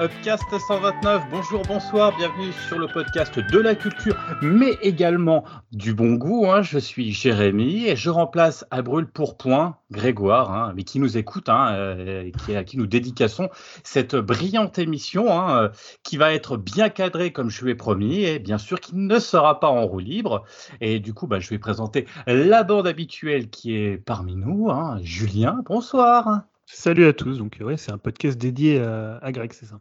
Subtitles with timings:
[0.00, 6.14] Upcast 129, bonjour, bonsoir, bienvenue sur le podcast de la culture, mais également du bon
[6.14, 6.50] goût.
[6.50, 6.62] Hein.
[6.62, 11.16] Je suis Jérémy et je remplace à brûle pour point Grégoire, hein, mais qui nous
[11.16, 13.50] écoute, hein, euh, qui, à qui nous dédicassons
[13.84, 15.68] cette brillante émission euh,
[16.02, 19.18] qui va être bien cadrée comme je lui ai promis et bien sûr qui ne
[19.20, 20.42] sera pas en roue libre.
[20.80, 24.72] Et du coup, bah, je vais présenter la bande habituelle qui est parmi nous.
[25.02, 26.42] Julien, bonsoir.
[26.66, 27.38] Salut à tous.
[27.38, 29.80] Donc, ouais, c'est un podcast dédié à, Greg, c'est ça?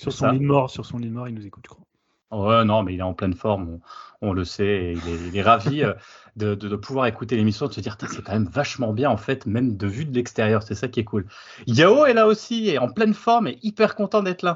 [0.00, 1.84] Sur son lit mort, sur son lit mort, il nous écoute, je crois.
[2.30, 3.80] Ouais, non, mais il est en pleine forme,
[4.22, 4.94] on, le sait.
[4.94, 5.94] il, est, ravi euh,
[6.36, 9.76] de, pouvoir écouter l'émission, de se dire, c'est quand même vachement bien, en fait, même
[9.76, 10.62] de vue de l'extérieur.
[10.62, 11.26] C'est ça qui est cool.
[11.66, 14.54] Yao est là aussi, est en pleine forme et hyper content d'être là.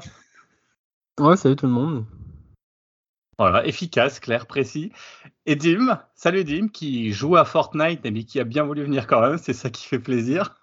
[1.19, 2.05] Ouais, salut tout le monde.
[3.37, 4.91] Voilà, efficace, clair, précis.
[5.45, 9.21] Et Dim, salut Dim, qui joue à Fortnite, mais qui a bien voulu venir quand
[9.21, 10.55] même, c'est ça qui fait plaisir.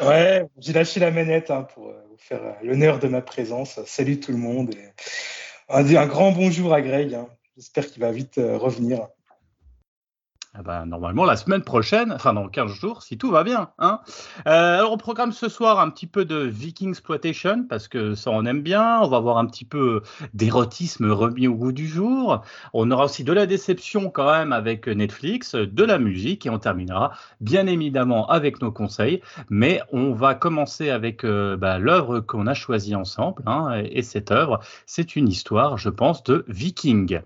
[0.00, 3.80] Ouais, j'ai lâché la manette hein, pour euh, faire euh, l'honneur de ma présence.
[3.86, 4.74] Salut tout le monde.
[4.74, 7.14] Et un, grand bonjour à Greg.
[7.14, 7.28] Hein.
[7.56, 9.08] J'espère qu'il va vite euh, revenir.
[10.54, 13.70] Ah bah, normalement, la semaine prochaine, enfin dans 15 jours, si tout va bien.
[13.78, 14.00] Hein
[14.46, 18.30] euh, alors, on programme ce soir un petit peu de Viking Exploitation, parce que ça,
[18.30, 19.00] on aime bien.
[19.00, 20.02] On va avoir un petit peu
[20.34, 22.42] d'érotisme remis au goût du jour.
[22.74, 26.58] On aura aussi de la déception quand même avec Netflix, de la musique, et on
[26.58, 29.22] terminera bien évidemment avec nos conseils.
[29.48, 33.42] Mais on va commencer avec euh, bah, l'œuvre qu'on a choisie ensemble.
[33.46, 37.22] Hein, et cette œuvre, c'est une histoire, je pense, de Viking.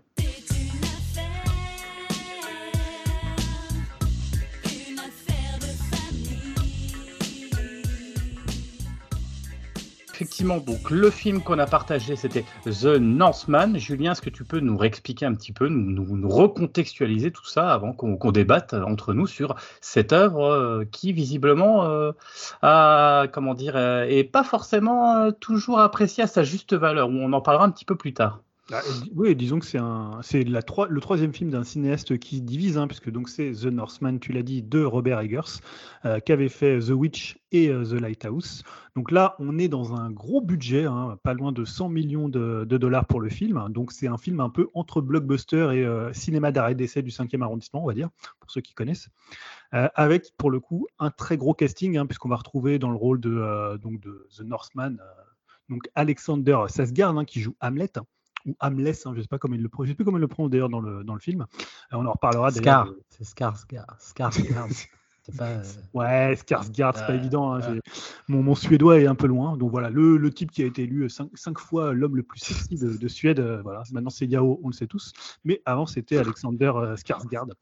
[10.90, 13.78] Le film qu'on a partagé, c'était The Northman.
[13.78, 17.92] Julien, est-ce que tu peux nous réexpliquer un petit peu, nous, recontextualiser tout ça avant
[17.92, 22.12] qu'on débatte entre nous sur cette œuvre euh, qui visiblement euh,
[22.64, 27.08] euh, est pas forcément toujours appréciée à sa juste valeur.
[27.08, 28.40] On en parlera un petit peu plus tard.
[28.72, 28.80] Ah,
[29.14, 33.52] oui, disons que c'est le troisième film d'un cinéaste qui divise, hein, puisque donc c'est
[33.52, 35.60] The Northman, tu l'as dit, de Robert Eggers,
[36.04, 38.64] euh, qui avait fait The Witch et euh, The Lighthouse.
[38.96, 42.64] Donc là, on est dans un gros budget, hein, pas loin de 100 millions de,
[42.64, 43.68] dollars pour le film.
[43.70, 47.42] Donc c'est un film un peu entre blockbuster et euh, cinéma d'arrêt d'essai du 5e
[47.42, 48.08] arrondissement, on va dire,
[48.40, 49.10] pour ceux qui connaissent.
[49.70, 53.20] avec pour le coup un très gros casting, hein, puisqu'on va retrouver dans le rôle
[53.20, 53.78] de
[54.36, 54.98] The Northman,
[55.68, 57.92] donc Alexander Sasgard, qui joue Hamlet
[58.46, 60.20] ou Hamlet, hein, je ne sais pas comment il le je sais plus comment il
[60.20, 61.42] le prend d'ailleurs dans le, dans le film.
[61.42, 63.56] Euh, on en reparlera Scar, c'est Scar,
[63.98, 64.30] Scar.
[65.36, 65.62] Pas, euh,
[65.92, 67.54] Ouais, Skarsgård, c'est pas évident.
[67.54, 67.78] Hein,
[68.28, 69.56] mon, mon, suédois est un peu loin.
[69.56, 72.38] Donc voilà, le, le type qui a été élu cinq, cinq fois l'homme le plus
[72.38, 73.40] sexy de, de Suède.
[73.40, 75.12] Euh, voilà, maintenant c'est Yao, on le sait tous.
[75.44, 77.52] Mais avant c'était Alexander Skarsgård.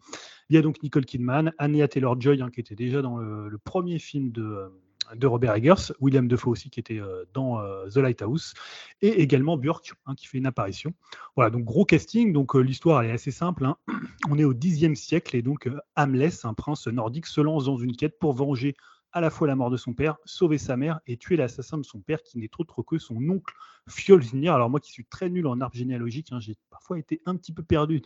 [0.51, 3.59] Il y a donc Nicole Kidman, Anya Taylor-Joy, hein, qui était déjà dans le, le
[3.59, 4.71] premier film de
[5.15, 8.55] de Robert Eggers, William Defoe aussi qui était euh, dans euh, The Lighthouse,
[9.03, 10.93] et également Björk hein, qui fait une apparition.
[11.37, 13.65] Voilà, donc gros casting, donc euh, l'histoire est assez simple.
[13.65, 13.77] Hein.
[14.31, 17.97] On est au Xe siècle et donc Hamlet, un prince nordique, se lance dans une
[17.97, 18.77] quête pour venger
[19.15, 21.85] à la fois la mort de son père, sauver sa mère et tuer l'assassin de
[21.85, 23.55] son père qui n'est autre que son oncle
[23.89, 24.55] Fjolnir.
[24.55, 27.53] Alors moi qui suis très nul en arbre généalogique, hein, j'ai parfois été un petit
[27.53, 28.03] peu perdu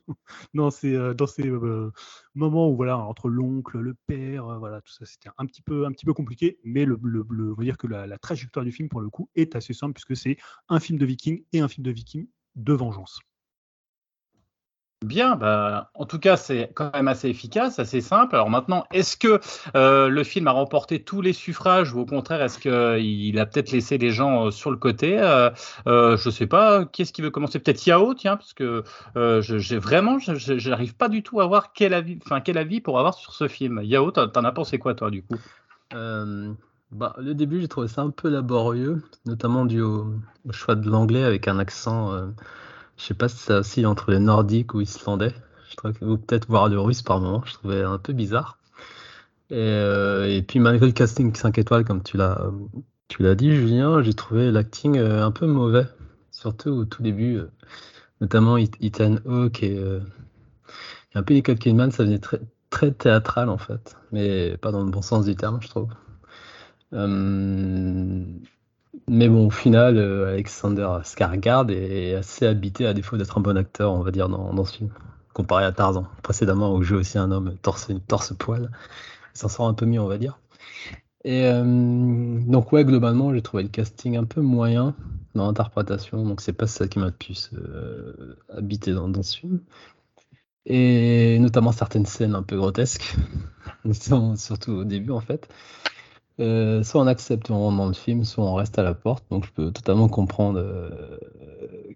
[0.53, 1.91] dans ces, euh, dans ces euh,
[2.35, 5.87] moments où voilà entre l'oncle, le père, euh, voilà tout ça c'était un petit peu
[5.87, 8.73] un petit peu compliqué, mais le, le, on va dire que la, la trajectoire du
[8.73, 10.37] film pour le coup est assez simple puisque c'est
[10.69, 13.21] un film de viking et un film de viking de vengeance.
[15.07, 18.35] Bien, bah, en tout cas, c'est quand même assez efficace, assez simple.
[18.35, 19.39] Alors maintenant, est-ce que
[19.77, 23.71] euh, le film a remporté tous les suffrages ou au contraire, est-ce qu'il a peut-être
[23.71, 25.51] laissé les gens euh, sur le côté euh,
[25.87, 26.85] Je ne sais pas.
[26.85, 27.61] Qui est-ce qui veut commencer?
[27.61, 28.83] Peut-être Yao, tiens, parce que
[29.41, 32.99] j'ai vraiment, je n'arrive pas du tout à voir quel avis, enfin quel avis pour
[32.99, 33.81] avoir sur ce film.
[33.85, 35.37] Yao, t'en as pensé quoi toi du coup?
[36.91, 40.13] Bah, le début, j'ai trouvé ça un peu laborieux, notamment dû au,
[40.49, 42.33] au choix de l'anglais avec un accent
[42.99, 45.33] je sais pas si ça aussi entre les nordiques ou islandais.
[45.71, 47.43] Je ou peut-être voir le russe par moment.
[47.47, 48.59] Je trouvais un peu bizarre.
[49.51, 52.51] Et, euh, puis malgré le casting 5 étoiles, comme tu l'as,
[53.37, 55.87] dit, Julien, j'ai trouvé l'acting euh, un peu mauvais.
[56.33, 57.51] Surtout au tout début, euh,
[58.21, 59.81] notamment Ethan Hawke et,
[61.15, 62.41] un peu Nicole Kidman, ça venait très,
[62.71, 65.89] très théâtral en fait, mais pas dans le bon sens du terme, je trouve.
[69.07, 73.57] Mais bon, au final, euh, Alexander Skarsgård est assez habité à défaut d'être un bon
[73.57, 74.91] acteur, on va dire, dans, ce film,
[75.35, 78.71] comparé à Tarzan, précédemment où joue aussi un homme torse, torse poil.
[79.35, 80.39] Il s'en sort un peu mieux, on va dire.
[81.25, 84.95] Et euh, donc ouais, globalement, j'ai trouvé le casting un peu moyen
[85.35, 89.39] dans l'interprétation, donc c'est pas ça qui m'a le plus euh, habité dans, dans, ce
[89.39, 89.61] film.
[90.65, 93.17] Et notamment certaines scènes un peu grotesques,
[93.93, 95.49] surtout au début en fait.
[96.41, 99.25] Euh, soit on accepte rentre dans le film, soit on reste à la porte.
[99.31, 101.19] Donc je peux totalement comprendre euh,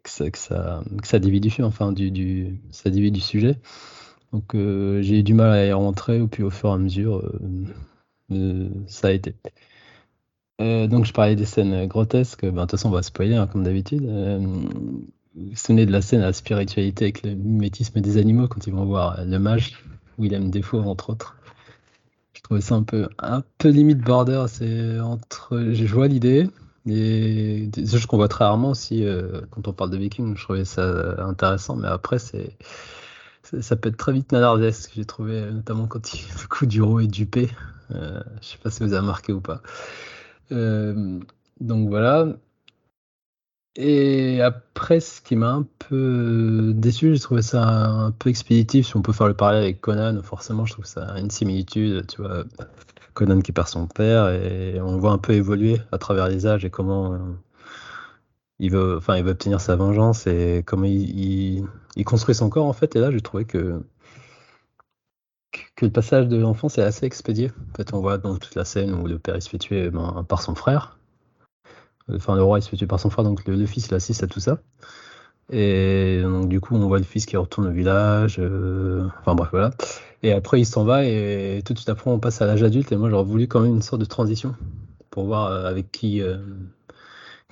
[0.02, 3.56] que, ça, que, divise du enfin du, du, ça divise du sujet.
[4.32, 7.22] Donc euh, j'ai eu du mal à y rentrer, puis au fur et à mesure,
[8.86, 9.34] ça a été.
[10.58, 13.62] donc je parlais des scènes grotesques, ben, de toute façon on va spoiler hein, comme
[13.62, 14.04] d'habitude.
[14.06, 14.68] vous
[15.34, 18.72] vous souvenez de la scène à la spiritualité avec le mimétisme des animaux quand ils
[18.72, 19.84] vont voir le mage,
[20.18, 21.36] Willem Defoe entre autres
[22.42, 24.44] trouvais ça un peu, un peu limite border.
[24.48, 26.48] C'est entre, je vois l'idée
[26.86, 30.36] et des choses qu'on voit très rarement aussi euh, quand on parle de Vikings.
[30.36, 32.56] Je trouvais ça intéressant, mais après c'est,
[33.42, 34.92] ça peut être très vite nanardesque.
[34.94, 37.50] J'ai trouvé notamment quand il le coup du ro et du P.
[37.94, 39.62] Euh, je sais pas si vous avez remarqué ou pas.
[40.50, 41.20] Euh,
[41.60, 42.26] donc voilà.
[43.76, 48.86] Et après, ce qui m'a un peu déçu, j'ai trouvé ça un peu expéditif.
[48.86, 52.06] Si on peut faire le parallèle avec Conan, forcément, je trouve ça une similitude.
[52.06, 52.44] Tu vois,
[53.14, 56.46] Conan qui perd son père et on le voit un peu évoluer à travers les
[56.46, 57.19] âges et comment euh,
[58.58, 61.66] il veut, enfin, il veut obtenir sa vengeance et comment il,
[62.04, 62.96] construit son corps en fait.
[62.96, 63.82] Et là, j'ai trouvé que
[65.76, 67.50] que le passage de l'enfance est assez expédié.
[67.72, 69.90] En fait, on voit dans toute la scène où le père il se fait tuer
[69.90, 70.98] ben, par son frère
[72.10, 74.22] Enfin, le roi il se fait tuer par son frère, donc le, fils il assiste
[74.22, 74.58] à tout ça.
[75.50, 78.37] Et donc du coup, on voit le fils qui retourne au village.
[78.38, 79.70] Euh, enfin bref, voilà.
[80.22, 82.93] Et après, il s'en va et tout de suite après, on passe à l'âge adulte.
[82.93, 84.54] Et moi, j'aurais voulu quand même une sorte de transition
[85.10, 86.38] pour voir euh, avec qui, euh,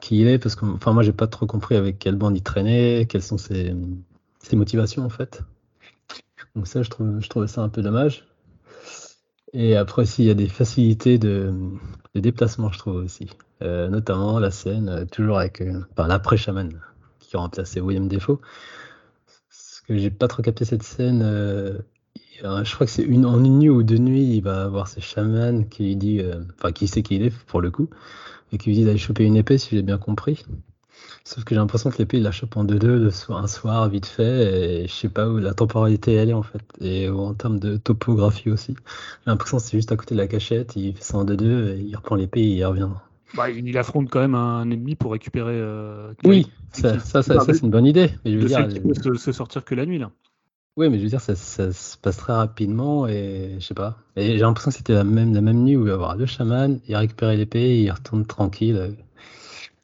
[0.01, 0.39] qui il est.
[0.39, 3.39] Parce que enfin, moi, j'ai pas trop compris avec quelle bande il traînait, quelles sont
[3.39, 3.75] ses,
[4.41, 5.43] ses motivations en fait.
[6.57, 8.25] Donc ça, je, trouve, je trouvais ça un peu dommage.
[9.53, 11.53] Et après aussi, il y a des facilités de,
[12.15, 13.29] déplacement, je trouve aussi.
[13.63, 16.81] Euh, notamment la scène, euh, toujours avec euh, l'après-chaman
[17.19, 18.39] qui a remplacé William Defoe.
[19.51, 21.21] Ce que j'ai pas trop capté cette scène,
[22.43, 25.01] je crois que c'est une, en une nuit ou deux nuits, il va voir ce
[25.01, 26.23] chaman qui lui dit,
[26.57, 27.89] enfin qui sait qui il est pour le coup,
[28.53, 30.45] et qui lui dit d'aller choper une épée si j'ai bien compris.
[31.25, 34.83] Sauf que j'ai l'impression que l'épée, il la chope en deux-deux un soir, vite fait,
[34.83, 37.77] et je sais pas où la temporalité elle est en fait, et en termes de
[37.77, 38.75] topographie aussi.
[38.75, 41.77] J'ai l'impression que c'est juste à côté de la cachette, il fait ça en deux-deux,
[41.77, 42.89] il reprend l'épée et il revient.
[43.37, 45.55] Bah, il affronte quand même un ennemi pour récupérer.
[45.55, 48.11] Euh, oui, ça, ça, ça, c'est une bonne idée.
[48.25, 50.11] Mais je veux dire, peut se, sortir que la nuit là.
[50.77, 53.99] Oui, mais je veux dire, ça, se passe très rapidement et je sais pas.
[54.17, 56.27] Et j'ai l'impression que c'était la même, la même nuit où il va voir le
[56.27, 58.91] chaman, il récupère l'épée et il retourne tranquille euh,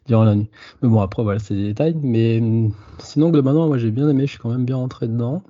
[0.06, 0.48] durant la nuit.
[0.82, 1.96] Mais bon, après, voilà, c'est des détails.
[2.02, 5.42] Mais hum, sinon, globalement, moi j'ai bien aimé, je suis quand même bien rentré dedans.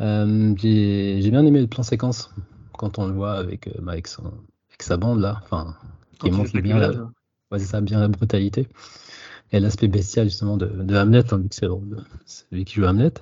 [0.00, 2.32] Euh, j'ai bien aimé le plan séquence
[2.76, 4.22] quand on le voit avec, bah, avec, son,
[4.68, 5.40] avec sa bande là.
[5.44, 5.74] Enfin,
[6.20, 6.90] qui montre bien la,
[7.50, 8.68] ouais, ça, bien la brutalité
[9.52, 11.66] et l'aspect bestial justement de, de Hamlet, hein, vu que c'est
[12.52, 13.14] lui qui joue Hamlet.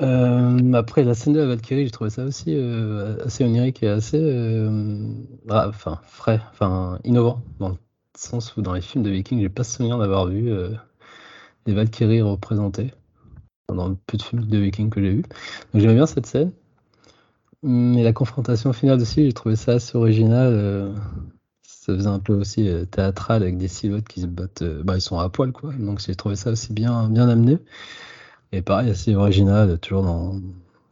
[0.00, 3.88] Euh, après la scène de la Valkyrie, j'ai trouvé ça aussi euh, assez onirique et
[3.88, 5.14] assez euh,
[5.48, 7.76] enfin frais, enfin innovant dans
[8.16, 10.50] sens où dans les films de Vikings, j'ai pas souvenir d'avoir vu
[11.66, 12.92] les Valkyries représentées
[13.68, 15.22] dans le peu de films de Vikings que j'ai vu.
[15.72, 16.52] Donc j'aimais bien cette scène.
[17.62, 20.94] Mais la confrontation finale aussi, j'ai trouvé ça assez original
[21.82, 24.62] ça faisait un peu aussi euh, théâtral avec des silhouettes qui se battent.
[24.62, 25.72] Euh, bah, ils sont à poil, quoi.
[25.72, 27.58] Donc j'ai trouvé ça aussi bien, bien amené.
[28.52, 30.40] Et pareil, assez original, toujours dans,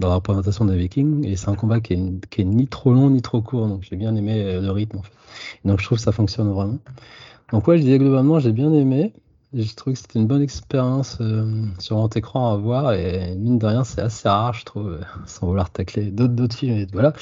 [0.01, 1.25] dans la représentation des Vikings.
[1.27, 3.69] Et c'est un combat qui est, ni trop long ni trop court.
[3.69, 5.13] Donc j'ai bien aimé euh, le rythme, en fait.
[5.65, 6.79] donc je trouve que ça fonctionne vraiment.
[7.53, 9.13] Donc ouais, je disais globalement, j'ai bien aimé.
[9.53, 11.19] Je trouve que c'était une bonne expérience
[11.81, 12.93] sur mon écran à voir.
[12.93, 16.77] Et mine de rien, c'est assez rare, je trouve, sans vouloir tacler d'autres films.
[16.77, 17.13] Et voilà.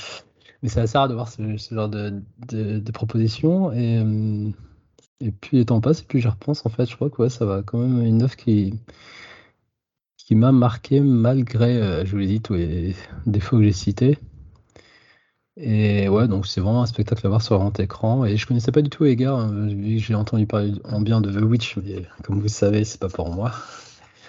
[0.62, 3.73] Mais c'est assez rare de voir ce, genre de, propositions.
[3.73, 4.50] Et, euh,
[5.21, 7.45] et puis, étant passe, et puis j'y repense, en fait, je crois que ouais, ça
[7.45, 8.75] va quand même une œuvre qui,
[10.29, 12.95] qui m'a marqué malgré, euh, je vous l'ai dit, tous les
[13.25, 14.19] défauts que j'ai cités.
[15.57, 18.27] Et ouais, donc c'est vraiment un spectacle à voir sur grand écran.
[18.27, 21.43] Et je connaissais pas du tout Egar, hein, j'ai entendu parler en bien de The
[21.43, 23.53] Witch, mais comme vous savez, c'est pas pour moi.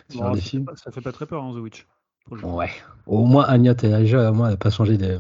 [0.08, 1.86] ça, fait pas, ça fait pas très peur, hein, The Witch.
[2.44, 2.72] Ouais.
[3.06, 5.20] Au moins, Agnès et Aja, moi, elle n'a pas changé de,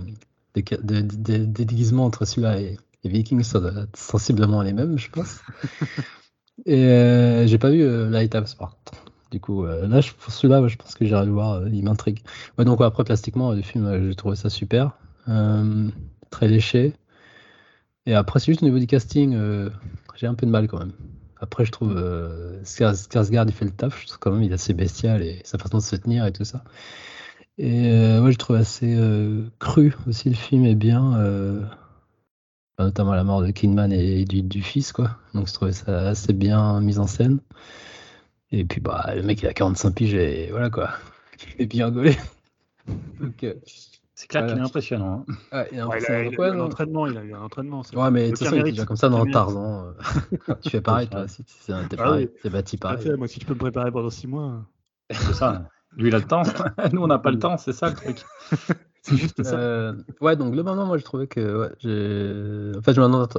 [0.55, 3.61] des, déguisements entre celui-là et, les Vikings sont
[3.95, 5.41] sensiblement les mêmes, je pense.
[6.65, 9.08] et euh, j'ai pas vu euh, Lighthouse par contre.
[9.31, 12.21] Du coup, euh, là, pour celui-là, je pense que j'irai le voir, il m'intrigue.
[12.57, 14.97] Donc après, plastiquement, le film, j'ai trouvé ça super.
[16.29, 16.93] très léché.
[18.05, 19.37] Et après, c'est juste au niveau du casting,
[20.15, 20.93] j'ai un peu de mal quand même.
[21.41, 21.93] Après, je trouve
[22.63, 24.01] Skarsgård, il fait le taf.
[24.01, 26.31] Je trouve quand même, il est assez bestial et sa façon de se tenir et
[26.31, 26.63] tout ça.
[27.59, 31.61] Et euh, ouais, je trouve assez euh, cru aussi le film est bien, euh,
[32.79, 35.17] notamment la mort de Kingman et, du, fils, quoi.
[35.33, 37.41] Donc je trouvais ça assez bien mis en scène.
[38.51, 40.89] Et puis bah le mec il a 45 piges et voilà quoi,
[41.57, 42.17] il est bien gaulé.
[43.19, 43.45] Donc
[44.15, 45.25] C'est clair qu'il est impressionnant.
[45.51, 45.65] Hein.
[45.71, 47.83] il, a, un entraînement, il a eu un entraînement.
[47.93, 49.93] Ouais, mais de toute façon, il est déjà comme ça dans Tarzan.
[50.61, 51.27] tu fais pareil, toi.
[51.27, 53.11] Si, c'est ah pareil, bâti pareil.
[53.17, 54.65] Moi, si tu peux me préparer pendant 6 mois.
[55.11, 55.69] C'est ça.
[55.95, 56.43] Lui, il a le temps.
[56.91, 58.25] Nous, on n'a pas le temps, c'est ça le truc.
[59.39, 61.39] Euh, ouais, donc globalement, moi, je trouvais que.
[61.39, 62.77] Ouais, j'ai...
[62.77, 62.93] En fait,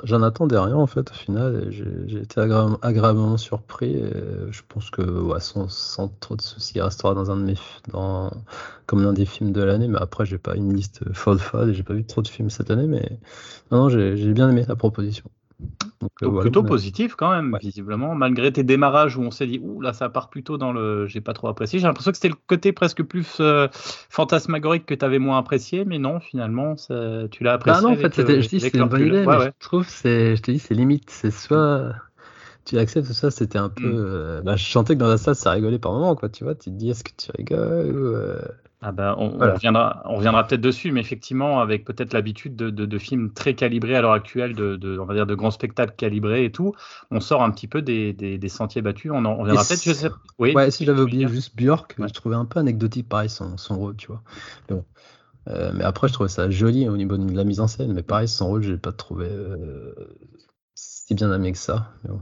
[0.05, 1.69] j'en attendais rien, en fait, au final.
[1.71, 4.03] J'ai été agréablement surpris.
[4.51, 7.55] Je pense que, ouais, sans, sans, trop de soucis, il restera dans un de mes.
[7.93, 8.31] Dans...
[8.87, 9.89] Comme l'un des films de l'année.
[9.89, 12.51] Mais après, j'ai pas une liste folle folle et j'ai pas vu trop de films
[12.51, 12.87] cette année.
[12.87, 13.19] Mais
[13.71, 15.31] non, non j'ai bien aimé la proposition.
[16.01, 19.81] Donc, euh, plutôt positif quand même, visiblement, malgré tes démarrages où on s'est dit, ouh
[19.81, 21.07] là, ça part plutôt dans le.
[21.07, 21.79] J'ai pas trop apprécié.
[21.79, 23.69] J'ai l'impression que c'était le côté presque plus euh,
[24.09, 26.75] fantasmagorique que tu avais moins apprécié, mais non, finalement,
[27.31, 27.81] tu l'as apprécié.
[27.85, 30.51] Ah non, en fait, je dis, c'est une bonne idée, mais je trouve, je te
[30.51, 31.11] dis, c'est limite.
[31.11, 31.93] C'est soit
[32.65, 33.89] tu acceptes ça, c'était un peu.
[33.89, 33.97] Mm.
[33.97, 36.55] Euh, bah, je chantais que dans la salle, ça rigolait par moment, quoi, tu vois.
[36.55, 38.17] Tu te dis, est-ce que tu rigoles ou,
[38.83, 42.99] ah ben, on, reviendra, on reviendra peut-être dessus, mais effectivement, avec peut-être l'habitude de, de,
[42.99, 46.53] films très calibrés à l'heure actuelle, de, on va dire de grands spectacles calibrés et
[46.53, 46.73] tout,
[47.11, 49.11] on sort un petit peu des, des, sentiers battus.
[49.13, 49.81] On, en, on reviendra peut-être.
[49.81, 50.11] sais...
[50.39, 53.79] Oui, ouais, si j'avais oublié juste Björk, je trouvais un peu anecdotique pareil son, son
[53.79, 54.23] rôle, tu vois.
[54.71, 54.85] Mais, bon.
[55.49, 58.03] Euh, mais après, je trouvais ça joli au niveau de la mise en scène, mais
[58.03, 59.95] pareil, son rôle, je l'ai pas trouvé euh,
[60.75, 61.93] si bien amené que ça.
[62.05, 62.21] Mais bon,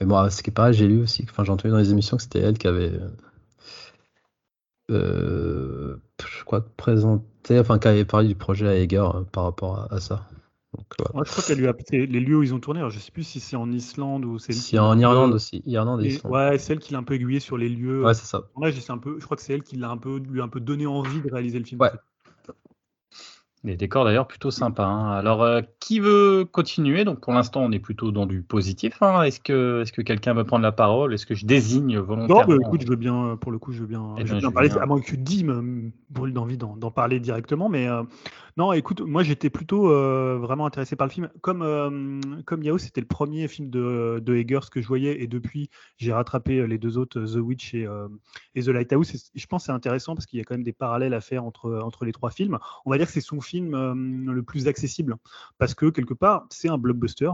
[0.00, 2.16] mais bon ce qui est pareil, j'ai lu aussi, enfin, j'ai entendu dans les émissions
[2.16, 3.08] que c'était elle qui avait euh,
[4.88, 10.00] je crois, présenté, enfin, qui avait parlé du projet à Eger euh, par rapport à,
[10.00, 10.28] ça.
[10.76, 12.80] je crois qu'elle lui a les lieux où ils ont tourné.
[12.80, 14.52] Alors, je sais plus si c'est en Islande ou c'est.
[14.52, 15.62] Si en Irlande aussi.
[15.66, 18.04] Irlande et Ouais, c'est elle qui l'a un peu aiguillé sur les lieux.
[18.04, 18.42] Ouais, c'est ça.
[18.88, 20.60] un peu, je crois que c'est elle qui l'a un peu, lui a un peu
[20.60, 21.80] donné envie de réaliser le film.
[21.80, 21.90] Ouais.
[23.64, 24.86] Les décors d'ailleurs plutôt sympas.
[24.86, 25.12] Hein.
[25.12, 27.04] Alors, euh, qui veut continuer?
[27.04, 29.00] Donc, pour l'instant, on est plutôt dans du positif.
[29.02, 29.22] Hein.
[29.22, 31.14] Est-ce que, est que quelqu'un veut prendre la parole?
[31.14, 33.36] Est-ce que je désigne volontairement Non, bah, écoute, je veux bien.
[33.40, 34.14] Pour le coup, je veux bien.
[34.18, 34.70] Eh je veux ben, bien parler.
[34.72, 38.02] À moins que Dim me brûle d'envie d'en parler directement, mais euh,
[38.58, 41.30] non, écoute, moi j'étais plutôt euh, vraiment intéressé par le film.
[41.40, 45.26] Comme, euh, comme Yao, c'était le premier film de, de Eggers que je voyais, et
[45.26, 47.86] depuis, j'ai rattrapé euh, les deux autres, The Witch et,
[48.54, 49.14] The Lighthouse.
[49.14, 51.22] Et je pense que c'est intéressant parce qu'il y a quand même des parallèles à
[51.22, 52.58] faire entre, entre les trois films.
[52.84, 55.16] On va dire que c'est son film le plus accessible,
[55.58, 57.30] parce que quelque part, c'est un blockbuster.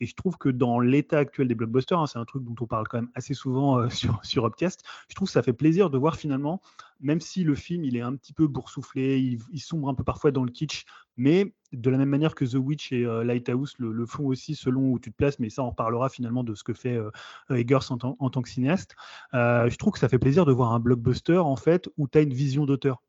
[0.00, 2.66] Et je trouve que dans l'état actuel des blockbusters, hein, c'est un truc dont on
[2.66, 5.90] parle quand même assez souvent euh, sur, sur Upcast, je trouve que ça fait plaisir
[5.90, 6.60] de voir finalement,
[7.00, 10.30] même si le film il est un petit peu boursouflé, il, sombre un peu parfois
[10.30, 10.86] dans le kitsch,
[11.16, 14.92] mais de la même manière que The Witch et euh, Lighthouse le, font aussi selon
[14.92, 17.10] où tu te places, mais ça on reparlera finalement de ce que fait euh,
[17.50, 18.96] Eggers en, en, tant que cinéaste.
[19.32, 22.22] je trouve que ça fait plaisir de voir un blockbuster en fait où tu as
[22.22, 23.02] une vision d'auteur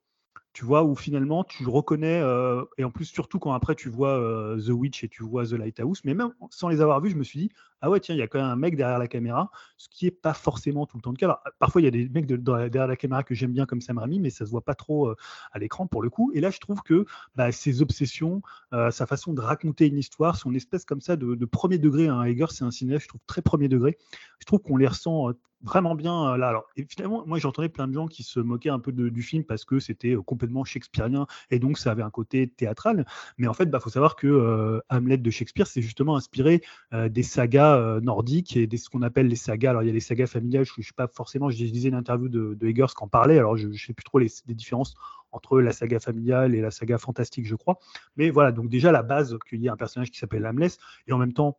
[0.54, 4.20] tu vois, où finalement tu reconnais, euh, et en plus surtout quand après tu vois
[4.20, 7.16] euh, The Witch et tu vois The Lighthouse, mais même sans les avoir vus, je
[7.16, 9.08] me suis dit, ah ouais, tiens, il y a quand même un mec derrière la
[9.08, 11.42] caméra, ce qui n'est pas forcément tout le temps le cas.
[11.58, 14.20] parfois, il y a des mecs derrière la caméra que j'aime bien comme Sam Raimi,
[14.20, 15.16] mais ça se voit pas trop euh,
[15.54, 16.32] à l'écran pour le coup.
[16.34, 17.06] Et là, je trouve que
[17.36, 18.42] bah, ses obsessions,
[18.72, 22.64] sa façon de raconter une histoire, son espèce comme ça de, premier degré, hein, c'est
[22.64, 23.98] un cinéaste, je trouve très premier degré,
[24.40, 25.32] je trouve qu'on les ressent
[25.64, 26.50] vraiment bien là.
[26.50, 29.44] Alors, et finalement, moi j'entendais plein de gens qui se moquaient un peu du film
[29.44, 33.06] parce que c'était complètement shakespearien et donc ça avait un côté théâtral.
[33.38, 37.24] Mais en fait, il bah, faut savoir que Hamlet de Shakespeare, c'est justement inspiré des
[37.24, 39.72] sagas nordiques et des ce qu'on appelle les sagas.
[39.72, 41.96] Alors, il y a les sagas familiales, je ne sais pas forcément, je disais une
[41.96, 44.54] interview de, de Eggers qui en parlait, alors je ne sais plus trop les, les
[44.54, 44.96] différences
[45.32, 47.80] entre la saga familiale et la saga fantastique, je crois.
[48.18, 50.70] Mais voilà, donc déjà la base qu'il y ait un personnage qui s'appelle Hamlet
[51.08, 51.58] et en même temps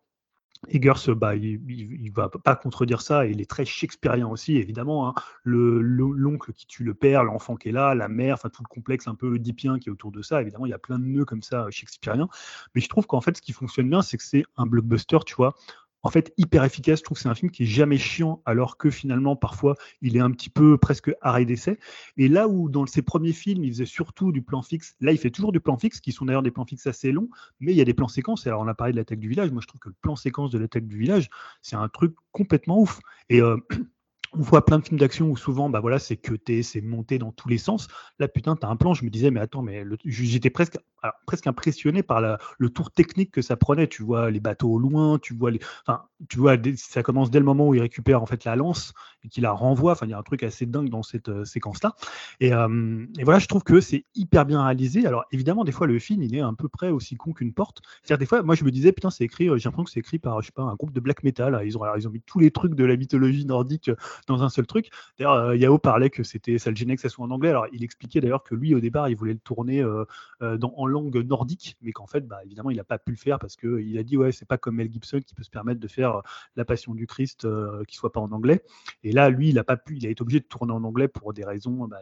[0.68, 1.60] Eggers, bah, il,
[2.02, 5.08] ne va pas contredire ça, et il est très shakespearien aussi, évidemment.
[5.08, 5.14] Hein.
[5.44, 9.08] L'oncle qui tue le père, l'enfant qui est là, la mère, enfin tout le complexe
[9.08, 10.40] un peu oedipien qui est autour de ça.
[10.40, 12.28] Évidemment, il y a plein de nœuds comme ça shakespeariens.
[12.74, 15.34] Mais je trouve qu'en fait, ce qui fonctionne bien, c'est que c'est un blockbuster, tu
[15.34, 15.54] vois,
[16.02, 17.00] en fait hyper efficace.
[17.00, 20.16] Je trouve que c'est un film qui est jamais chiant, alors que finalement parfois il
[20.16, 21.78] est un petit peu presque arrêt d'essai.
[22.16, 25.18] Et là où dans ses premiers films il faisait surtout du plan fixe, là il
[25.18, 27.28] fait toujours du plan fixe, qui sont d'ailleurs des plans fixes assez longs,
[27.60, 28.46] mais il y a des plans séquences.
[28.46, 29.50] Alors on a parlé de l'attaque du village.
[29.50, 31.30] Moi je trouve que le plan séquence de l'attaque du village,
[31.60, 33.00] c'est un truc complètement ouf.
[33.28, 33.56] Et euh,
[34.34, 37.32] on voit plein de films d'action où souvent, bah voilà, c'est cuté, c'est monté dans
[37.32, 37.88] tous les sens.
[38.18, 40.78] Là, putain, t'as un plan, je me disais, mais attends, mais j'étais presque,
[41.26, 43.88] presque impressionné par le tour technique que ça prenait.
[43.88, 47.38] Tu vois les bateaux au loin, tu vois les, enfin, tu vois, ça commence dès
[47.38, 49.92] le moment où il récupère en fait la lance et qu'il la renvoie.
[49.92, 51.94] Enfin, il y a un truc assez dingue dans cette euh, séquence-là.
[52.40, 55.06] Et, euh, et, voilà, je trouve que c'est hyper bien réalisé.
[55.06, 57.82] Alors évidemment, des fois, le film, il est un peu près aussi con qu'une porte.
[58.02, 60.00] C'est-à-dire des fois, moi, je me disais, putain, c'est écrit, euh, j'ai l'impression que c'est
[60.00, 61.60] écrit par, je sais pas, un groupe de black metal.
[61.64, 63.90] Ils ont, ils ont mis tous les trucs de la mythologie nordique
[64.26, 64.90] dans un seul truc.
[65.18, 67.50] D'ailleurs, euh, Yao parlait que c'était ça le gênait que ça soit en anglais.
[67.50, 70.04] Alors, il expliquait d'ailleurs que lui, au départ, il voulait le tourner euh,
[70.42, 73.16] euh, dans, en, langue nordique, mais qu'en fait, bah, évidemment, il n'a pas pu le
[73.16, 75.80] faire parce qu'il a dit ouais, c'est pas comme Mel Gibson qui peut se permettre
[75.80, 76.22] de faire
[76.56, 77.46] La Passion du Christ
[77.86, 78.62] qui soit pas en anglais.
[79.02, 81.08] Et là, lui, il a pas pu, il a été obligé de tourner en anglais
[81.08, 81.98] pour des raisons bah,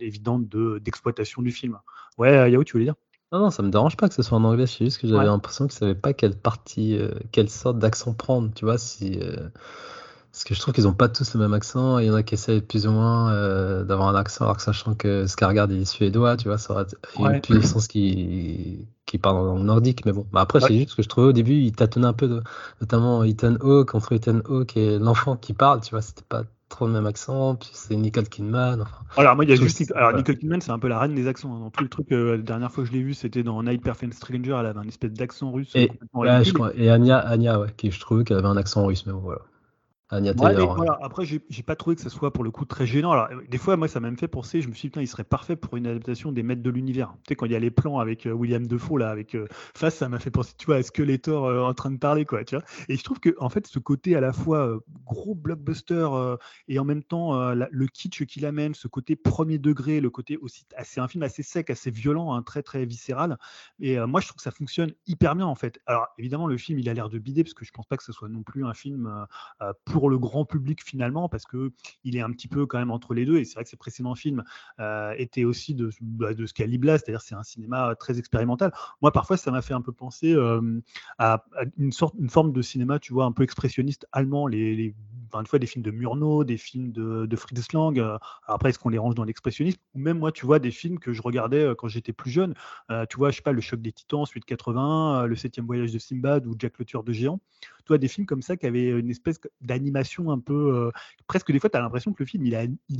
[0.00, 1.78] évidentes d'exploitation du film.
[2.16, 2.94] Ouais, Yao, tu voulais dire?
[3.30, 5.26] Non, non, ça me dérange pas que ce soit en anglais, c'est juste que j'avais
[5.26, 6.98] l'impression qu'ils savaient pas quelle partie,
[7.30, 9.20] quelle sorte d'accent prendre, tu vois, si,
[10.38, 11.98] parce que je trouve qu'ils n'ont pas tous le même accent.
[11.98, 14.62] Il y en a qui essaient plus ou moins euh, d'avoir un accent, alors que
[14.62, 16.86] sachant que Skargard est suédois, tu vois, ça aurait
[17.18, 17.40] ouais.
[17.50, 20.06] de sens qui, qui parle en nordique.
[20.06, 22.28] Mais bon, bah après, c'est juste que je trouvais au début, il tâtonnait un peu,
[22.28, 22.40] de,
[22.80, 26.86] notamment Ethan Hawke, contre Ethan Hawke et l'enfant qui parle, tu vois, c'était pas trop
[26.86, 28.82] le même accent, puis c'est Nicole Kidman.
[28.82, 29.92] Enfin, alors, moi, il y a juste.
[29.96, 31.52] Alors, Nicole Kidman, c'est un peu la reine des accents.
[31.52, 31.58] Hein.
[31.58, 33.82] Dans tout le truc, euh, la dernière fois que je l'ai vu, c'était dans Night
[33.82, 35.72] Perfect Stranger, elle avait un espèce d'accent russe.
[35.74, 39.04] Et, je crois, et Anya, Anya ouais, qui je trouvais qu'elle avait un accent russe,
[39.04, 39.40] mais bon, voilà.
[40.10, 43.12] Après, j'ai pas trouvé que ce soit pour le coup très gênant.
[43.12, 44.62] Alors, des fois, moi, ça m'a même fait penser.
[44.62, 47.14] Je me suis dit, il serait parfait pour une adaptation des Maîtres de l'univers.
[47.18, 49.46] Tu sais, quand il y a les plans avec euh, William Defoe là, avec euh,
[49.74, 52.42] face, ça m'a fait penser, tu vois, à Skeletor euh, en train de parler, quoi.
[52.44, 52.64] Tu vois.
[52.88, 56.08] Et je trouve que, en fait, ce côté à la fois gros blockbuster
[56.68, 60.64] et en même temps le kitsch qu'il amène, ce côté premier degré, le côté aussi,
[60.84, 63.38] c'est un film assez sec, assez violent, hein, très très viscéral.
[63.80, 65.80] Et moi, je trouve que ça fonctionne hyper bien, en fait.
[65.86, 68.04] Alors, évidemment, le film, il a l'air de bider parce que je pense pas que
[68.04, 69.26] ce soit non plus un film
[69.84, 71.72] pour pour le grand public finalement, parce que
[72.04, 73.38] il est un petit peu quand même entre les deux.
[73.38, 74.44] Et c'est vrai que ses précédents films
[74.78, 78.72] euh, étaient aussi de, bah, de ce calibre-là, c'est-à-dire c'est un cinéma très expérimental.
[79.02, 80.80] Moi, parfois, ça m'a fait un peu penser euh,
[81.18, 81.44] à,
[81.78, 84.94] une sorte, une forme de cinéma, tu vois, un peu expressionniste allemand, les, les
[85.34, 87.98] une fois des films de Murnau, des films de, de Fritz Lang.
[87.98, 89.80] Euh, après, est-ce qu'on les range dans l'expressionnisme?
[89.94, 92.54] Ou même moi, tu vois, des films que je regardais quand j'étais plus jeune.
[93.10, 95.98] tu vois, je sais pas, Le Choc des Titans, de 80, Le Septième Voyage de
[95.98, 97.40] Simbad ou Jack le Tueur de Géant.
[97.96, 100.74] Des films comme ça qui avaient une espèce d'animation un peu.
[100.74, 100.90] Euh,
[101.26, 102.54] presque des fois, tu as l'impression que le film, il,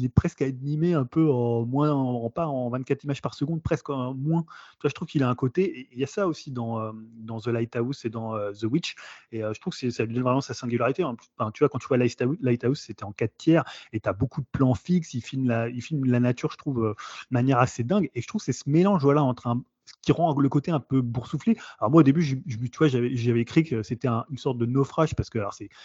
[0.04, 3.90] est presque animé un peu en moins, en, pas en 24 images par seconde, presque
[3.90, 4.42] en moins.
[4.42, 5.88] Tu vois, je trouve qu'il a un côté.
[5.92, 8.94] Il y a ça aussi dans, euh, dans The Lighthouse et dans euh, The Witch.
[9.32, 11.04] Et je trouve que ça lui donne vraiment sa singularité.
[11.04, 14.40] Enfin, tu vois, quand tu vois Lighthouse, c'était en 4 tiers et tu as beaucoup
[14.40, 15.14] de plans fixes.
[15.14, 16.94] Il filme la, il filme la nature, je trouve, de
[17.30, 18.10] manière assez dingue.
[18.14, 19.62] Et je trouve que c'est ce mélange voilà, entre un,
[20.02, 21.56] qui rend le côté un peu boursouflé.
[21.78, 25.30] Alors moi au début, tu vois, j'avais écrit que c'était une sorte de naufrage parce
[25.30, 25.38] que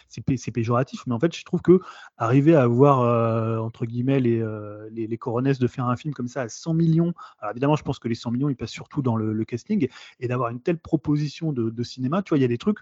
[0.07, 1.79] c'est péjoratif, mais en fait je trouve que
[2.17, 6.13] arriver à avoir euh, entre guillemets les, euh, les, les coronesses de faire un film
[6.13, 7.13] comme ça à 100 millions.
[7.39, 9.87] Alors évidemment, je pense que les 100 millions ils passent surtout dans le, casting
[10.19, 12.21] et d'avoir une telle proposition de, cinéma.
[12.23, 12.79] Tu vois, il y a des trucs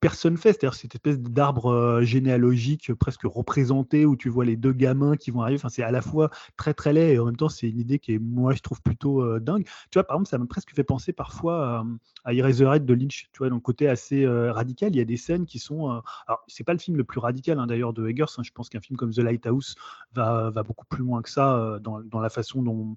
[0.00, 0.52] personne fait.
[0.52, 5.30] C'est-à-dire cette espèce d'arbre euh, généalogique presque représenté où tu vois les deux gamins qui
[5.30, 5.58] vont arriver.
[5.58, 7.98] Enfin, c'est à la fois très très laid et en même temps c'est une idée
[7.98, 9.64] qui est moi je trouve plutôt euh, dingue.
[9.90, 11.84] Tu vois, par exemple, ça m'a presque fait penser parfois
[12.24, 13.28] à Eraserhead de Lynch.
[13.32, 16.02] Tu vois, donc côté assez euh, radical, il y a des scènes qui sont.
[16.26, 18.24] alors c'est pas le film le plus radical hein, d'ailleurs de Eggers.
[18.38, 18.42] Hein.
[18.42, 19.74] je pense qu'un film comme The Lighthouse
[20.14, 22.96] va, va beaucoup plus loin que ça dans, dans, la façon dont,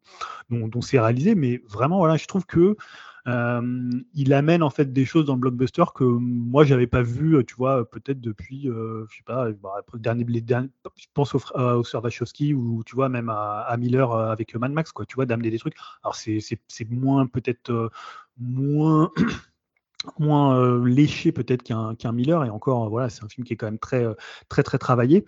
[0.49, 1.35] dont c'est réalisé.
[1.35, 2.75] Mais vraiment, voilà, je trouve que
[3.27, 7.43] euh, il amène en fait des choses dans le blockbuster que moi j'avais pas vu,
[7.45, 11.97] tu vois, peut-être depuis, euh, je sais pas, bah, dernier, je pense au, euh, au
[11.97, 15.59] Wachowski ou tu vois même à, Miller avec Mad Max, quoi, tu vois, d'amener des
[15.59, 15.75] trucs.
[16.03, 16.41] Alors c'est
[16.89, 17.91] moins peut-être
[18.37, 19.11] moins
[20.19, 23.79] moins léché peut-être qu'un Miller et encore voilà c'est un film qui est quand même
[23.79, 24.05] très
[24.49, 25.23] très très travaillé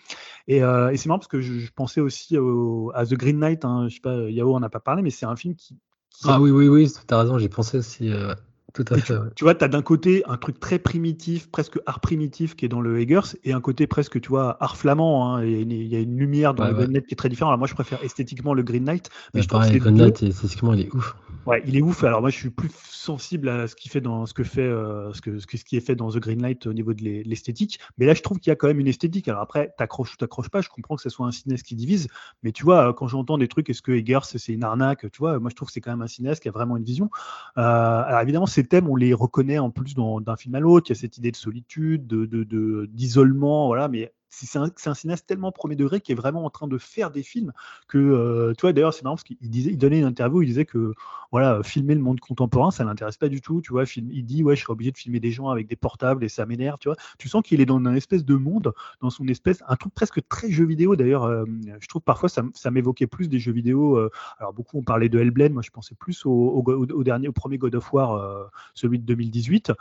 [0.47, 3.95] et, et c'est marrant parce que je, pensais aussi à The Green Knight hein, je
[3.95, 5.77] sais pas Yao en a pas parlé mais c'est un film qui,
[6.23, 8.11] ah oui, oui, oui, tu as raison, j'ai pensé aussi.
[8.11, 8.33] Euh,
[8.75, 9.13] tout à fait.
[9.35, 12.67] Tu, vois, tu as d'un côté un truc très primitif, presque art primitif qui est
[12.67, 15.35] dans le Eggers, et un côté presque, tu vois, art flamand.
[15.37, 17.51] Hein, il y a une lumière dans le Green Knight qui est très différente.
[17.51, 19.09] Alors moi, je préfère esthétiquement le Green Knight.
[19.33, 21.15] Mais je pareil, Green Knight, esthétiquement, il est ouf.
[21.45, 22.03] Ouais, il est ouf.
[22.03, 22.71] Alors moi, je suis plus
[23.05, 25.79] sensible à ce qui fait dans ce que fait euh, ce, que, ce, qui est
[25.79, 27.79] fait dans The Green Light au niveau de l'esthétique.
[27.97, 29.27] Mais là, je trouve qu'il y a quand même une esthétique.
[29.27, 30.61] Alors après, t'accroches ou t'accroches pas.
[30.61, 32.07] Je comprends que ce soit un cinéaste qui divise,
[32.43, 35.39] mais tu vois, quand j'entends des trucs, est-ce que Eggers c'est une arnaque Tu vois,
[35.39, 37.09] moi je trouve que c'est quand même un cinéaste qui a vraiment une vision.
[37.57, 40.87] Euh, alors évidemment, thèmes, on les reconnaît en plus d'un film à l'autre.
[40.89, 43.87] Il y a cette idée de solitude, de d'isolement, voilà.
[43.87, 47.23] Mais c'est un, cinéaste tellement premier degré qui est vraiment en train de faire des
[47.23, 47.53] films
[47.87, 50.65] que, euh, tu d'ailleurs, c'est marrant parce qu'il disait, il donnait une interview, il disait
[50.65, 50.93] que,
[51.31, 53.83] voilà, filmer le monde contemporain, ça l'intéresse pas du tout, tu vois.
[53.95, 56.45] Il dit, ouais, je serais obligé de filmer des gens avec des portables et ça
[56.45, 56.97] m'énerve, tu vois.
[57.17, 60.25] Tu sens qu'il est dans un espèce de monde, dans son espèce, un truc presque
[60.27, 60.95] très jeu vidéo.
[60.95, 61.45] D'ailleurs, euh,
[61.79, 63.97] je trouve parfois ça, ça m'évoquait plus des jeux vidéo.
[63.97, 64.09] Euh,
[64.39, 66.63] alors, beaucoup ont parlé de Hellblade, moi je pensais plus au,
[67.03, 69.71] dernier, au premier God of War, celui de 2018,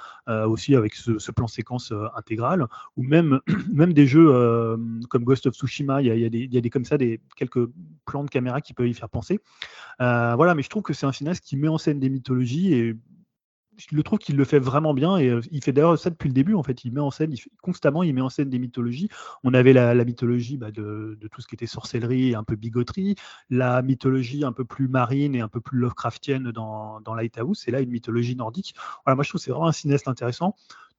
[0.46, 3.40] aussi avec ce, ce plan séquence intégral, ou même,
[3.72, 4.76] même des jeux euh,
[5.08, 7.66] comme Ghost of Tsushima, il y a, des, comme ça des quelques
[8.04, 9.40] plans de caméra qui peuvent y faire penser.
[10.00, 12.74] Euh, voilà, mais je trouve que c'est un cinéaste qui met en scène des mythologies
[12.74, 12.96] et
[13.76, 16.28] je le trouve qu'il le fait vraiment bien et euh, il fait d'ailleurs ça depuis
[16.28, 16.84] le début en fait.
[16.84, 19.08] Il met en scène constamment il met en scène des mythologies.
[19.42, 23.16] On avait la, mythologie bah, de, tout ce qui était sorcellerie et un peu bigoterie
[23.50, 27.70] la mythologie un peu plus marine et un peu plus Lovecraftienne dans, dans Lighthouse et
[27.70, 28.74] là une mythologie nordique.
[29.04, 30.54] Voilà moi je trouve c'est vraiment un cinéaste intéressant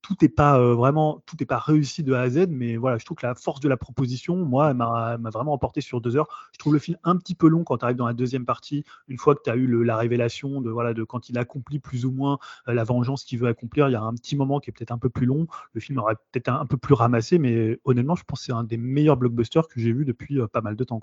[0.06, 3.06] tout n'est pas euh, vraiment, tout pas réussi de A à Z, mais voilà, je
[3.06, 6.50] trouve que la force de la proposition, moi, m'a vraiment emporté sur deux heures.
[6.54, 8.84] Je trouve le film un petit peu long quand tu arrives dans la deuxième partie,
[9.08, 12.06] une fois que tu as eu la révélation de voilà de quand il accomplit plus
[12.06, 12.38] ou moins
[12.68, 13.90] euh, la vengeance qu'il veut accomplir.
[13.90, 15.48] Il y a un petit moment qui est peut-être un peu plus long.
[15.74, 18.64] Le film aurait peut-être un, peu plus ramassé, mais honnêtement, je pense que c'est un
[18.64, 21.00] des meilleurs blockbusters que j'ai vu depuis euh, pas mal de temps.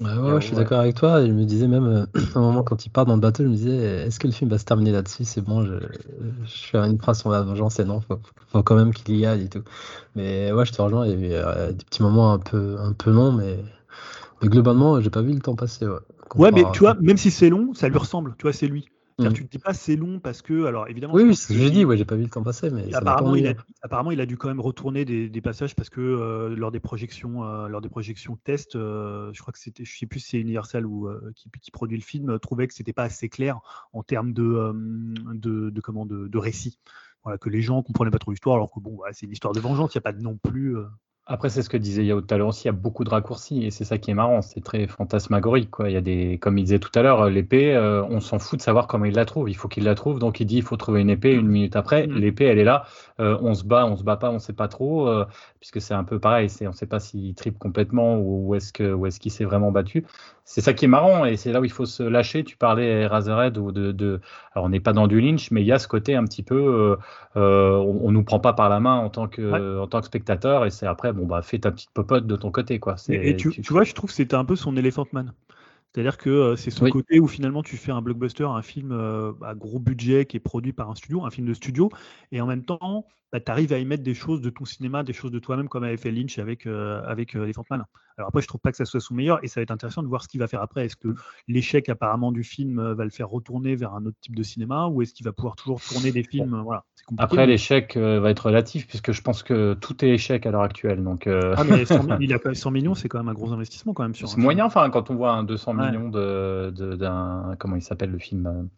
[0.00, 1.24] Ouais, je suis d'accord avec toi.
[1.24, 3.48] Je me disais même, euh, à un moment, quand il part dans le bateau, je
[3.48, 5.24] me disais, est-ce que le film va se terminer là-dessus?
[5.24, 5.72] C'est bon, je,
[6.44, 9.24] je fais une phrase sur la vengeance et non, faut, faut quand même qu'il y
[9.24, 9.62] aille et tout.
[10.14, 12.92] Mais ouais, je te rejoins, il y a euh, des petits moments un peu, un
[12.92, 13.58] peu longs, mais,
[14.42, 15.86] mais globalement, j'ai pas vu le temps passer.
[15.86, 15.98] Ouais,
[16.36, 18.34] ouais mais tu vois, même si c'est long, ça lui ressemble.
[18.38, 18.88] Tu vois, c'est lui.
[19.18, 19.32] Mm.
[19.32, 21.14] Tu ne dis pas c'est long parce que, alors évidemment.
[21.14, 22.70] Oui, oui c'est ce que j'ai dit, ouais, j'ai pas vu le temps passer.
[22.70, 25.88] Mais apparemment, il a, apparemment, il a dû quand même retourner des, des passages parce
[25.88, 29.86] que euh, lors des projections, euh, lors des projections test, euh, je crois que c'était,
[29.86, 32.92] je sais plus si c'est Universal ou qui, qui, produit le film, trouvait que c'était
[32.92, 33.60] pas assez clair
[33.94, 34.72] en termes de,
[35.32, 36.78] de, de, comment, de, de récit.
[37.24, 39.60] Voilà, que les gens comprenaient pas trop l'histoire, alors que bon, c'est une histoire de
[39.60, 40.76] vengeance, il n'y a pas non plus.
[41.28, 43.10] Après, c'est ce que disait Yao tout à l'heure aussi, il y a beaucoup de
[43.10, 45.72] raccourcis et c'est ça qui est marrant, c'est très fantasmagorique.
[45.72, 45.90] Quoi.
[45.90, 48.60] Il y a des, comme il disait tout à l'heure, l'épée, euh, on s'en fout
[48.60, 49.50] de savoir comment il la trouve.
[49.50, 51.32] Il faut qu'il la trouve, donc il dit il faut trouver une épée.
[51.32, 52.14] Une minute après, mm.
[52.14, 52.84] l'épée, elle est là.
[53.18, 55.26] Euh, on se bat, on se bat pas, on sait pas trop, euh,
[55.58, 56.48] puisque c'est un peu pareil.
[56.48, 59.72] C'est, on sait pas s'il tripe complètement ou est-ce que, où est-ce qu'il s'est vraiment
[59.72, 60.04] battu.
[60.48, 62.44] C'est ça qui est marrant et c'est là où il faut se lâcher.
[62.44, 64.20] Tu parlais Razorhead ou de, de,
[64.54, 66.44] alors on n'est pas dans du Lynch, mais il y a ce côté un petit
[66.44, 66.96] peu,
[67.34, 70.64] on, on, nous prend pas par la main en tant que, en tant que spectateur
[70.64, 72.94] et c'est après bon bah fais ta petite popote de ton côté quoi.
[73.08, 75.32] Et, tu, tu, vois, je trouve que c'était un peu son Elephant Man.
[75.96, 79.32] C'est-à-dire que euh, c'est son côté où finalement tu fais un blockbuster, un film euh,
[79.42, 81.90] à gros budget qui est produit par un studio, un film de studio,
[82.32, 85.02] et en même temps, bah, tu arrives à y mettre des choses de ton cinéma,
[85.02, 87.84] des choses de toi-même, comme avait fait Lynch avec, euh, avec euh, Elephant Man.
[88.16, 90.02] Alors après, je trouve pas que ça soit son meilleur, et ça va être intéressant
[90.02, 90.86] de voir ce qu'il va faire après.
[90.86, 91.08] Est-ce que
[91.46, 94.86] l'échec apparemment du film euh, va le faire retourner vers un autre type de cinéma,
[94.86, 96.84] ou est-ce qu'il va pouvoir toujours tourner des films voilà,
[97.18, 101.04] Après, l'échec va être relatif, puisque je pense que tout est échec à l'heure actuelle.
[101.04, 104.04] Donc, ah, mais 100, il a 100 millions, c'est quand même un gros investissement quand
[104.04, 104.14] même.
[104.14, 108.18] C'est moyen, enfin, quand on voit un 200 millions de, d'un, comment il s'appelle le
[108.18, 108.70] film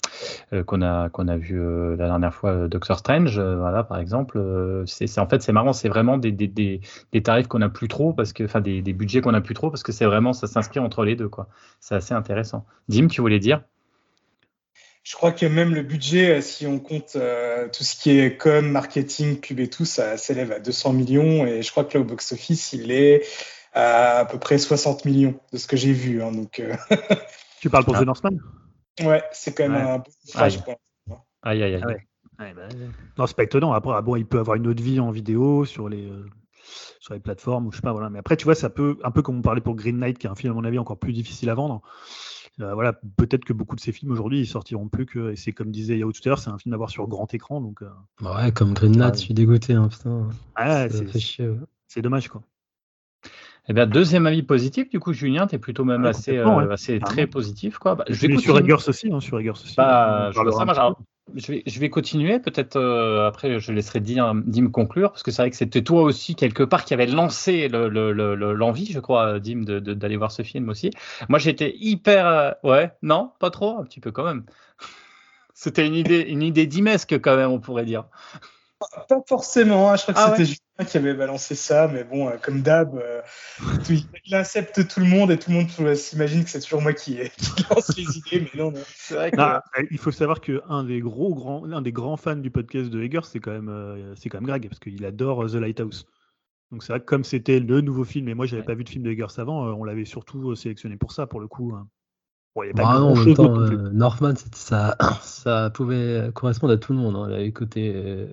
[0.67, 1.61] qu'on a, qu'on a vu
[1.97, 5.89] la dernière fois, Doctor Strange, voilà, par exemple euh, c'est en fait c'est marrant, c'est
[5.89, 9.35] vraiment des, des, des, tarifs qu'on a plus trop parce que, enfin des, budgets qu'on
[9.35, 11.49] a plus trop parce que c'est vraiment ça s'inscrit entre les deux quoi.
[11.81, 12.67] C'est assez intéressant.
[12.89, 13.63] Dim, tu voulais dire?
[15.05, 18.37] Je crois que même le budget, euh, si on compte euh, tout ce qui est
[18.37, 22.03] com, marketing, pub et tout, ça s'élève à 200 millions et je crois que là
[22.03, 23.23] au box office il est
[23.73, 26.23] à à peu près 60 millions de ce que j'ai vu.
[26.23, 26.63] Hein, donc
[27.61, 28.01] tu parles pour ah.
[28.01, 28.39] The Northman?
[29.01, 30.59] Ouais, c'est quand même un peu aïe.
[31.43, 32.08] aïe aïe aïe.
[32.39, 32.69] Ah bah,
[33.19, 33.73] non, c'est pas étonnant.
[33.73, 36.25] Après, ah bon, il peut avoir une autre vie en vidéo sur les, euh,
[37.01, 37.93] sur les plateformes ou je sais pas.
[37.93, 38.11] Voilà.
[38.11, 40.27] Mais après, tu vois, ça peut, un peu comme on parlait pour Green Knight, qui
[40.27, 41.83] est un film, à mon avis, encore plus difficile à vendre.
[42.61, 45.33] Euh, voilà, peut-être que beaucoup de ces films aujourd'hui, ils sortiront plus que.
[45.33, 47.33] Et c'est comme disait Yao tout à l'heure, c'est un film à voir sur grand
[47.35, 47.61] écran.
[47.61, 47.89] Donc, euh,
[48.21, 49.75] bah ouais, comme Green Knight, je suis dégoûté.
[49.75, 50.29] Hein, putain.
[51.89, 52.43] c'est dommage, quoi.
[53.71, 57.27] Eh bien, deuxième avis positif, du coup, Julien, tu es plutôt même assez, assez très
[57.27, 57.79] positif.
[57.79, 57.97] Quoi.
[57.97, 59.13] Bah, je vais sur Eggers aussi.
[59.13, 59.75] Hein, sur Eggers aussi.
[59.77, 60.95] Bah, je, ça,
[61.35, 65.57] je vais, continuer, peut-être euh, après je laisserai Dim, conclure, parce que c'est vrai que
[65.57, 70.43] c'était toi aussi quelque part qui avait lancé l'envie, je crois, Dim, d'aller voir ce
[70.43, 70.91] film aussi.
[71.29, 72.27] Moi j'étais hyper...
[72.27, 74.45] Euh, ouais, non, pas trop, un petit peu quand même.
[75.55, 78.05] C'était une idée, une idée dimesque quand même, on pourrait dire.
[79.09, 79.97] Pas forcément, hein.
[79.97, 82.95] je crois que ah c'était Julien qui avait balancé ça, mais bon, euh, comme d'hab,
[82.95, 83.23] euh,
[84.25, 87.19] il accepte tout le monde et tout le monde s'imagine que c'est toujours moi qui,
[87.71, 88.83] lance les idées, mais non, non.
[89.11, 89.37] Vrai que...
[89.37, 93.03] Bah, il faut savoir qu'un des gros grands, un des grands fans du podcast de
[93.03, 96.07] Eggers, c'est quand même, euh, c'est quand même Greg, parce qu'il adore The Lighthouse.
[96.71, 98.89] Donc c'est vrai que comme c'était le nouveau film, et moi j'avais pas vu de
[98.89, 101.73] film de Eggers avant, on l'avait surtout sélectionné pour ça, pour le coup.
[101.75, 101.89] Hein.
[102.75, 103.57] Bah en même temps,
[103.93, 107.17] Northman, ça, ça pouvait correspondre à tout le monde.
[107.17, 107.27] Hein.
[107.31, 108.27] Il avait côté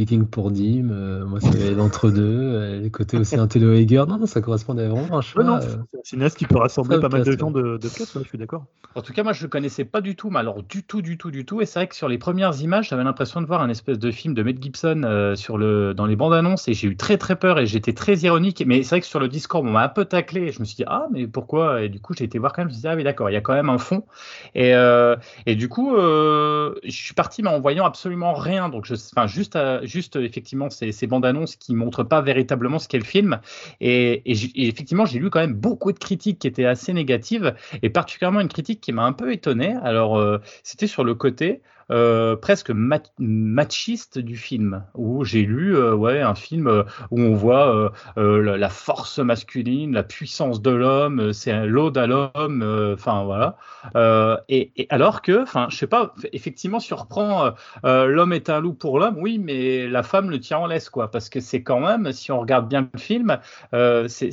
[0.00, 4.04] Viking pour Dim, euh, moi c'est l'entre-deux, euh, les côtés aussi un Telo Hager.
[4.08, 5.44] Non, non, ça correspondait vraiment à un choix.
[5.44, 8.38] Euh, c'est un cinéaste qui peut rassembler pas mal de gens de, de je suis
[8.38, 8.64] d'accord.
[8.94, 11.18] En tout cas, moi je le connaissais pas du tout, mais alors du tout, du
[11.18, 11.60] tout, du tout.
[11.60, 14.10] Et c'est vrai que sur les premières images, j'avais l'impression de voir un espèce de
[14.10, 17.36] film de Mel Gibson sur le, dans les bandes annonces et j'ai eu très très
[17.36, 18.64] peur et j'étais très ironique.
[18.66, 20.64] Mais c'est vrai que sur le Discord, on m'a un peu taclé et je me
[20.64, 21.82] suis dit, ah, mais pourquoi?
[21.82, 23.28] Et du coup, j'ai été voir quand même, je me suis dit, ah oui, d'accord,
[23.28, 24.04] il y a quand même un fond.
[24.54, 24.72] Et,
[25.44, 28.70] et du coup, je suis parti, mais en voyant absolument rien.
[28.70, 32.88] Donc, je, enfin, juste à juste effectivement ces, bandes annonces qui montrent pas véritablement ce
[32.88, 33.40] qu'est le film.
[33.80, 34.22] Et,
[34.66, 38.48] effectivement, j'ai lu quand même beaucoup de critiques qui étaient assez négatives, et particulièrement une
[38.48, 39.74] critique qui m'a un peu étonné.
[39.82, 41.60] Alors, euh, c'était sur le côté.
[41.90, 42.70] Euh, presque
[43.18, 48.68] machiste du film, où j'ai lu euh, ouais, un film euh, où on voit la,
[48.68, 53.56] force masculine, la puissance de l'homme, c'est l'ode à l'homme, enfin voilà.
[54.48, 57.52] Et, alors que, enfin, je sais pas, effectivement, reprend
[57.84, 61.10] l'homme est un loup pour l'homme, oui, mais la femme le tient en laisse, quoi,
[61.10, 63.38] parce que c'est quand même, si on regarde bien le film,
[63.72, 64.30] c'est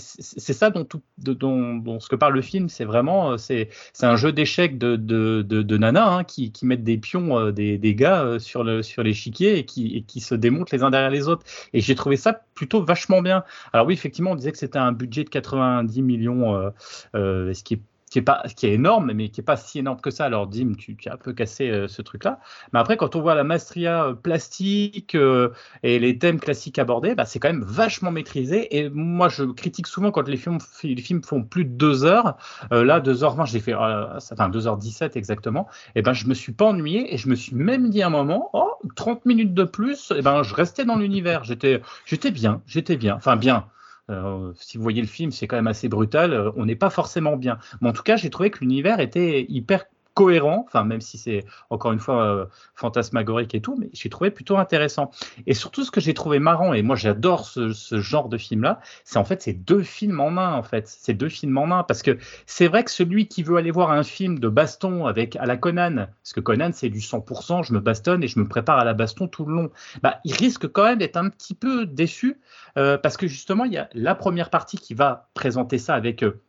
[0.54, 3.70] ça dont, tout, dont, ce que parle le film, c'est vraiment, c'est
[4.02, 7.96] un jeu d'échecs de, de, de, de nana hein, qui, qui mettent des pions des,
[7.96, 11.46] gars euh, sur l'échiquier et qui, et qui se démontent les uns derrière les autres.
[11.74, 13.44] Et j'ai trouvé ça plutôt vachement bien.
[13.74, 16.70] Alors oui, effectivement, on disait que c'était un budget de 90 millions, euh,
[17.16, 19.80] euh, ce qui est qui est pas qui est énorme mais qui est pas si
[19.80, 20.26] énorme que ça.
[20.26, 22.40] Alors Dim tu, tu as un peu cassé euh, ce truc là
[22.74, 25.50] mais après quand on voit la maestria euh, plastique euh,
[25.84, 28.78] et les thèmes classiques abordés bah, c'est quand même vachement maîtrisé.
[28.78, 32.38] Et moi je critique souvent quand les films les films font plus de 2 heures.
[32.72, 35.68] Là 2h20 j'ai fait enfin 2h17 exactement.
[35.96, 38.50] Et ben je me suis pas ennuyé et je me suis même dit un moment
[38.54, 40.14] oh 30 minutes de plus!
[40.16, 41.44] Et ben je restais dans l'univers.
[41.44, 43.16] J'étais j'étais bien j'étais bien.
[43.16, 43.66] Enfin bien
[44.10, 46.34] euh, si vous voyez le film, c'est quand même assez brutal.
[46.34, 47.60] Euh, on n'est pas forcément bien.
[47.82, 49.86] Mais en tout cas, j'ai trouvé que l'univers était hyper
[50.18, 54.32] cohérent, enfin même si c'est encore une fois euh, fantasmagorique et tout, mais j'ai trouvé
[54.32, 55.12] plutôt intéressant.
[55.46, 59.20] Et surtout ce que j'ai trouvé marrant, et moi j'adore ce, genre de film-là, c'est
[59.20, 62.02] en fait ces deux films en un en fait, ces deux films en un, parce
[62.02, 65.46] que c'est vrai que celui qui veut aller voir un film de baston avec à
[65.46, 68.80] la Conan, parce que Conan c'est du 100%, je me bastonne et je me prépare
[68.80, 69.70] à la baston tout le long,
[70.02, 72.42] bah, il risque quand même d'être un petit peu déçu,
[72.78, 76.24] euh, parce que justement il y a la première partie qui va présenter ça avec
[76.24, 76.42] euh,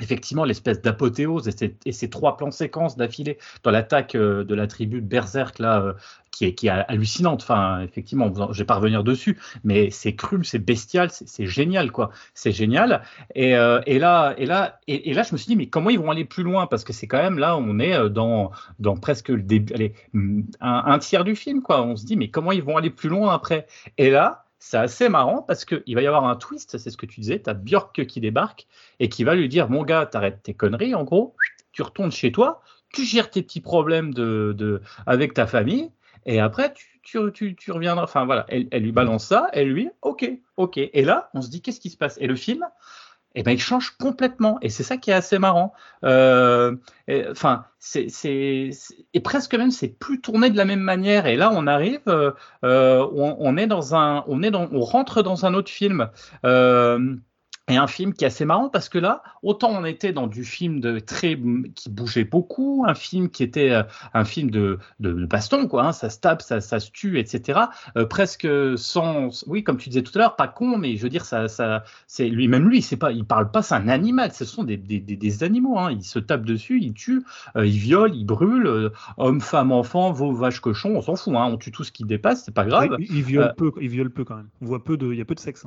[0.00, 5.00] effectivement l'espèce d'apothéose et, ces trois plans séquences d'affilée dans l'attaque euh, de la tribu
[5.00, 5.92] de Berserk là euh,
[6.30, 7.42] qui est, hallucinante.
[7.42, 12.10] Enfin effectivement je vais pas revenir dessus mais c'est cru c'est bestial c'est génial quoi.
[12.34, 13.02] C'est génial.
[13.34, 16.10] Et, euh, là et là et, là je me suis dit mais comment ils vont
[16.10, 16.66] aller plus loin?
[16.66, 18.50] Parce que c'est quand même là on est dans
[19.00, 21.82] presque un, un tiers du film quoi.
[21.82, 23.66] On se dit mais comment ils vont aller plus loin après?
[23.96, 27.04] Et là c'est assez marrant parce qu'il va y avoir un twist, c'est ce que
[27.04, 28.66] tu disais, tu as Björk qui débarque
[28.98, 31.36] et qui va lui dire Mon gars, t'arrêtes tes conneries, en gros,
[31.72, 34.14] tu retournes chez toi, tu gères tes petits problèmes
[35.04, 35.90] avec ta famille,
[36.24, 36.72] et après,
[37.02, 38.04] tu reviendras.
[38.04, 40.78] Enfin voilà, elle, elle, lui balance ça, elle lui, ok, ok.
[40.78, 42.16] Et là, on se dit Qu'est-ce qui se passe?
[42.18, 42.64] Et le film,
[43.34, 44.58] eh ben, il change complètement.
[44.62, 45.72] Et c'est ça qui est assez marrant.
[46.04, 46.76] Euh,
[47.30, 48.70] enfin, c'est, c'est,
[49.12, 51.26] et presque même, c'est plus tourné de la même manière.
[51.26, 55.22] Et là, on arrive, euh, on, on, est dans un, on est dans, on rentre
[55.22, 56.10] dans un autre film.
[56.44, 57.16] Euh,
[57.68, 60.44] et un film qui est assez marrant parce que là, autant on était dans du
[60.44, 61.38] film de très
[61.74, 65.92] qui bougeait beaucoup, un film qui était euh, un film de, de, baston quoi, hein,
[65.92, 67.60] ça se tape, ça, ça se tue, etc.
[67.96, 68.46] Euh, presque
[68.76, 71.48] sans, oui, comme tu disais tout à l'heure, pas con, mais je veux dire ça,
[71.48, 74.64] ça, c'est lui même lui, c'est pas, il parle pas, c'est un animal, ce sont
[74.64, 77.22] des, des, des animaux, hein, il se tape dessus, il tue,
[77.56, 81.34] euh, il viole, il brûle, euh, homme, femme, enfant, veau, vache, cochon, on s'en fout,
[81.34, 82.96] hein, on tue tout ce qui dépasse, c'est pas grave.
[82.98, 84.48] il, il viole peu, il viole peu quand même.
[84.60, 85.66] On voit peu de, il y a peu de sexe.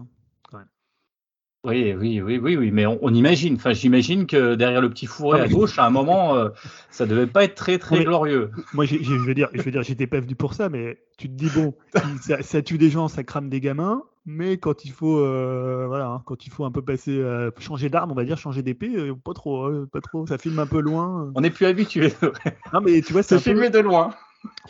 [1.68, 3.56] Oui, oui, oui, oui, oui, mais on, on imagine.
[3.56, 6.50] Enfin, j'imagine que derrière le petit fourré à gauche, à un moment, euh,
[6.90, 8.52] ça devait pas être très, très glorieux.
[8.74, 11.34] Moi, je veux dire, je veux dire, j'étais pas venu pour ça, mais tu te
[11.34, 11.74] dis bon,
[12.22, 16.08] ça, ça, tue des gens, ça crame des gamins, mais quand il faut, euh, voilà,
[16.08, 18.94] hein, quand il faut un peu passer, euh, changer d'arme, on va dire, changer d'épée,
[18.96, 20.26] euh, pas trop, hein, pas trop.
[20.26, 21.32] Ça filme un peu loin.
[21.36, 22.14] On n'est plus habitué.
[22.74, 23.78] non, mais tu vois, c'est filmé peu...
[23.78, 24.12] de loin.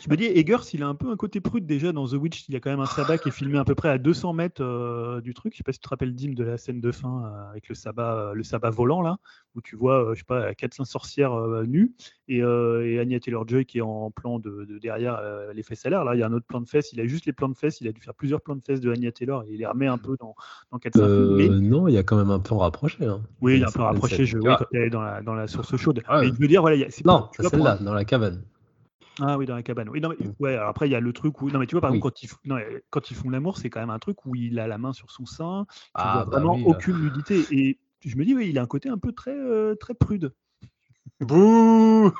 [0.00, 2.48] Je me dis, Eggers, il a un peu un côté prude déjà dans The Witch.
[2.48, 4.32] Il y a quand même un sabbat qui est filmé à peu près à 200
[4.32, 5.52] mètres euh, du truc.
[5.52, 7.68] Je sais pas si tu te rappelles, Dim, de la scène de fin euh, avec
[7.68, 9.18] le sabbat, euh, le sabbat volant, là,
[9.54, 11.34] où tu vois, je sais pas, 4-5 sorcières
[11.66, 11.92] nues
[12.28, 15.20] et, et Anya Taylor-Joy qui est en plan de, de derrière
[15.54, 16.04] les fesses à l'air.
[16.04, 16.92] Là, il y a un autre plan de fesses.
[16.92, 17.80] Il a juste les plans de fesses.
[17.80, 19.86] Il a dû faire plusieurs plans de fesses de Anya Taylor et il les remet
[19.86, 20.34] un peu dans,
[20.70, 21.48] dans 4-5 mais...
[21.48, 23.04] Non, il y a quand même un plan rapproché.
[23.04, 23.22] Hein.
[23.40, 24.26] Oui, il y a un plan rapproché.
[24.26, 26.02] Je, oui, quand est dans la, dans la source chaude.
[26.06, 28.42] Ah, mais je veux dire, voilà, c'est non, celle-là, dans la cabane.
[29.20, 29.88] Ah oui, dans la cabane.
[29.88, 31.50] Oui, non, mais, ouais, alors après, il y a le truc où.
[31.50, 31.98] Non, mais tu vois, par oui.
[31.98, 32.58] exemple, quand ils, non,
[32.90, 35.10] quand ils font l'amour, c'est quand même un truc où il a la main sur
[35.10, 37.46] son sein, tu ah, bah vraiment oui, aucune nudité.
[37.50, 40.32] Et je me dis, oui, il a un côté un peu très, euh, très prude.
[41.20, 42.12] Bouh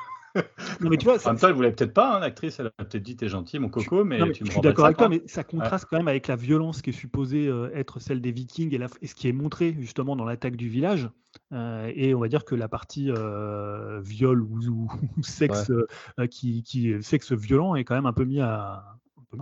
[0.81, 2.83] non, mais tu vois, en même temps, elle voulait peut-être pas, hein, l'actrice, elle a
[2.85, 5.09] peut-être dit t'es gentil, mon coco, mais, non, mais tu je suis d'accord avec toi,
[5.09, 5.87] mais ça contraste ouais.
[5.91, 8.87] quand même avec la violence qui est supposée euh, être celle des Vikings et, la,
[9.01, 11.09] et, ce qui est montré justement dans l'attaque du village.
[11.53, 15.71] Euh, et on va dire que la partie euh, viol ou, ou, ou sexe
[16.17, 16.27] ouais.
[16.27, 18.83] qui, qui sexe violent est quand même un peu mis à,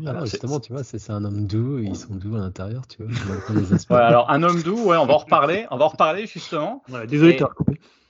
[0.06, 3.12] ah, justement, tu vois, c'est un homme doux, ils sont doux à l'intérieur, tu vois.
[3.90, 6.84] ouais, alors un homme doux, ouais, on va en reparler, on va en reparler justement.
[6.90, 7.44] Ouais, désolé, et...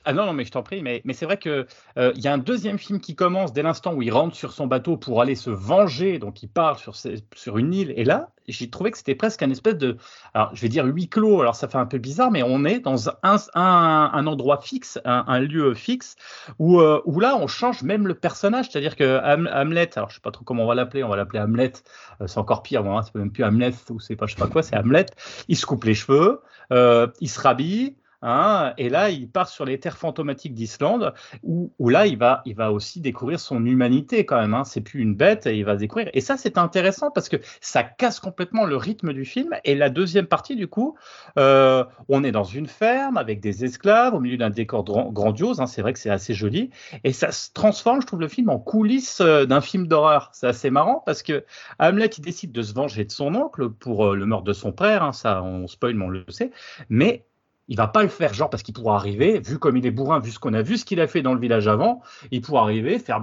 [0.08, 1.66] Ah non, non, mais je t'en prie, mais, c'est vrai qu'il
[1.98, 4.66] euh, y a un deuxième film qui commence dès l'instant où il rentre sur son
[4.66, 8.90] bateau pour aller se venger, donc il part sur, une île, et là, j'ai trouvé
[8.90, 9.98] que c'était presque un espèce de,
[10.32, 12.78] alors je vais dire huis clos, alors ça fait un peu bizarre, mais on est
[12.78, 16.16] dans un, endroit fixe, un, lieu fixe,
[16.58, 20.22] où, euh, où là on change même le personnage, c'est-à-dire que Hamlet, alors je sais
[20.22, 21.74] pas trop comment on va l'appeler, on va l'appeler Hamlet,
[22.22, 24.48] euh, c'est encore pire, hein, c'est même plus Hamlet ou c'est pas je sais pas
[24.48, 25.04] quoi, c'est Hamlet,
[25.48, 26.40] il se coupe les cheveux,
[26.70, 32.06] il se rhabille, Hein, et là, il part sur les terres fantomatiques d'Islande, où, là,
[32.06, 34.54] il va, il va aussi découvrir son humanité quand même.
[34.54, 34.64] Hein.
[34.64, 36.10] C'est plus une bête, il va découvrir.
[36.14, 39.54] Et ça, c'est intéressant parce que ça casse complètement le rythme du film.
[39.64, 40.96] Et la deuxième partie, du coup,
[41.38, 45.60] euh, on est dans une ferme avec des esclaves au milieu d'un décor grandiose.
[45.60, 45.66] Hein.
[45.66, 46.70] C'est vrai que c'est assez joli.
[47.04, 50.30] Et ça se transforme, je trouve, le film en coulisses euh, d'un film d'horreur.
[50.32, 51.44] C'est assez marrant parce que
[51.78, 54.72] Hamlet, il décide de se venger de son oncle pour euh, le meurtre de son
[54.72, 55.14] père.
[55.14, 56.50] Ça, on spoil, mais on le sait.
[56.88, 57.27] Mais
[57.68, 60.20] il va pas le faire genre parce qu'il pourra arriver, vu comme il est bourrin,
[60.20, 62.62] vu ce qu'on a vu, ce qu'il a fait dans le village avant, il pourra
[62.62, 63.20] arriver, faire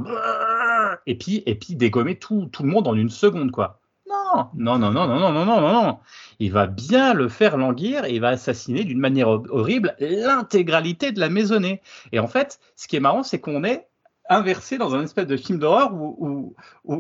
[1.08, 3.79] et puis et puis dégommer tout, tout le monde en une seconde quoi.
[4.08, 5.99] Non, non, non, non, non, non, non, non, non.
[6.39, 11.19] Il va bien le faire languir et il va assassiner d'une manière horrible l'intégralité de
[11.19, 11.81] la maisonnée.
[12.12, 13.88] Et en fait, ce qui est marrant, c'est qu'on est
[14.30, 16.56] inversé dans un espèce de film d'horreur où,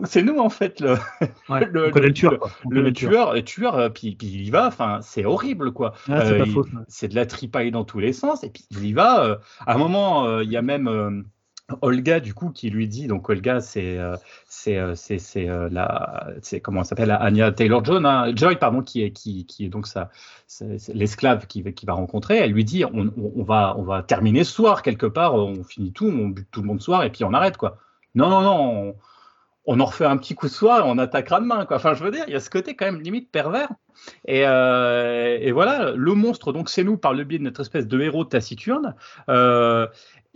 [0.05, 0.97] c'est nous en fait le,
[1.49, 2.31] le, tueur,
[2.69, 4.67] le, tueur, le tueur, euh, puis, puis, il y va.
[4.67, 5.93] Enfin, c'est horrible quoi.
[6.07, 6.45] Ah, euh,
[6.87, 9.23] c'est de la tripaille dans tous les sens et puis il y va.
[9.23, 11.25] Euh, à un moment, il y a même
[11.81, 14.15] Olga, du coup, qui lui dit, donc Olga, c'est euh,
[14.47, 14.95] c'est euh,
[15.37, 19.47] euh, la, c'est comment elle s'appelle, Anya Taylor Joy, hein, Joy, pardon, qui est qui,
[19.47, 20.11] qui est donc ça,
[20.89, 22.37] l'esclave qui, qui va rencontrer.
[22.37, 25.91] Elle lui dit, on, on, va on va terminer ce soir quelque part, on finit
[25.91, 27.77] tout, on bute tout le monde ce soir et puis on arrête quoi.
[28.13, 28.95] Non non non.
[29.65, 31.65] On, en refait un petit coup de soir et on attaquera demain.
[31.65, 31.77] Quoi.
[31.77, 33.69] Enfin, je veux dire, il y a ce côté quand même limite pervers.
[34.27, 37.99] Et, et voilà, le monstre, donc c'est nous par le biais de notre espèce de
[38.01, 38.95] héros taciturne.
[39.29, 39.87] Euh,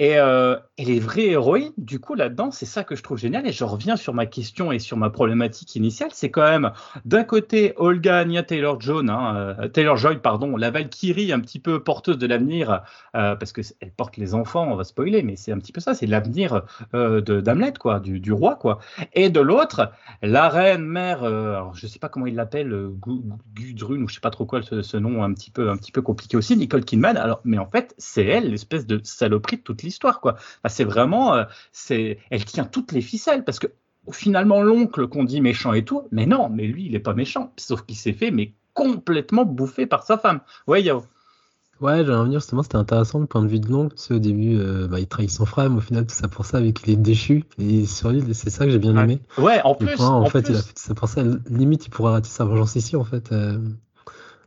[0.02, 3.46] euh, et, les vraies héroïnes, du coup, là-dedans, c'est ça que je trouve génial.
[3.46, 6.10] Et je reviens sur ma question et sur ma problématique initiale.
[6.14, 6.72] C'est quand même,
[7.06, 12.18] d'un côté, Olga Anya Taylor-Joy, hein, euh, Taylor-Joy, pardon, la Valkyrie un petit peu porteuse
[12.18, 12.84] de l'avenir,
[13.16, 15.94] euh, parce qu'elle porte les enfants, on va spoiler, mais c'est un petit peu ça,
[15.94, 18.80] c'est l'avenir d'Hamlet, quoi, du, roi, quoi.
[19.14, 19.92] Et de l'autre,
[20.22, 21.24] la reine mère,
[21.74, 22.90] je sais pas comment il l'appelle,
[23.54, 26.02] Gudrun, ou je sais pas trop quoi, ce, nom un petit peu, un petit peu
[26.02, 27.18] compliqué aussi, Nicole Kidman.
[27.18, 30.36] Alors, mais en fait, c'est elle, l'espèce de saloperie de toute histoire, quoi.
[30.68, 33.68] c'est vraiment, euh, c'est, elle tient toutes les ficelles parce que
[34.12, 37.54] finalement l'oncle qu'on dit méchant et tout, mais non, mais lui il est pas méchant,
[37.58, 40.42] sauf qu'il s'est fait mais complètement bouffé par sa femme.
[40.68, 41.04] Ouais, Yao.
[41.82, 44.58] Ouais, j'allais revenir justement, c'était intéressant le point de vue de l'oncle, parce qu'au début,
[44.58, 46.92] euh, bah, il trahit son frère, mais au final, tout ça pour ça, avec qu'il
[46.92, 49.22] est déchu, et sur l'île, c'est ça que j'ai bien aimé.
[49.38, 50.00] Ouais, en plus.
[50.02, 52.98] en, fait, il a fait ça pour ça, limite, il pourrait rater sa vengeance ici,
[52.98, 53.32] en fait.
[53.32, 53.58] Euh,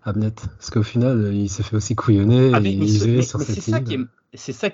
[0.04, 3.70] Parce qu'au final, il s'est fait aussi couillonner, ah, mais, il sur cette île c'est
[3.70, 4.00] ça qui est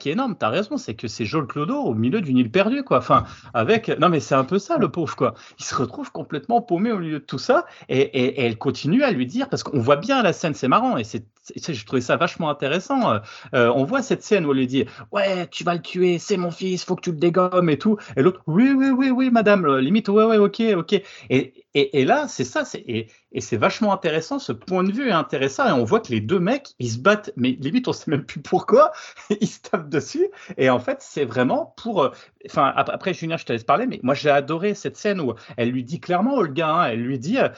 [0.06, 2.98] énorme, t'as raison, c'est que c'est Joel Clodo au milieu d'une île perdue, quoi.
[2.98, 3.88] Enfin, avec.
[3.98, 5.34] Non, mais c'est un peu ça, le pauvre, quoi.
[5.58, 9.26] Il se retrouve complètement paumé au milieu de tout ça, et, elle continue à lui
[9.26, 11.26] dire, parce qu'on voit bien la scène, c'est marrant, et c'est.
[11.56, 13.20] Je trouvais ça vachement intéressant.
[13.54, 16.36] Euh, on voit cette scène où elle lui dit Ouais, tu vas le tuer, c'est
[16.36, 17.96] mon fils, faut que tu le dégommes et tout.
[18.16, 21.02] Et l'autre Oui, oui, oui, oui, madame, limite, ouais, ouais, ok, ok.
[21.30, 23.08] Et, et, là, c'est ça, et,
[23.40, 26.38] c'est vachement intéressant, ce point de vue est intéressant, et on voit que les deux
[26.38, 28.92] mecs, ils se battent, mais limite, on sait même plus pourquoi,
[29.40, 32.02] ils se tapent dessus, et en fait, c'est vraiment pour...
[32.02, 32.10] Euh,
[32.46, 35.70] enfin, après, Julien, je te laisse parler, mais moi, j'ai adoré cette scène où elle
[35.70, 37.48] lui dit clairement, Olga, hein, elle lui dit, euh,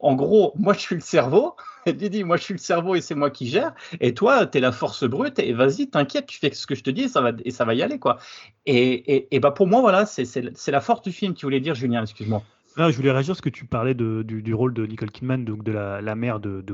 [0.00, 1.54] en gros, moi, je suis le cerveau,
[1.86, 4.46] elle lui dit, moi, je suis le cerveau et c'est moi qui gère, et toi,
[4.46, 7.02] tu es la force brute, et vas-y, t'inquiète, tu fais ce que je te dis,
[7.02, 8.18] et ça va, et ça va y aller, quoi.
[8.66, 11.76] Et, et, et bah, pour moi, voilà, c'est la force du film, tu voulais dire,
[11.76, 12.42] Julien, excuse-moi
[12.76, 16.14] je voulais réagir parce que tu parlais du, rôle de Nicole Kidman, donc de la,
[16.14, 16.64] mère de,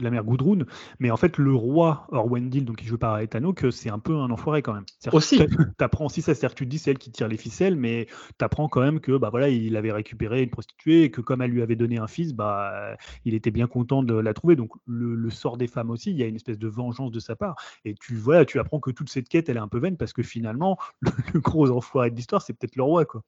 [0.00, 0.64] la mère Gudrun,
[0.98, 3.20] mais en fait le roi Orwendil, donc qui joue par
[3.56, 4.84] que c'est un peu un enfoiré quand même.
[5.12, 5.40] Aussi.
[5.78, 8.06] T'apprends aussi ça, c'est-à-dire que tu te dis c'est elle qui tire les ficelles, mais
[8.38, 11.50] t'apprends quand même que bah voilà il avait récupéré une prostituée et que comme elle
[11.50, 14.56] lui avait donné un fils, bah il était bien content de la trouver.
[14.56, 17.36] Donc le, sort des femmes aussi, il y a une espèce de vengeance de sa
[17.36, 17.56] part.
[17.84, 20.12] Et tu voilà, tu apprends que toute cette quête elle est un peu vaine parce
[20.12, 23.22] que finalement le, le gros enfoiré de l'histoire c'est peut-être le roi quoi.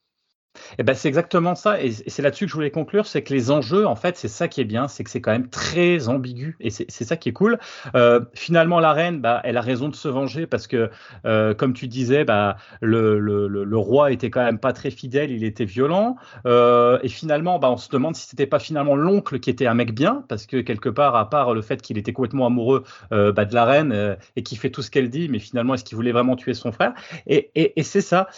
[0.79, 3.51] Eh ben, c'est exactement ça, et c'est là-dessus que je voulais conclure, c'est que les
[3.51, 6.57] enjeux, en fait, c'est ça qui est bien, c'est que c'est quand même très ambigu,
[6.61, 7.59] et c'est ça qui est cool.
[7.95, 10.91] Euh, finalement, la reine, bah, elle a raison de se venger parce que,
[11.25, 15.31] euh, comme tu disais, bah, le, le, le, roi était quand même pas très fidèle,
[15.31, 16.17] il était violent,
[16.47, 19.75] euh, et finalement, bah, on se demande si c'était pas finalement l'oncle qui était un
[19.75, 23.45] mec bien, parce que quelque part, à part le fait qu'il était complètement amoureux bah,
[23.45, 26.13] de la reine et qui fait tout ce qu'elle dit, mais finalement, est-ce qu'il voulait
[26.13, 26.95] vraiment tuer son frère?
[27.27, 28.29] Et, et, c'est ça.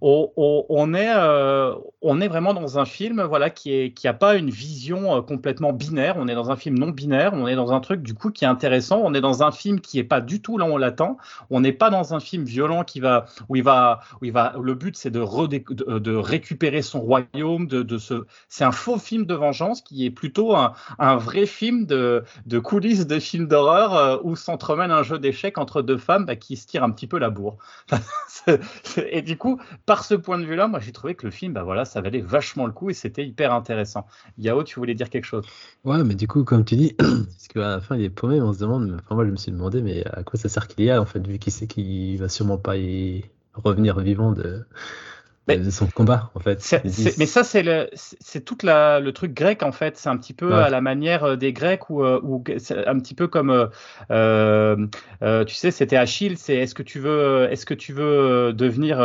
[0.00, 0.32] On,
[0.68, 4.50] on, est euh, on est vraiment dans un film voilà, qui n'a qui pas une
[4.50, 6.16] vision euh, complètement binaire.
[6.18, 7.32] On est dans un film non binaire.
[7.34, 9.00] On est dans un truc du coup qui est intéressant.
[9.02, 11.18] On est dans un film qui est pas du tout là on l'attend.
[11.50, 14.54] On n'est pas dans un film violent qui va où il va où il va.
[14.60, 17.66] Le but c'est de, de, récupérer son royaume.
[17.66, 18.24] De, de ce.
[18.48, 22.58] C'est un faux film de vengeance qui est plutôt un, un vrai film de, de
[22.58, 26.56] coulisses de film d'horreur euh, où s'entremêle un jeu d'échecs entre deux femmes bah, qui
[26.56, 27.58] se tirent un petit peu la bourre.
[29.10, 31.64] et du coup, par ce point de vue-là, moi j'ai trouvé que le film, bah
[31.64, 34.06] voilà, ça valait vachement le coup et c'était hyper intéressant.
[34.38, 35.44] Yao, tu voulais dire quelque chose?
[35.84, 38.54] Ouais, mais du coup, comme tu dis, parce qu'à la fin il est paumé, on
[38.54, 40.90] se demande, enfin moi je me suis demandé, mais à quoi ça sert qu'il y
[40.90, 43.22] a en fait, vu qu'il sait qu'il va sûrement pas y
[43.52, 44.64] revenir vivant de,
[45.48, 46.82] mais, son combat en fait.
[47.18, 49.96] mais ça c'est le, c'est toute la, le truc grec en fait.
[49.96, 52.44] C'est un petit peu à la manière euh, des Grecs ou, euh, ou
[52.86, 53.68] un petit peu comme
[54.10, 54.86] euh,
[55.22, 56.36] euh, tu sais c'était Achille.
[56.36, 59.00] C'est est-ce que tu veux est-ce que tu veux devenir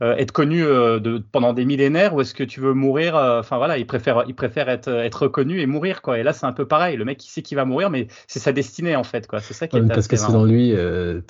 [0.00, 3.86] être connu de, pendant des millénaires ou est-ce que tu veux mourir Enfin voilà, il
[3.86, 6.18] préfère il préfère être être reconnu et mourir quoi.
[6.18, 6.96] Et là c'est un peu pareil.
[6.96, 9.40] Le mec il sait qu'il va mourir mais c'est sa destinée en fait quoi.
[9.40, 10.74] C'est ça qui est parce que selon lui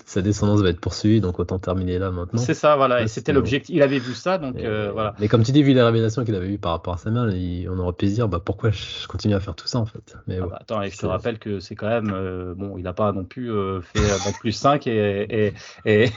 [0.04, 2.40] sa descendance va être poursuivie donc autant terminer là maintenant.
[2.40, 3.02] C'est ça voilà.
[3.02, 3.74] et c'était l'objectif.
[3.74, 5.14] Il avait vu ça euh, voilà.
[5.18, 7.32] Mais comme tu dis, vu les révélations qu'il avait eues par rapport à sa mère,
[7.70, 10.16] on aurait pu se dire bah, pourquoi je continue à faire tout ça en fait?
[10.26, 12.12] Mais ah bah, attends, je te rappelle que c'est quand même.
[12.12, 15.52] Euh, bon, il n'a pas non plus euh, fait Bac plus 5 et.
[15.84, 16.10] et,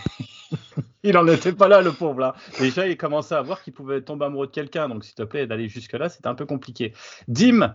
[1.04, 2.20] il n'en était pas là, le pauvre.
[2.20, 2.36] Là.
[2.60, 4.90] Déjà, il commençait à voir qu'il pouvait tomber amoureux de quelqu'un.
[4.90, 6.94] Donc, s'il te plaît, d'aller jusque-là, c'était un peu compliqué.
[7.28, 7.74] Dim,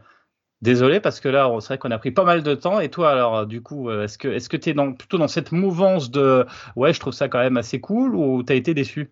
[0.62, 2.80] Désolé parce que là, c'est vrai qu'on a pris pas mal de temps.
[2.80, 5.52] Et toi, alors, du coup, est-ce que est-ce que tu es dans, plutôt dans cette
[5.52, 6.44] mouvance de
[6.76, 9.10] ouais, je trouve ça quand même assez cool ou tu as été déçu?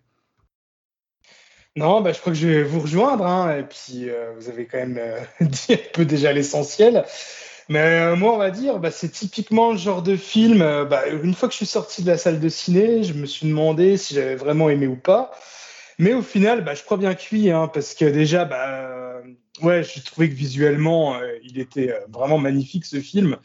[1.75, 3.25] Non, bah, je crois que je vais vous rejoindre.
[3.25, 7.05] Hein, et puis, euh, vous avez quand même euh, dit un peu déjà l'essentiel.
[7.69, 10.59] Mais euh, moi, on va dire, bah, c'est typiquement le genre de film.
[10.59, 13.47] Bah, une fois que je suis sorti de la salle de ciné, je me suis
[13.47, 15.31] demandé si j'avais vraiment aimé ou pas.
[15.99, 19.21] Mais au final, bah, je crois bien cuit, hein, parce que déjà, bah,
[19.61, 23.37] ouais, j'ai trouvé que visuellement, il était vraiment magnifique ce film.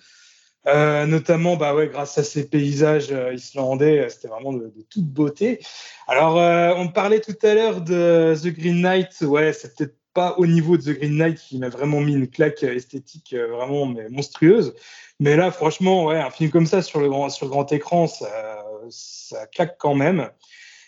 [0.66, 5.04] Euh, notamment bah ouais, grâce à ces paysages euh, islandais, euh, c'était vraiment de, toute
[5.04, 5.60] beauté.
[6.08, 6.36] Alors,
[6.78, 10.76] on parlait tout à l'heure de The Green Knight, ouais, c'est peut-être pas au niveau
[10.76, 14.74] de The Green Knight qui m'a vraiment mis une claque esthétique vraiment mais monstrueuse.
[15.20, 18.06] Mais là, franchement, ouais, un film comme ça sur le grand, sur le grand écran,
[18.06, 20.30] ça, ça claque quand même.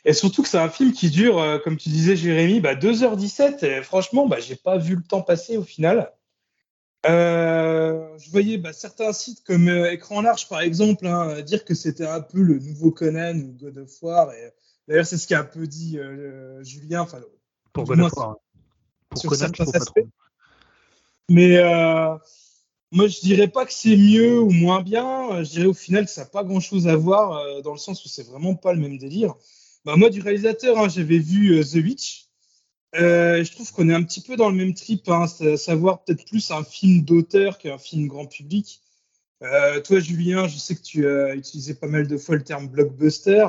[0.04, 3.64] Et surtout que c'est un film qui dure, comme tu disais, Jérémy, bah, 2h17.
[3.64, 6.12] Et franchement, bah, j'ai pas vu le temps passer au final.
[7.08, 11.74] Euh, je voyais bah, certains sites comme euh, Écran Large, par exemple, hein, dire que
[11.74, 14.32] c'était un peu le nouveau Conan ou God of War.
[14.32, 14.52] Et,
[14.88, 17.02] d'ailleurs, c'est ce qu'a un peu dit euh, Julien.
[17.02, 17.20] Enfin,
[17.72, 18.36] pour God of War.
[19.10, 20.08] Pour Conan, je pas trop.
[21.28, 21.60] Mais
[22.92, 25.42] moi, je dirais pas que c'est mieux ou moins bien.
[25.42, 28.08] Je dirais au final que ça n'a pas grand-chose à voir dans le sens où
[28.08, 29.34] c'est vraiment pas le même délire.
[29.84, 32.25] Bah, moi, du réalisateur, hein, j'avais vu The Witch.
[32.98, 35.26] Euh, je trouve qu'on est un petit peu dans le même trip, hein,
[35.56, 38.80] savoir peut-être plus un film d'auteur qu'un film grand public.
[39.42, 42.68] Euh, toi, Julien, je sais que tu as utilisé pas mal de fois le terme
[42.68, 43.46] blockbuster.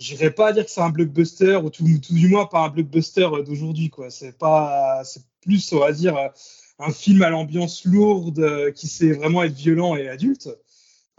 [0.00, 3.28] Je n'irais pas dire que c'est un blockbuster, ou tout, du moins pas un blockbuster
[3.44, 3.90] d'aujourd'hui.
[4.08, 4.36] C'est
[5.42, 6.16] plus, on va dire,
[6.78, 10.48] un film à l'ambiance lourde qui sait vraiment être violent et adulte.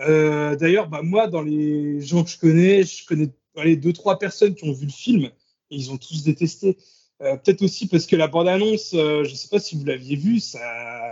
[0.02, 4.20] Euh, d'ailleurs, bah, moi, dans les gens que je connais, je connais allez, deux, trois
[4.20, 5.32] personnes qui ont vu le film et
[5.76, 6.78] ils ont tous détesté.
[7.22, 10.18] Euh, peut-être aussi parce que la bande-annonce, euh, je ne sais pas si vous l'aviez
[10.18, 10.60] vu, ça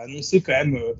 [0.01, 0.93] annonçait quand même euh,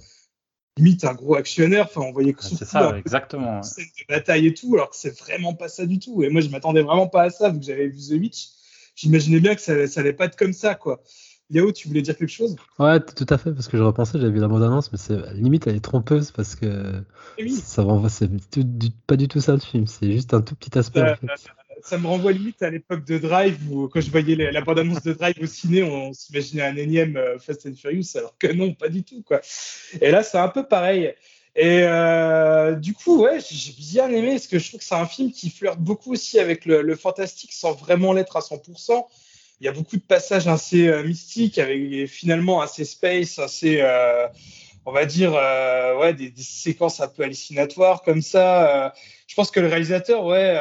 [0.77, 1.85] limite un gros actionnaire.
[1.85, 3.61] Enfin, on voyait que c'est ça, exactement.
[3.63, 6.23] Scène de bataille et tout, alors que c'est vraiment pas ça du tout.
[6.23, 8.47] Et moi, je m'attendais vraiment pas à ça, vu que j'avais vu The Witch.
[8.95, 11.01] J'imaginais bien que ça, ça allait pas être comme ça, quoi.
[11.49, 12.55] Yao, tu voulais dire quelque chose?
[12.79, 15.67] Ouais, tout à fait, parce que je repensais, j'avais vu la bande-annonce, mais c'est limite
[15.67, 17.03] elle est trompeuse parce que
[17.37, 18.29] eh ça renvoie, c'est
[19.05, 21.01] pas du tout ça le film, c'est juste un tout petit aspect.
[21.01, 21.27] en fait
[21.83, 25.11] ça me renvoie limite à l'époque de Drive où quand je voyais la bande-annonce de
[25.11, 28.87] Drive au ciné, on, s'imaginait un énième euh, Fast and Furious, alors que non, pas
[28.87, 29.21] du tout.
[29.21, 29.41] Quoi.
[29.99, 31.13] Et là, c'est un peu pareil.
[31.55, 35.05] Et euh, du coup, ouais, j'ai bien aimé parce que je trouve que c'est un
[35.05, 39.05] film qui flirte beaucoup aussi avec le, fantastique sans vraiment l'être à 100%.
[39.59, 43.83] Il y a beaucoup de passages assez euh, mystiques, avec finalement assez space, assez,
[44.85, 48.93] on va dire, ouais, des, des, séquences un peu hallucinatoires comme ça.
[49.27, 50.59] je pense que le réalisateur, ouais,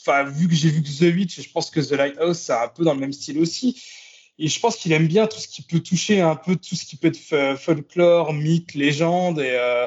[0.00, 2.84] enfin, vu que j'ai vu The Witch, je pense que The Lighthouse, c'est un peu
[2.84, 3.82] dans le même style aussi.
[4.38, 6.84] Et je pense qu'il aime bien tout ce qui peut toucher un peu tout ce
[6.84, 9.40] qui peut être folklore, mythe, légende.
[9.40, 9.86] Et euh,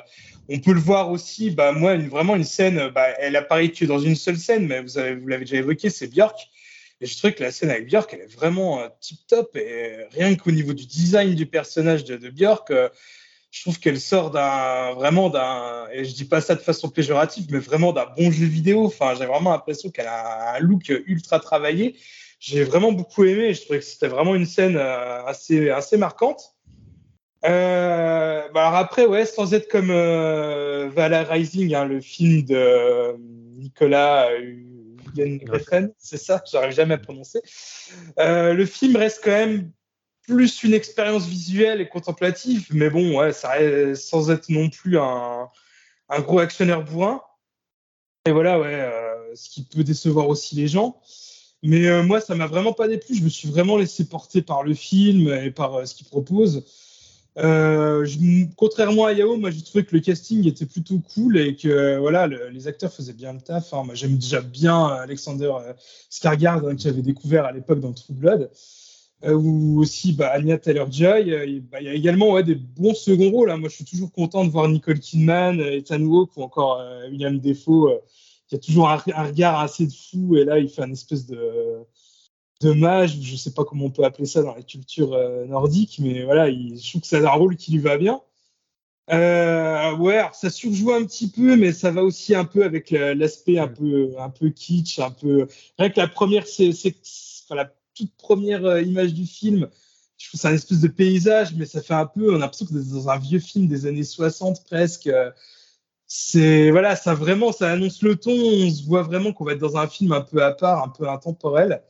[0.50, 1.52] on peut le voir aussi.
[1.52, 4.98] Bah, moi, vraiment une scène, bah, elle apparaît que dans une seule scène, mais vous,
[4.98, 6.38] avez, vous l'avez déjà évoqué, c'est Björk.
[7.02, 9.56] Et je trouve que la scène avec Björk, elle est vraiment euh, tip top.
[9.56, 12.88] Et rien qu'au niveau du design du personnage de, Björk, euh,
[13.56, 17.46] je trouve qu'elle sort d'un vraiment d'un et je dis pas ça de façon péjorative
[17.52, 21.40] mais vraiment d'un bon jeu vidéo enfin j'ai vraiment l'impression qu'elle a un look ultra
[21.40, 21.96] travaillé
[22.40, 23.54] j'ai vraiment beaucoup aimé.
[23.54, 26.56] Je trouvais que c'était vraiment une scène assez, assez marquante.
[27.46, 32.56] Euh, bah alors après, ouais, sans être comme euh, Valor Rising, hein, le film de
[32.56, 33.14] euh,
[33.58, 34.30] Nicolas
[35.16, 37.42] Greffen, c'est ça, j'arrive jamais à prononcer.
[38.20, 39.72] Euh, le film reste quand même
[40.28, 45.50] plus une expérience visuelle et contemplative, mais bon, ouais, sans être non plus un,
[46.20, 47.22] gros actionnaire bourrin.
[48.28, 51.00] Et voilà, ouais, euh, ce qui peut décevoir aussi les gens.
[51.64, 53.16] Mais euh, moi, ça m'a vraiment pas déplu.
[53.16, 56.64] Je me suis vraiment laissé porter par le film et par ce qu'il propose.
[57.38, 58.08] Euh,
[58.56, 62.68] contrairement à Yao, moi j'ai trouvé que le casting était plutôt cool et que les
[62.68, 63.74] acteurs faisaient bien le taf.
[63.74, 65.74] Enfin, moi j'aime déjà bien Alexander euh,
[66.10, 68.48] Skarsgård hein, que j'avais découvert à l'époque dans True Blood, euh,
[69.24, 71.34] ou aussi bah, Anya Taylor-Joy.
[71.34, 73.52] Euh, bah, il y a également ouais, des bons seconds rôles.
[73.52, 73.58] Hein.
[73.58, 77.40] Moi je suis toujours content de voir Nicole Kidman, Ethan Hawke ou encore euh, William
[77.40, 78.02] Defoe,
[78.48, 81.26] qui a toujours un, un, regard assez de fou et là il fait un espèce
[81.26, 81.86] de
[82.62, 86.00] de mage, je sais pas comment on peut appeler ça dans la culture euh, nordique,
[86.02, 88.22] mais voilà, il, je trouve que c'est un rôle qui lui va bien.
[89.12, 92.92] Euh, ouais, alors ça surjoue un petit peu, mais ça va aussi un peu avec
[92.92, 95.48] l'aspect un peu, un peu kitsch, un peu.
[95.78, 99.68] Rien que la première, c'est, enfin, la toute première euh, image du film,
[100.18, 102.66] je trouve c'est un espèce de paysage, mais ça fait un peu, on a l'impression
[102.66, 105.10] que dans un vieux film des années 60 presque.
[106.08, 108.32] C'est voilà, ça vraiment, ça annonce le ton.
[108.32, 110.90] On se voit vraiment qu'on va être dans un film un peu à part, un
[110.90, 111.82] peu intemporel.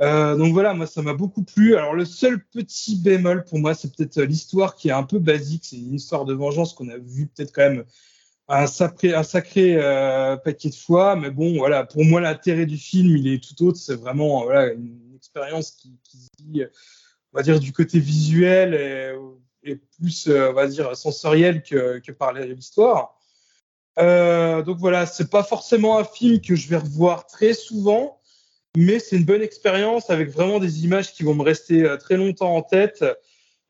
[0.00, 1.76] Euh, donc voilà, moi ça m'a beaucoup plu.
[1.76, 5.64] Alors le seul petit bémol pour moi, c'est peut-être l'histoire qui est un peu basique.
[5.64, 7.84] C'est une histoire de vengeance qu'on a vu peut-être quand même
[8.48, 9.12] un sacré,
[9.76, 11.16] euh, paquet de fois.
[11.16, 13.78] Mais bon, voilà, pour moi l'intérêt du film, il est tout autre.
[13.78, 14.72] C'est vraiment voilà
[15.30, 16.62] expérience qui, qui
[17.32, 19.14] on va dire du côté visuel et,
[19.62, 23.16] et plus, euh, on va dire sensoriel que, que par l'histoire.
[23.98, 28.20] Euh, donc voilà, c'est pas forcément un film que je vais revoir très souvent
[28.76, 32.16] mais c'est une bonne expérience avec vraiment des images qui vont me rester euh, très
[32.16, 33.04] longtemps en tête.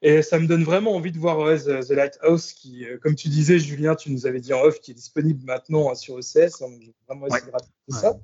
[0.03, 3.15] Et ça me donne vraiment envie de voir ouais, The, The, Lighthouse, qui, euh, comme
[3.15, 6.19] tu disais, Julien, tu nous avais dit en off, qui est disponible maintenant hein, sur
[6.19, 6.61] ECS.
[6.61, 7.41] Donc, je vais vraiment ouais.
[7.41, 7.99] de rattraper ouais.
[7.99, 8.19] ça.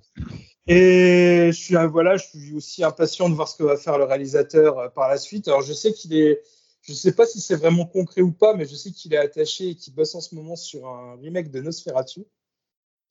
[0.66, 4.04] Et je suis, voilà, je suis aussi impatient de voir ce que va faire le
[4.04, 5.48] réalisateur euh, par la suite.
[5.48, 6.40] Alors, je sais qu'il est,
[6.80, 9.18] je ne sais pas si c'est vraiment concret ou pas, mais je sais qu'il est
[9.18, 12.24] attaché et qu'il bosse en ce moment sur un remake de Nosferatu.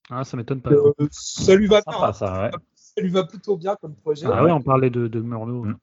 [0.09, 0.71] Ah, ça m'étonne pas.
[0.71, 1.93] Euh, ça lui va bien.
[1.93, 2.51] Sympa, ça, ouais
[2.95, 4.25] ça lui va plutôt bien comme projet.
[4.25, 5.65] Ah ouais, on parlait de, de Murnau.
[5.65, 5.77] Mm.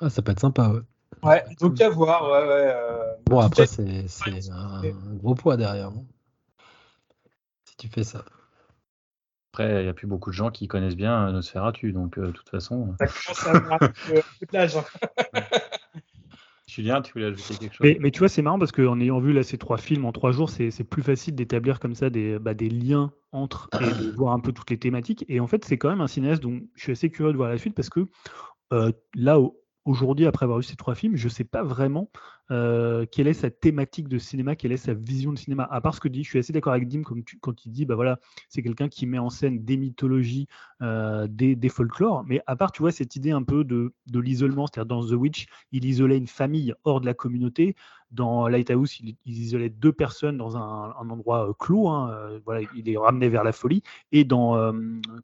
[0.00, 0.80] Ah, ça peut être sympa, ouais.
[1.22, 2.24] Ouais, donc à voir.
[2.24, 3.14] Ouais, ouais, euh...
[3.26, 4.82] Bon, après, c'est un
[5.14, 5.90] gros poids derrière.
[5.90, 6.06] Non?
[7.64, 8.24] Si tu fais ça.
[9.52, 12.32] Après, il n'y a plus beaucoup de gens qui connaissent bien Nosferatu, donc euh, de
[12.32, 12.94] toute façon.
[12.98, 14.76] Ça commence à avoir toute l'âge.
[16.66, 17.86] Julien, tu voulais ajouter quelque chose?
[17.86, 20.12] Mais, mais, tu vois, c'est marrant parce qu'en ayant vu là ces trois films en
[20.12, 24.10] trois jours, c'est plus facile d'établir comme ça des, bah, des liens entre et de
[24.16, 25.24] voir un peu toutes les thématiques.
[25.28, 27.48] Et en fait, c'est quand même un cinéaste dont je suis assez curieux de voir
[27.48, 28.08] la suite parce que
[28.72, 29.38] euh, là,
[29.84, 32.10] aujourd'hui, après avoir vu ces trois films, je ne sais pas vraiment
[32.50, 35.66] euh, quelle est sa thématique de cinéma, quelle est sa vision de cinéma.
[35.70, 37.94] À part ce que dit, je suis assez d'accord avec Dim quand il dit, bah
[37.94, 38.18] voilà,
[38.48, 40.48] c'est quelqu'un qui met en scène des mythologies,
[40.82, 44.86] euh, des, folklores, mais à part, tu vois, cette idée un peu de l'isolement, c'est-à-dire
[44.86, 47.76] dans The Witch, il isolait une famille hors de la communauté.
[48.14, 51.88] Dans Lighthouse, il, il isolait deux personnes dans un, endroit euh, clos.
[51.88, 53.82] Hein, euh, il les ramenait vers la folie.
[54.12, 54.72] Et dans, euh,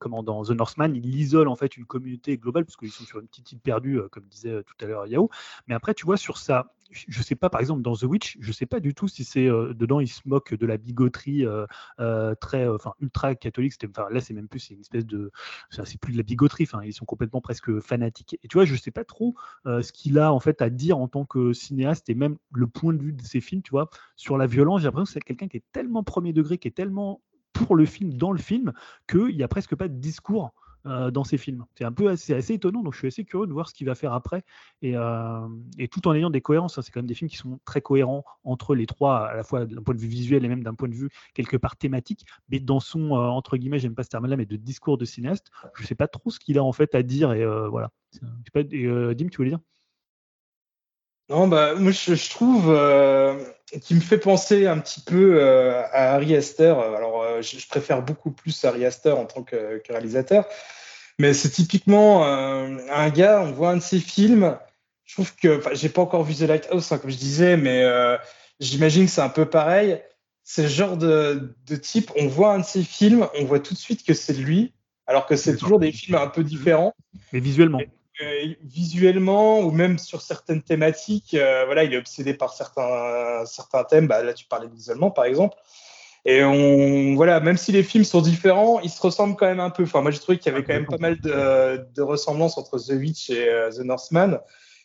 [0.01, 3.53] The Northman, il isole en fait une communauté globale, parce qu'ils sont sur une petite
[3.53, 5.31] île perdue, comme disait tout à l'heure Yao.
[5.69, 8.53] Mais après, tu vois, sur ça, je sais pas, par exemple, dans The Witch, je
[8.53, 11.67] sais pas du tout si c'est euh, dedans, il se moque de la bigoterie euh,
[12.01, 13.75] euh, très, enfin, ultra catholique.
[13.89, 15.31] Enfin, là, c'est même plus, une espèce de,
[15.71, 16.65] c'est plus de la bigoterie.
[16.65, 18.39] Enfin, ils sont complètement presque fanatiques.
[18.43, 19.35] Et tu vois, je sais pas trop
[19.65, 22.93] ce qu'il a en fait à dire en tant que cinéaste et même le point
[22.93, 24.81] de vue de ses films, tu vois, sur la violence.
[24.81, 27.21] J'ai l'impression que c'est quelqu'un qui est tellement premier degré, qui est tellement
[27.53, 28.73] pour le film, dans le film,
[29.09, 30.53] qu'il n'y a presque pas de discours
[30.87, 31.65] euh, dans ses films.
[31.75, 33.87] C'est un peu assez, assez, étonnant, donc je suis assez curieux de voir ce qu'il
[33.87, 34.43] va faire après,
[34.83, 35.47] et, euh,
[35.91, 36.79] tout en ayant des cohérences.
[36.79, 36.83] Hein.
[36.83, 39.67] C'est quand même des films qui sont très cohérents entre les trois, à la fois
[39.67, 42.61] d'un point de vue visuel et même d'un point de vue quelque part thématique, mais
[42.61, 45.87] dans son, euh, entre guillemets, j'aime pas ce terme-là, mais de discours de cinéaste, je
[45.87, 47.91] sais pas trop ce qu'il a en fait à dire, et voilà.
[48.53, 49.61] Pas, Dim, tu voulais dire?
[51.31, 53.39] Non, bah, moi, je, je trouve euh,
[53.81, 56.81] qui me fait penser un petit peu euh, à Harry Astor.
[56.81, 60.45] Alors, euh, je, je, préfère beaucoup plus Harry Astor en tant que, que réalisateur.
[61.21, 64.59] Mais c'est typiquement un gars, on voit un de ses films.
[65.05, 67.85] Je trouve que, j'ai pas encore vu The Lighthouse, hein, comme je disais, mais
[68.59, 70.01] j'imagine que c'est un peu pareil.
[70.45, 73.75] C'est le genre de, de, type, on voit un de ses films, on voit tout
[73.75, 74.73] de suite que c'est lui,
[75.07, 76.95] alors que c'est toujours des films un peu différents.
[77.35, 77.81] Mais visuellement.
[77.81, 77.91] Et,
[78.63, 84.07] visuellement ou même sur certaines thématiques, euh, voilà, il est obsédé par certains, certains thèmes.
[84.07, 85.57] Bah, là, tu parlais de l'isolement, par exemple.
[86.27, 89.71] Et on, voilà, même si les films sont différents, ils se ressemblent quand même un
[89.71, 89.85] peu.
[89.85, 92.79] Enfin, moi, j'ai trouvé qu'il y avait quand même pas mal de, de ressemblances entre
[92.79, 94.41] The Witch et euh, The Northman.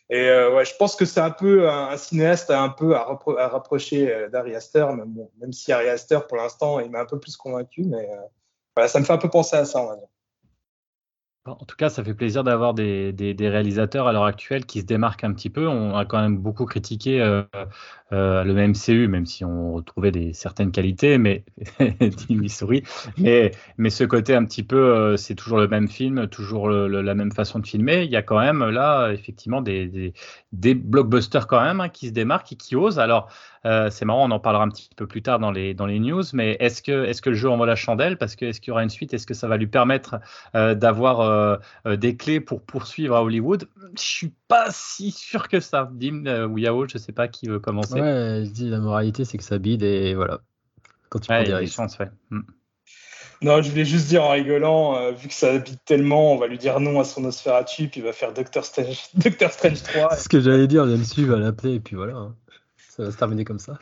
[0.08, 3.18] Et euh, ouais, je pense que c'est un peu un, cinéaste un peu à,
[3.48, 7.06] rapprocher euh, d'Ari Aster, même, bon, même si Ari Aster, pour l'instant, il m'a un
[7.06, 8.08] peu plus convaincu, mais
[8.74, 10.08] voilà, ça me fait un peu penser à ça, on va dire.
[11.48, 15.22] En tout cas, ça fait plaisir d'avoir des, réalisateurs à l'heure actuelle qui se démarquent
[15.22, 15.68] un petit peu.
[15.68, 17.42] On a quand même beaucoup critiqué euh,
[18.12, 21.44] euh, le MCU, même si on retrouvait des, certaines qualités, mais
[22.48, 22.82] souris.
[23.16, 27.14] Mais, mais ce côté un petit peu, euh, c'est toujours le même film, toujours la
[27.14, 28.02] même façon de filmer.
[28.02, 30.12] Il y a quand même là, effectivement, des,
[30.52, 32.98] blockbusters quand même hein, qui se démarquent et qui osent.
[32.98, 33.30] Alors,
[33.90, 36.22] c'est marrant, on en parlera un petit peu plus tard dans les, dans les news,
[36.32, 38.16] mais est-ce que, est que le jeu envoie la chandelle?
[38.16, 39.12] Parce que est-ce qu'il y aura une suite?
[39.12, 40.20] Est-ce que ça va lui permettre
[40.54, 41.35] d'avoir
[41.86, 45.90] euh, des clés pour poursuivre à Hollywood Je suis pas si sûr que ça.
[45.92, 48.00] Dim ou Yao, je sais pas qui veut commencer.
[48.00, 50.40] Ouais, je dis la moralité, c'est que ça bide et voilà.
[51.08, 51.78] Quand tu prends des risques.
[52.30, 52.40] Hmm.
[53.42, 56.58] Non, je voulais juste dire en rigolant, vu que ça bide tellement, on va lui
[56.58, 60.16] dire non à son Nosferatu, puis il va faire Doctor Strange, Doctor Strange 3.
[60.16, 62.16] Ce que j'allais dire, Yansu va l'appeler, et puis voilà.
[62.16, 62.34] Hein
[62.96, 63.78] ça va se terminer comme ça.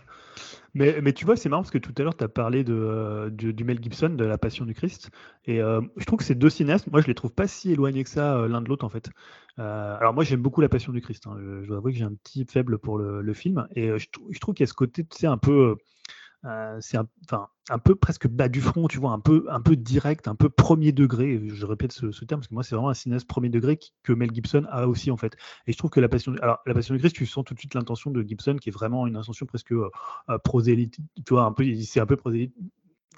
[0.74, 2.74] Mais, mais tu vois, c'est marrant parce que tout à l'heure, tu as parlé de,
[2.74, 5.10] euh, du, Mel Gibson, de La Passion du Christ.
[5.44, 8.02] Et euh, je trouve que ces deux cinéastes, moi, je les trouve pas si éloignés
[8.02, 9.10] que ça euh, l'un de l'autre, en fait.
[9.56, 11.26] alors, moi, j'aime beaucoup La Passion du Christ.
[11.26, 11.36] Hein.
[11.62, 13.68] Je, dois avouer que j'ai un petit faible pour le, le film.
[13.76, 15.76] Et je, je trouve qu'il y a ce côté, tu sais, un peu
[16.44, 20.28] euh, c'est un, peu presque bas du front, tu vois, un peu, un peu direct,
[20.28, 21.40] un peu premier degré.
[21.48, 24.30] Je répète ce, terme parce que moi, c'est vraiment un cinéaste premier degré que Mel
[24.32, 25.36] Gibson a aussi en fait.
[25.66, 27.58] Et je trouve que la passion, alors la passion du Christ, tu sens tout de
[27.58, 29.90] suite l'intention de Gibson qui est vraiment une intention presque euh,
[30.28, 32.54] euh prosélyte, tu vois, un peu, c'est un peu prosélyte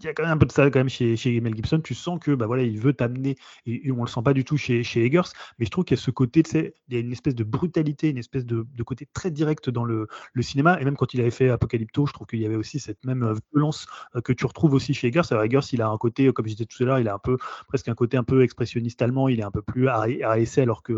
[0.01, 1.81] il y a quand même un peu de ça quand même chez, chez Mel Gibson.
[1.81, 3.37] Tu sens que bah voilà, il veut t'amener,
[3.67, 6.01] et, on le sent pas du tout chez, chez Eggers, mais je trouve qu'il y
[6.01, 6.43] a ce côté,
[6.89, 9.85] il y a une espèce de brutalité, une espèce de, de côté très direct dans
[9.85, 10.81] le, le, cinéma.
[10.81, 13.23] Et même quand il avait fait Apocalypto, je trouve qu'il y avait aussi cette même
[13.23, 15.23] euh, violence euh, que tu retrouves aussi chez Eggers.
[15.31, 17.19] Alors Eggers, il a un côté, comme je disais tout à l'heure, il a un
[17.19, 17.37] peu
[17.69, 20.83] presque un côté un peu expressionniste allemand, il est un peu plus à, essai, alors
[20.83, 20.93] que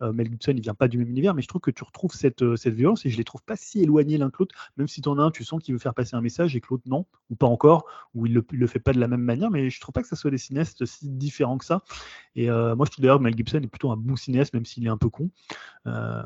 [0.00, 2.12] euh, Mel Gibson, il vient pas du même univers, mais je trouve que tu retrouves
[2.12, 5.02] cette, cette violence et je les trouve pas si éloignés l'un que l'autre, même si
[5.02, 6.84] tu en as un, tu sens qu'il veut faire passer un message et que l'autre
[6.86, 9.50] non, ou pas encore, ou il le, il le fait pas de la même manière,
[9.50, 11.82] mais je trouve pas que ça soit des cinéastes si différents que ça.
[12.36, 14.64] Et euh, moi, je trouve d'ailleurs que Mel Gibson est plutôt un bon cinéaste, même
[14.64, 15.30] s'il est un peu con.
[15.86, 16.22] Euh,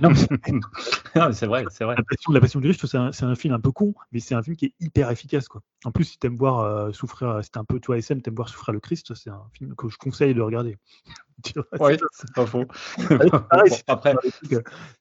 [0.00, 0.10] non,
[1.32, 1.96] c'est vrai, c'est vrai.
[1.96, 4.34] La passion, la passion du riche, c'est un, un, film un peu con, mais c'est
[4.34, 5.48] un film qui est hyper efficace.
[5.48, 5.62] Quoi.
[5.84, 8.48] En plus, si tu aimes voir euh, souffrir, c'est un peu toi SM, aimes voir
[8.48, 10.76] souffrir le Christ, c'est un film que je conseille de regarder.
[11.80, 12.64] oui, c'est pas faux.
[13.86, 14.14] Après,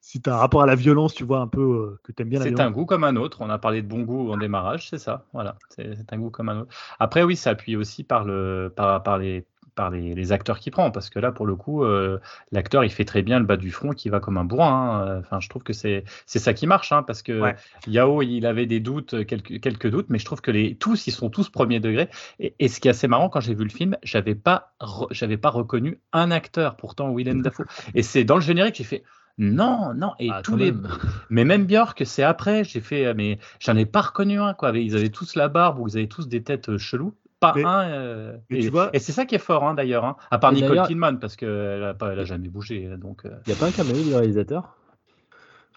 [0.01, 2.29] si tu as un rapport à la violence, tu vois un peu que tu aimes
[2.29, 3.39] bien la C'est un goût comme un autre.
[3.41, 5.25] On a parlé de bon goût en démarrage, c'est ça.
[5.33, 6.75] Voilà, c'est un goût comme un autre.
[6.99, 9.45] Après, oui, ça appuie aussi par, le, par, par les
[9.77, 12.19] par les, acteurs qu'il prend, parce que là, pour le coup, euh,
[12.51, 15.05] l'acteur, il fait très bien le bas du front, qui va comme un bourrin.
[15.07, 15.19] Hein.
[15.19, 17.53] Enfin, je trouve que c'est ça qui marche, hein, parce que
[17.85, 21.11] Yao, il avait des doutes, quelques, quelques doutes, mais je trouve que les tous, ils
[21.11, 22.09] sont tous premier degré.
[22.39, 25.99] Et, ce qui est assez marrant, quand j'ai vu le film, j'avais pas, pas reconnu
[26.11, 27.65] un acteur, pourtant Willem Dafoe.
[27.93, 29.03] Et c'est dans le générique, j'ai fait.
[29.37, 30.73] Non, non, et ah, tous les.
[31.29, 34.75] Mais même Björk, c'est après, j'ai fait, mais j'en ai pas reconnu un, quoi.
[34.75, 37.89] Ils avaient tous la barbe, ou ils avaient tous des têtes euh, cheloues pas un.
[37.89, 41.19] Euh, et, et c'est ça qui est fort hein, d'ailleurs, hein, à part Nicole Kidman,
[41.19, 42.89] parce qu'elle n'a jamais bougé.
[42.97, 44.77] Donc, il n'y a pas un caméo du réalisateur?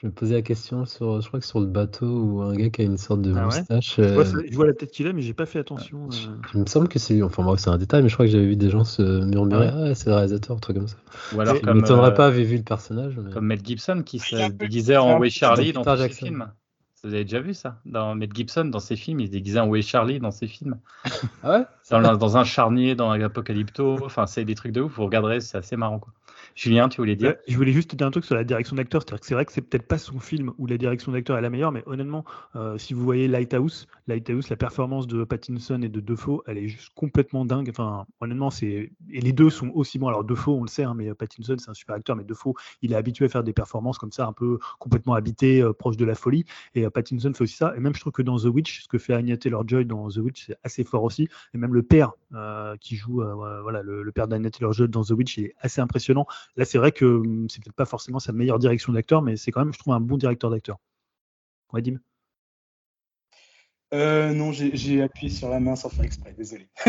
[0.01, 2.71] Je me posais la question sur, je crois que sur le bateau où un gars
[2.71, 3.99] qui a une sorte de ah moustache.
[3.99, 6.09] Euh, je, vois, la tête qu'il a, mais j'ai pas fait attention.
[6.09, 6.37] Euh.
[6.55, 7.23] Il me semble que c'est lui.
[7.23, 9.69] Enfin, moi, c'est un détail, mais je crois que j'avais vu des gens se murmurer
[9.71, 10.97] Ah, c'est le réalisateur, un truc comme ça.
[11.35, 13.21] Ou alors, comme, m'étonnerait pas, avait vu le personnage.
[13.35, 16.51] Comme Mel Gibson qui se déguisait en Way Charlie dans ses films.
[17.03, 19.69] Vous avez déjà vu ça dans Mel Gibson, dans ses films, il se déguisait en
[19.69, 20.79] Way Charlie dans ses films.
[21.43, 21.65] Ah ouais?
[21.91, 24.05] Dans, un charnier, dans Apocalypto.
[24.05, 24.97] Enfin, c'est des trucs de ouf.
[24.97, 25.99] Vous regarderez, c'est assez marrant.
[25.99, 26.13] Quoi.
[26.55, 29.03] Julien, tu voulais dire Je voulais juste dire un truc sur la direction d'acteur.
[29.03, 31.43] C'est-à-dire que c'est vrai que c'est peut-être pas son film où la direction d'acteur est
[31.43, 32.25] la meilleure, mais honnêtement,
[32.57, 36.69] euh, si vous voyez Lighthouse, Lighthouse, la performance de Pattinson et de Defoe, elle est
[36.69, 37.69] juste complètement dingue.
[37.71, 40.09] Enfin, honnêtement, c'est et les deux sont aussi bons.
[40.09, 42.93] Alors Defoe, on le sait, hein, mais Pattinson, c'est un super acteur, mais Defoe, il
[42.93, 46.05] est habitué à faire des performances comme ça, un peu complètement habité, euh, proche de
[46.05, 46.45] la folie.
[46.75, 47.75] Et euh, Pattinson fait aussi ça.
[47.77, 50.19] Et même, je trouve que dans The Witch, ce que fait Anya Taylor-Joy dans The
[50.19, 51.29] Witch, c'est assez fort aussi.
[51.55, 52.13] Et même le père
[52.81, 53.23] qui joue,
[53.63, 56.27] voilà, le, le père d'Anya Taylor-Joy dans The Witch, il est assez impressionnant.
[56.57, 59.51] Là, c'est vrai que Hum, c'est peut-être pas forcément sa meilleure direction d'acteur, mais c'est
[59.51, 60.79] quand même, je trouve, un bon directeur d'acteur.
[61.73, 61.99] Ouais, Dim?
[63.93, 66.69] Euh, non, j'ai appuyé sur la main sans faire exprès, désolé.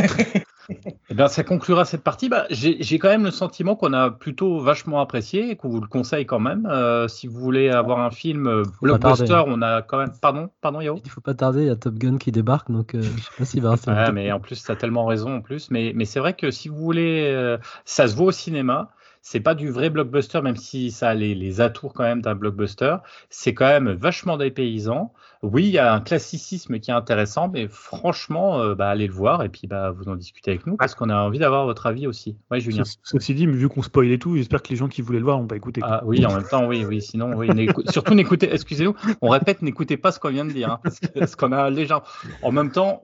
[1.10, 2.30] eh bien, ça conclura cette partie.
[2.30, 5.88] Bah, J'ai quand même le sentiment qu'on a plutôt vachement apprécié et qu'on vous le
[5.88, 6.68] conseille quand même.
[6.68, 10.12] Euh, si vous voulez avoir un film euh, blockbuster, on a quand même.
[10.22, 11.00] Pardon, pardon, Yao?
[11.04, 13.46] Il faut pas tarder, il y a Top Gun qui débarque, donc je sais pas
[13.46, 13.92] s'il va rester.
[14.14, 15.72] mais en plus, tu as tellement raison en plus.
[15.72, 18.92] Mais, mais c'est vrai que si vous voulez, ça se voit au cinéma
[19.22, 22.36] c'est pas du vrai blockbuster, même si ça a les, les atours quand même d'un
[22.36, 22.98] blockbuster.
[23.30, 25.14] C'est quand même vachement des paysans.
[25.44, 29.14] Oui, il y a un classicisme qui est intéressant, mais franchement, euh, bah, allez le
[29.14, 31.88] voir et puis bah, vous en discutez avec nous parce qu'on a envie d'avoir votre
[31.88, 32.38] avis aussi.
[32.52, 32.84] Ouais, Julien.
[33.04, 35.48] Ceci dit, vu qu'on spoilait tout, j'espère que les gens qui voulaient le voir vont
[35.48, 35.82] pas écouter.
[35.84, 37.02] Ah, oui, en même temps, oui, oui.
[37.02, 37.48] Sinon, oui,
[37.90, 40.80] surtout n'écoutez, excusez-nous, on répète, n'écoutez pas ce qu'on vient de dire, hein,
[41.16, 42.04] parce qu'on a les gens.
[42.44, 43.04] En même temps.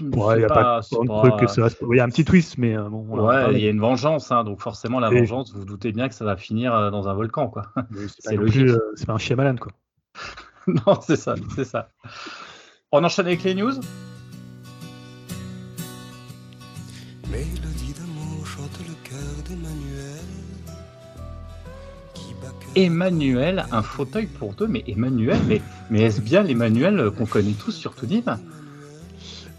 [0.00, 3.04] Il y a pas, que ça Il y a un petit twist, mais euh, bon.
[3.08, 6.08] Ouais, il y a une vengeance, hein, donc forcément la vengeance, vous, vous doutez bien
[6.08, 7.66] que ça va finir euh, dans un volcan, quoi.
[8.18, 8.68] C'est logique.
[8.94, 9.72] c'est pas un chien malade, quoi.
[10.66, 11.90] non, c'est ça, c'est ça.
[12.92, 13.72] On enchaîne avec les news
[22.74, 25.60] Emmanuel, un fauteuil pour deux, mais Emmanuel, mais,
[25.90, 28.22] mais est-ce bien l'Emmanuel qu'on connaît tous sur Toudim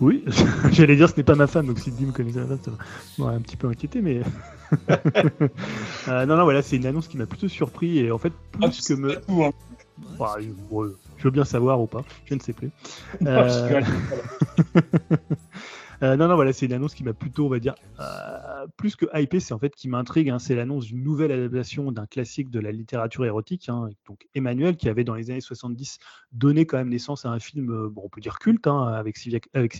[0.01, 0.23] Oui,
[0.71, 2.71] j'allais dire ce n'est pas ma femme, donc si Dim connaissait ma femme, ça
[3.17, 4.21] m'aurait un petit peu inquiété, mais.
[6.07, 8.63] Euh, non, non, voilà, c'est une annonce qui m'a plutôt surpris et en fait, plus
[8.63, 9.17] ah, que me.
[9.29, 9.51] Hein.
[10.17, 12.69] Bah, je veux bien savoir ou pas, je ne sais plus.
[13.25, 13.81] Euh...
[16.01, 18.95] Euh, non, non, voilà, c'est une annonce qui m'a plutôt, on va dire, euh, plus
[18.95, 20.29] que hypé, c'est en fait qui m'intrigue.
[20.29, 24.77] Hein, c'est l'annonce d'une nouvelle adaptation d'un classique de la littérature érotique, hein, donc Emmanuel,
[24.77, 25.99] qui avait dans les années 70
[26.31, 29.17] donné quand même naissance à un film, euh, bon, on peut dire culte, hein, avec,
[29.17, 29.77] Sylvia, avec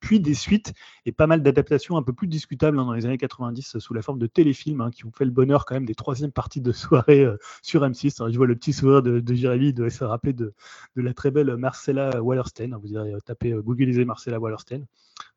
[0.00, 0.72] puis des suites
[1.04, 4.18] et pas mal d'adaptations un peu plus discutables dans les années 90 sous la forme
[4.18, 7.26] de téléfilms qui ont fait le bonheur quand même des troisièmes parties de soirée
[7.62, 8.30] sur M6.
[8.30, 10.54] je vois le petit sourire de, de Jérémy, il doit se rappeler de,
[10.96, 12.78] de, la très belle Marcella Wallerstein.
[12.80, 14.86] Vous irez taper, googliser Marcella Wallerstein.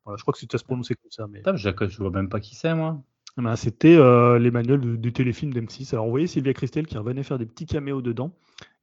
[0.04, 1.26] Voilà, je crois que c'était à se prononcer comme ça.
[1.26, 1.42] Mais...
[1.56, 3.02] je, je vois même pas qui c'est, moi.
[3.36, 5.92] Ben, c'était euh, les manuels du téléfilm d'M6.
[5.92, 8.32] Alors, vous voyez Sylvia Christel qui revenait faire des petits caméos dedans.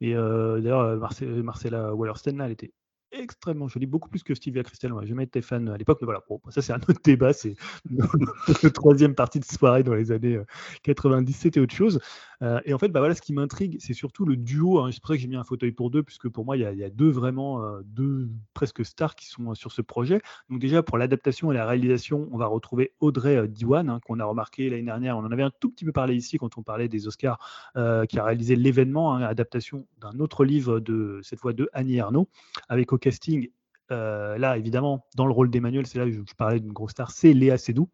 [0.02, 2.74] Et euh, d'ailleurs, euh, Marcella Wallerstein, là, elle était
[3.12, 4.94] extrêmement joli, beaucoup plus que Stevie Christel.
[4.94, 7.34] Moi, jamais été fan à l'époque, mais voilà, bon, ça c'est un autre débat.
[7.34, 7.56] C'est
[7.90, 10.40] notre troisième partie de soirée dans les années
[10.84, 12.00] 90, c'était autre chose.
[12.42, 14.80] Euh, et en fait, bah voilà, ce qui m'intrigue, c'est surtout le duo.
[14.80, 16.62] Hein, c'est pour ça que j'ai mis un fauteuil pour deux, puisque pour moi, il
[16.62, 20.22] y a, deux vraiment, euh, deux presque stars qui sont euh, sur ce projet.
[20.50, 24.26] Donc déjà, pour l'adaptation et la réalisation, on va retrouver Audrey Diwan, hein, qu'on a
[24.26, 25.18] remarqué l'année dernière.
[25.18, 27.40] On en avait un tout petit peu parlé ici quand on parlait des Oscars,
[27.76, 32.28] qui a réalisé l'événement, hein, adaptation d'un autre livre de cette fois de Annie Ernaux,
[32.70, 33.50] avec casting
[33.90, 37.34] là, évidemment, dans le rôle d'Emmanuel, c'est là que je, parlais d'une grosse star, c'est
[37.34, 37.90] Léa Seydoux.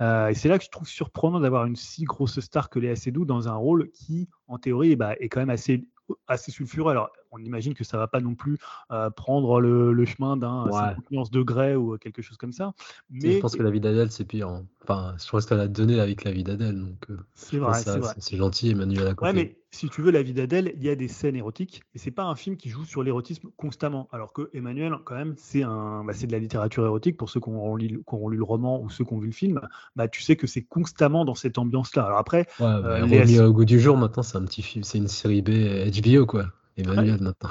[0.00, 2.96] Euh, et c'est là que je trouve surprenant d'avoir une si grosse star que Léa
[2.96, 5.88] Seydoux dans un rôle qui, en théorie, bah, est quand même assez
[6.28, 6.90] assez sulfureux.
[6.90, 8.58] Alors, on imagine que ça va pas non plus
[8.90, 11.24] euh, prendre le, chemin d'un ouais.
[11.32, 12.72] de grès ou quelque chose comme ça.
[13.10, 14.48] Mais je pense que la vie d'Adèle, c'est pire.
[14.48, 14.66] Hein.
[14.82, 16.78] Enfin, je pense qu'elle a donné avec la vie d'Adèle.
[16.78, 17.80] Donc, euh, c'est vrai,
[18.18, 19.14] c'est gentil, Emmanuel.
[19.20, 21.98] Ouais, mais si tu veux, la vie d'Adèle, il y a des scènes érotiques, et
[21.98, 24.08] c'est pas un film qui joue sur l'érotisme constamment.
[24.12, 27.16] Alors que Emmanuel, quand même, c'est un, bah, c'est de la littérature érotique.
[27.16, 29.60] Pour ceux qui ont, lu, lu le roman ou ceux qui ont vu le film,
[29.96, 32.04] bah, tu sais que c'est constamment dans cette ambiance-là.
[32.04, 34.98] Alors après, ouais, bah, euh, au goût du jour, maintenant, c'est un petit film, c'est
[34.98, 36.46] une série B HBO, quoi.
[36.76, 37.50] Emmanuel maintenant.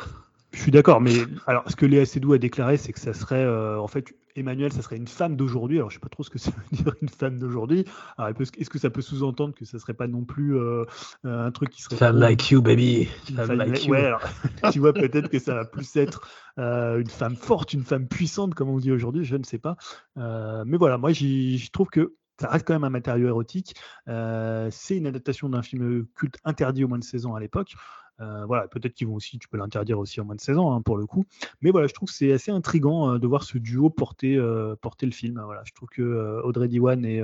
[0.53, 1.13] Je suis d'accord, mais
[1.47, 4.71] alors ce que Léa Seydoux a déclaré, c'est que ça serait euh, en fait Emmanuel,
[4.71, 5.77] ça serait une femme d'aujourd'hui.
[5.77, 7.85] Alors je sais pas trop ce que ça veut dire une femme d'aujourd'hui.
[8.19, 10.85] Est-ce que ça peut sous-entendre que ça serait pas non plus euh,
[11.23, 13.05] un truc qui serait femme like you, baby.
[13.35, 13.91] Femme like you.
[13.91, 14.21] Ouais, alors,
[14.71, 16.21] tu vois peut-être que ça va plus être
[16.59, 19.25] euh, une femme forte, une femme puissante, comme on dit aujourd'hui.
[19.25, 19.75] Je ne sais pas.
[20.15, 23.75] mais voilà, moi je trouve que ça reste quand même un matériau érotique.
[24.05, 27.73] c'est une adaptation d'un film culte interdit au moins de 16 ans à l'époque.
[28.19, 30.73] Euh, voilà, peut-être qu'ils vont aussi, tu peux l'interdire aussi en moins de 16 ans
[30.73, 31.25] hein, pour le coup.
[31.61, 34.75] Mais voilà, je trouve que c'est assez intriguant euh, de voir ce duo porter, euh,
[34.75, 35.41] porter le film.
[35.43, 37.21] Voilà, je trouve que Audrey Diwan et,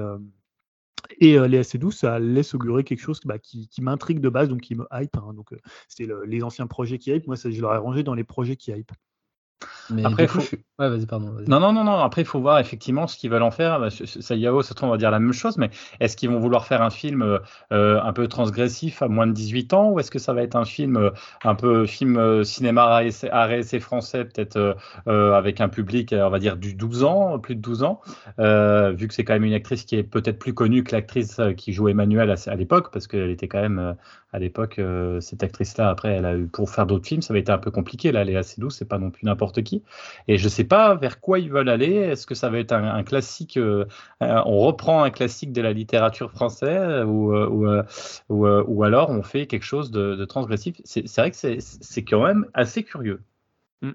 [1.19, 4.75] et Léa Seydoux, ça laisse augurer quelque chose bah, qui, m'intrigue de base, donc qui
[4.75, 5.15] me hype.
[5.17, 5.33] Hein.
[5.33, 5.53] donc
[5.87, 7.27] c'était les anciens projets qui hype.
[7.27, 8.91] Moi, ça, je l'aurais rangé dans les projets qui hype.
[9.89, 10.41] Mais après, faut...
[10.77, 11.33] vas-y, pardon.
[11.47, 11.97] non, non, non, non.
[11.99, 13.79] Après, il faut voir effectivement ce qu'ils veulent en faire.
[13.79, 14.35] Bah, ça,
[14.81, 17.39] on va dire la même chose, mais est-ce qu'ils vont vouloir faire un film
[17.71, 20.55] euh, un peu transgressif à moins de 18 ans, ou est-ce que ça va être
[20.55, 21.11] un film euh,
[21.43, 24.75] un peu film euh, cinéma et français, peut-être
[25.07, 28.01] avec un public, on va dire du 12 ans, plus de 12 ans,
[28.37, 31.73] vu que c'est quand même une actrice qui est peut-être plus connue que l'actrice qui
[31.73, 33.95] jouait Emmanuel à, à l'époque, parce qu'elle était quand même
[34.31, 34.79] à l'époque,
[35.21, 37.71] cette actrice-là, après, elle a eu pour faire d'autres films, ça va être un peu
[37.71, 38.11] compliqué.
[38.11, 39.83] Là, elle est assez douce, c'est pas non plus n'importe qui.
[40.27, 41.93] Et je ne sais pas vers quoi ils veulent aller.
[41.93, 43.85] Est-ce que ça va être un, classique euh,
[44.19, 47.83] On reprend un classique de la littérature française ou, euh,
[48.31, 50.75] euh, ou, alors on fait quelque chose de, transgressif?
[50.85, 53.21] C'est vrai que c'est quand même assez curieux.
[53.81, 53.91] Mm.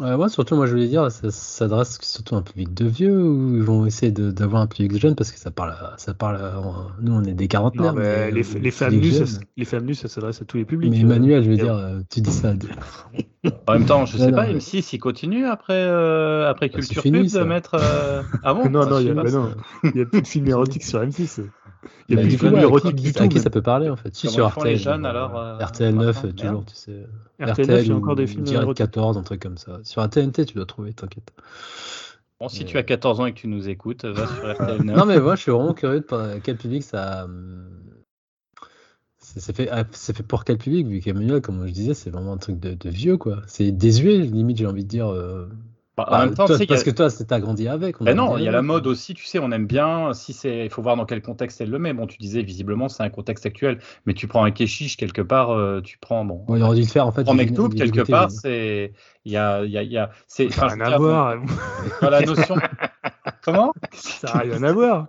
[0.00, 3.20] Ouais, moi, surtout, moi, je voulais dire, ça s'adresse surtout à un public de vieux
[3.20, 6.14] ou ils vont essayer de- d'avoir un public jeune parce que ça parle, à- ça
[6.14, 6.36] parle.
[6.36, 6.62] à-
[7.00, 7.94] nous, on est des quarantenaires.
[7.94, 9.24] mais les, le les femmes nues, ça,
[9.56, 10.92] les femmes nues, ça s'adresse à tous les publics.
[10.92, 11.02] Mais euh.
[11.02, 12.54] Emmanuel, je veux dire, euh, tu dis ça.
[12.54, 12.68] de-
[13.66, 16.68] En même temps, je Non, sais non, pas, mais- M6, il continue après, euh, après
[16.68, 17.74] Bah, Culture fini, Pub de mettre.
[17.74, 19.22] euh, Ah bon non, Ça, non, il y sais a, bah
[20.02, 21.40] a plus de films érotiques sur M6.
[22.08, 23.22] Il y a Bah, plus du de ouais, érotiques qui- du tout.
[23.22, 23.42] à qui même.
[23.42, 26.32] ça peut parler en fait Si sur RTL, jeunes, euh, alors, euh, RTL 9, maintenant,
[26.32, 27.06] toujours, tu sais.
[27.40, 28.78] RTL 9, il y a ou encore des films Direct érotiques.
[28.86, 29.78] 14, un truc comme ça.
[29.84, 31.32] Sur la TNT, tu dois trouver, t'inquiète.
[32.40, 34.82] Bon, si Mais- tu as 14 ans et que tu nous écoutes, va sur RTL
[34.82, 34.96] 9.
[34.96, 37.26] Non, mais moi, je suis vraiment curieux de quel public ça.
[39.18, 42.32] C'est fait, ah, c'est fait pour quel public, vu qu'Emmanuel, comme je disais, c'est vraiment
[42.32, 43.42] un truc de, de vieux, quoi.
[43.46, 45.08] C'est désuet, limite, j'ai envie de dire.
[45.98, 48.00] Bah, en bah, même temps, toi, a- parce que toi, c'est- t'as grandi avec.
[48.00, 48.92] on Ben a non, il y a la mode quoi.
[48.92, 50.14] aussi, tu sais, on aime bien.
[50.14, 51.92] Si c'est, il faut voir dans quel contexte elle le met.
[51.92, 55.50] Bon, tu disais visiblement c'est un contexte actuel, mais tu prends un Keshish quelque part,
[55.50, 56.44] euh, tu prends bon.
[56.54, 57.24] Il aurait dû le faire, en fait.
[57.24, 58.92] Prends j'ai- Mektoub quelque part, c'est,
[59.24, 61.34] il y a, il y a, il y a, c'est, rien à voir.
[62.00, 62.54] la notion.
[63.42, 65.06] Comment Ça n'a rien à voir.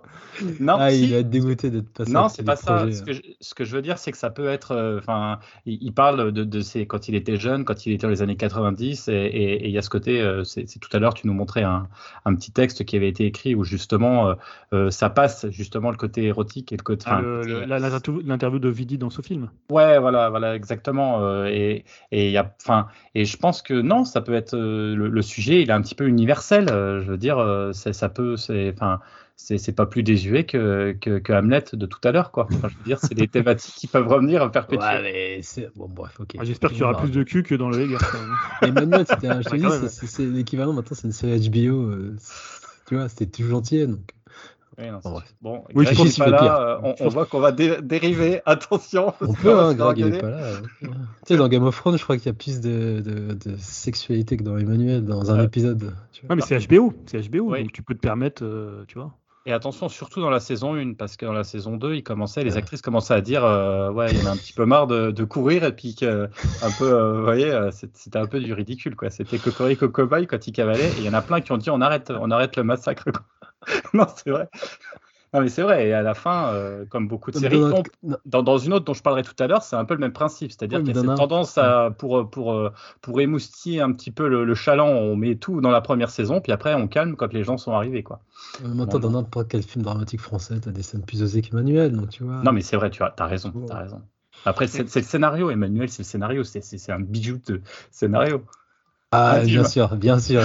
[0.60, 1.04] Non, Ah, si.
[1.04, 2.76] il va être dégoûté d'être passé Non, à c'est ces pas ça.
[2.78, 4.72] projets, Ce que, je, ce que je veux dire, c'est que ça peut être.
[4.72, 8.02] euh, Enfin, il, il parle de, de ses, quand il était jeune, quand il était
[8.06, 10.20] dans les années 90, et- il y a ce côté.
[10.20, 11.88] euh, c'est tout à l'heure, tu nous montrais un,
[12.24, 14.34] un petit texte qui avait été écrit où justement euh,
[14.72, 17.04] euh, ça passe justement le côté érotique et le côté.
[17.06, 19.50] Ah, l'interview de Vidi dans ce film.
[19.70, 21.22] Ouais, voilà, voilà, exactement.
[21.22, 24.54] euh, et et il y a, enfin, et je pense que non, ça peut être
[24.54, 26.68] euh, le, le sujet, il est un petit peu universel.
[26.70, 29.00] euh, je veux dire, euh, c'est- ça peut, c'est, enfin,
[29.36, 32.46] c'est c'est pas plus désuet que, que, que Hamlet de tout à l'heure, quoi.
[32.50, 34.84] Enfin, je veux dire, c'est des thématiques qui peuvent revenir à perpétuer.
[34.84, 35.70] Ouais, mais c'est.
[35.76, 36.36] Bon, bref, ok.
[36.38, 37.98] Ah, J'espère qu'il y aura plus de cul que dans le Vegas.
[39.08, 39.40] c'était un.
[39.40, 41.90] Je te dis, c'est l'équivalent maintenant, c'est une série HBO.
[41.90, 42.16] euh,
[42.86, 43.86] tu vois, c'était tout gentil.
[43.86, 44.00] Donc.
[44.78, 45.34] Oui, non, Bon, c'est- bref.
[45.42, 46.28] Bon, Oui, Greg pas pire.
[46.30, 48.40] là, euh, on, voit qu'on va dé- dériver.
[48.46, 49.12] Attention.
[49.20, 50.52] On peut, hein, Greg, il est pas là.
[50.80, 50.88] tu
[51.26, 54.36] sais, dans Game of Thrones, je crois qu'il y a plus de, de, de sexualité
[54.36, 55.44] que dans Emmanuel, dans un Ouais.
[55.44, 55.92] épisode.
[56.12, 56.30] tu vois.
[56.30, 56.94] Ouais, mais c'est HBO.
[57.06, 57.50] C'est HBO.
[57.52, 57.62] Oui.
[57.62, 59.12] Donc tu peux te permettre, euh, tu vois.
[59.46, 62.44] Et attention, surtout dans la saison 1, parce que dans la saison 2, ils commençaient,
[62.44, 62.58] les Ouais.
[62.58, 65.10] actrices commençaient à dire euh, Ouais, il y en a un petit peu marre de,
[65.10, 66.24] de courir, et puis que,
[66.62, 69.08] un peu, euh, vous voyez, c'était un peu du ridicule, quoi.
[69.08, 71.70] C'était Cocorico Cobaye quand il cavalait, et il y en a plein qui ont dit
[71.70, 73.04] On arrête, on arrête le massacre.
[73.94, 74.48] non, c'est vrai.
[75.34, 77.74] Non, mais c'est vrai, et à la fin, euh, comme beaucoup de séries, dans un-
[77.78, 79.94] on- non, dans, dans une autre dont je parlerai tout à l'heure, c'est un peu
[79.94, 83.20] le même principe, c'est-à-dire Ouais, qu'il y a cette tendance à, pour, pour, euh, pour
[83.20, 86.52] émoustiller un petit peu le, le chaland, on met tout dans la première saison, puis
[86.52, 88.20] après on calme quand les gens sont arrivés, quoi.
[88.64, 91.42] En même temps, Bon, dans n'importe quel film dramatique français, t'as des scènes plus osées
[91.42, 92.42] qu'Emmanuel, donc tu vois.
[92.42, 94.02] Non, mais c'est vrai, tu as, as raison, t'as raison.
[94.44, 98.44] Après, c'est le scénario, Emmanuel, c'est le scénario, c'est- un bijou de scénario.
[99.12, 100.42] Ah, Ah, bien sûr, bien sûr,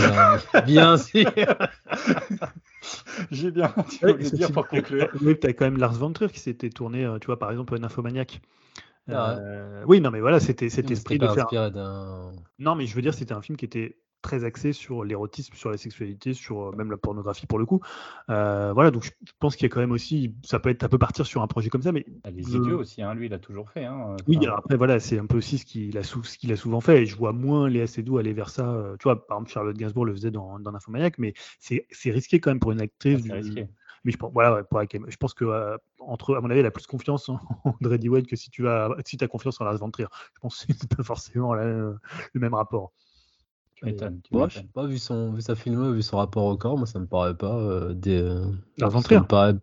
[0.65, 1.31] bien sûr.
[3.31, 5.09] J'ai bien, tu Ouais, dire pour conclure.
[5.21, 7.51] Oui, tu as quand même Lars von Trier qui s'était tourné, euh, tu vois, par
[7.51, 8.41] exemple, Nymphomaniac.
[9.07, 11.47] Ah Euh, oui, non, mais voilà, c'était cet esprit de faire.
[12.59, 15.69] Non, mais je veux dire, c'était un film qui était très axé sur l'érotisme, sur
[15.69, 17.79] la sexualité, sur euh, même la pornographie pour le coup.
[18.29, 20.89] Euh, voilà, donc je pense qu'il y a quand même aussi, ça peut être, ça
[20.89, 23.27] peut partir sur un projet comme ça, mais Ah, Les Je- idiots aussi, hein, lui,
[23.27, 23.85] il a toujours fait.
[23.85, 26.23] Hein, oui, alors après voilà, c'est un peu aussi ce qu'il a, sou-
[26.55, 28.67] souvent fait, et je vois moins Léa Seydoux aller vers ça.
[28.71, 32.39] euh, tu vois, par exemple, Charlotte Gainsbourg le faisait dans, dans Nymphomaniac, mais c'est risqué
[32.39, 33.21] quand même pour une actrice.
[33.21, 33.67] c'est du- risqué.
[34.03, 36.71] Mais je pense, voilà, pour je pense que euh, entre, à mon avis, elle a
[36.71, 37.39] plus confiance en
[37.81, 40.07] André Dewey que si tu as, si as confiance en Lars von Trier.
[40.35, 41.97] Je pense que c'est pas forcément le
[42.35, 42.93] même rapport.
[43.75, 44.21] Tu m'étonnes.
[44.23, 46.77] tu Moi, je sais pas, vu, son, vu sa filmo, vu son rapport au corps,
[46.77, 48.21] moi ça me paraît pas euh, des.
[48.77, 49.55] Lars von ça me paraît-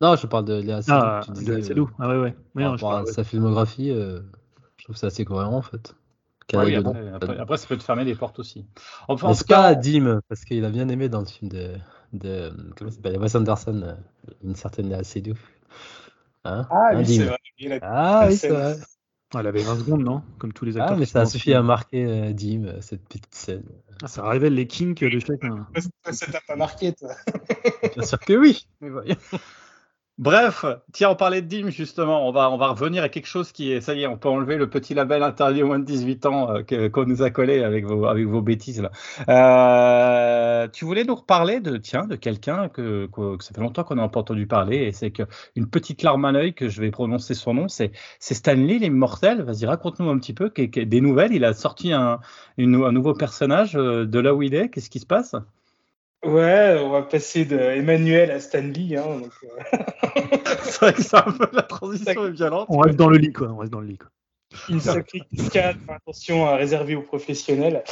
[0.00, 1.90] Non, je parle de Léa Seydoux, Ah, disais, Seydoux.
[1.98, 2.34] Ah ouais, ouais.
[2.54, 4.20] Oui, par non, je parle, sa filmographie, euh,
[4.76, 5.94] je trouve ça assez cohérent en fait.
[6.46, 8.66] Qu'elle Oui, après, après- après, ça peut te fermer des portes aussi.
[9.08, 10.20] Enfin, en N'est-ce tout cas, pas Dim?
[10.28, 11.72] Parce qu'il a bien aimé dans le film de.
[12.12, 13.94] de comment ça s'appelle Wes Anderson, euh,
[14.44, 15.34] une certaine Léa Seydoux.
[16.44, 16.66] Hein?
[16.70, 17.16] Ah Hein, oui, Dim?
[17.16, 17.38] c'est vrai.
[17.58, 18.76] Il a- Ah oui, c'est vrai.
[19.36, 20.22] Ah, Elle avait 20 secondes, non?
[20.38, 20.96] Comme tous les acteurs.
[20.96, 23.64] Ah, mais ça a suffi à marquer euh, Dim, euh, cette petite scène.
[24.02, 25.66] Ah, ça révèle les kinks de chacun.
[26.10, 27.10] Ça t'a pas marqué, toi.
[27.94, 28.66] Bien sûr que oui.
[28.80, 29.16] Mais voyons.
[30.18, 30.64] Bref,
[30.94, 32.26] tiens, on parlait de Dim justement.
[32.26, 34.30] On va, on va revenir à quelque chose qui est, ça y est, on peut
[34.30, 37.62] enlever le petit label interdit aux moins de 18 ans euh, qu'on nous a collé
[37.62, 38.90] avec vos, avec vos bêtises là.
[39.28, 43.96] Euh, tu voulais nous reparler de, tiens, de quelqu'un que, que, ça fait longtemps qu'on
[43.96, 46.90] n'a pas entendu parler et c'est que une petite larme à l'œil que je vais
[46.90, 49.42] prononcer son nom, c'est Stanley l'immortel.
[49.42, 51.34] Vas-y, raconte-nous un petit peu que- que- des nouvelles.
[51.34, 52.20] Il a sorti un,
[52.56, 54.70] une- un nouveau personnage euh, de là où il est.
[54.70, 55.34] Qu'est-ce qui se passe?
[56.26, 58.96] Ouais, on va passer de Emmanuel à Stanley.
[58.96, 59.78] Hein, euh,
[60.62, 62.66] C'est vrai que c'est un peu la transition est violente.
[62.68, 63.48] On reste dans le lit, quoi.
[63.48, 64.08] On reste dans le lit, quoi.
[64.68, 67.84] une sacrée cascade, attention à réserver aux professionnels.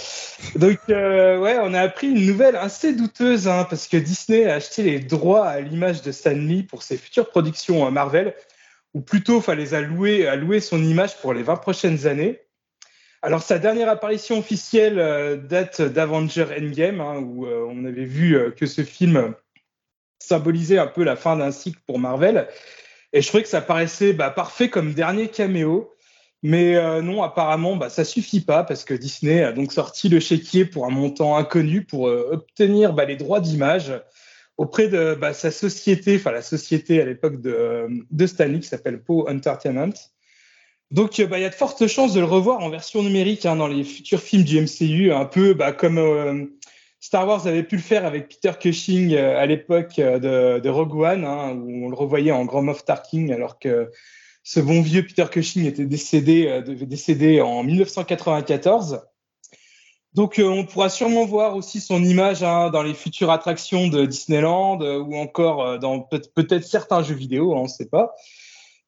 [0.57, 4.55] Donc, euh, ouais, on a appris une nouvelle assez douteuse, hein, parce que Disney a
[4.55, 8.35] acheté les droits à l'image de Stan Lee pour ses futures productions euh, Marvel,
[8.95, 12.41] ou plutôt, enfin, les a loués, a loué son image pour les 20 prochaines années.
[13.25, 18.37] Alors, sa dernière apparition officielle euh, date d'Avenger Endgame, hein, où euh, on avait vu
[18.37, 19.33] euh, que ce film
[20.19, 22.49] symbolisait un peu la fin d'un cycle pour Marvel.
[23.15, 25.91] Et je trouvais que ça paraissait bah, parfait comme dernier caméo.
[26.43, 30.67] Mais non, apparemment, bah, ça suffit pas parce que Disney a donc sorti le chéquier
[30.67, 33.95] pour un montant inconnu pour obtenir bah, les droits d'image
[34.59, 39.03] auprès de bah, sa société, enfin la société à l'époque de, de Stanley qui s'appelle
[39.03, 39.95] Poe Entertainment.
[40.95, 43.47] Donc, euh, bah, il y a de fortes chances de le revoir en version numérique
[43.47, 46.45] hein, dans les futurs films du MCU, un peu bah, comme euh,
[47.01, 51.25] Star Wars avait pu le faire avec Peter Cushing euh, à l'époque de, Rogue One,
[51.25, 53.91] hein, où on le revoyait en Grand Moff Tarkin, alors que
[54.45, 59.03] ce bon vieux Peter Cushing était décédé, en 1994.
[60.13, 64.79] Donc, on pourra sûrement voir aussi son image hein, dans les futures attractions de Disneyland
[64.81, 68.15] ou encore dans peut-être certains jeux vidéo, on ne sait pas.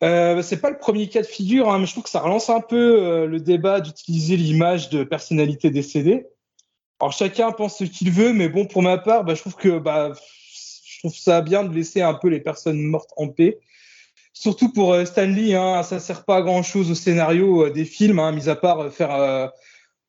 [0.03, 2.51] Euh, c'est pas le premier cas de figure, hein, mais je trouve que ça relance
[2.51, 6.27] un peu euh, le débat d'utiliser l'image de personnalité décédée.
[7.01, 9.79] Alors chacun pense ce qu'il veut, mais bon, pour ma part, bah, je trouve que
[9.79, 13.59] bah, je trouve ça bien de laisser un peu les personnes mortes en paix.
[14.35, 17.87] Surtout pour euh, Stanley, hein, ça sert pas à grand chose au scénario euh, des
[17.87, 19.51] films, hein, mis à part faire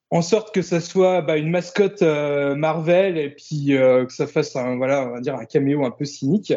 [0.09, 4.77] en sorte que ça soit bah, une mascotte Marvel et puis que ça fasse un,
[4.77, 6.53] voilà, on va dire un caméo un peu cynique.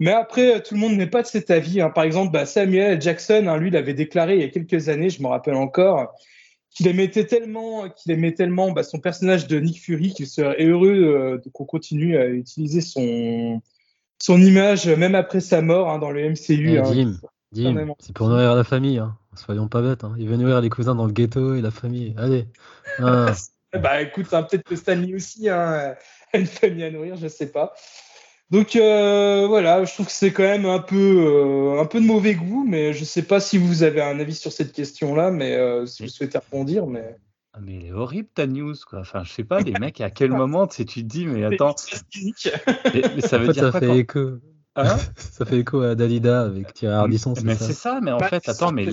[0.00, 1.80] Mais après, tout le monde n'est pas de cet avis.
[1.80, 1.90] Hein.
[1.90, 5.10] Par exemple, bah, Samuel Jackson, hein, lui, il avait déclaré il y a quelques années,
[5.10, 6.14] je me rappelle encore,
[6.70, 10.90] qu'il aimait tellement, qu'il aimait tellement bah, son personnage de Nick Fury qu'il serait heureux
[10.90, 13.62] euh, qu'on continue à utiliser son,
[14.20, 16.76] son image même après sa mort hein, dans le MCU.
[16.76, 17.06] Eh,
[18.00, 19.00] c'est pour nourrir la famille.
[19.36, 20.04] Soyons pas bêtes.
[20.18, 22.14] Il veut nourrir les cousins dans le ghetto et la famille.
[22.18, 22.46] Allez.
[22.98, 25.96] bah écoute, peut-être que Stanley aussi a
[26.32, 27.74] une famille à nourrir, je sais pas.
[28.50, 32.06] Donc euh, voilà, je trouve que c'est quand même un peu, euh, un peu de
[32.06, 35.30] mauvais goût, mais je ne sais pas si vous avez un avis sur cette question-là,
[35.30, 36.86] mais euh, si vous souhaitez rebondir.
[36.86, 37.16] Mais...
[37.54, 39.00] Ah, mais elle est horrible ta news, quoi.
[39.00, 41.74] Enfin, je sais pas, les mecs, à quel moment tu te dis, mais attends.
[42.92, 44.38] mais, ça veut dire ça fait écho.
[44.76, 47.34] Hein ça fait écho à Dalida avec Thierry Ardisson.
[47.42, 48.88] Mais c'est ça, mais en bah, fait, attends, mais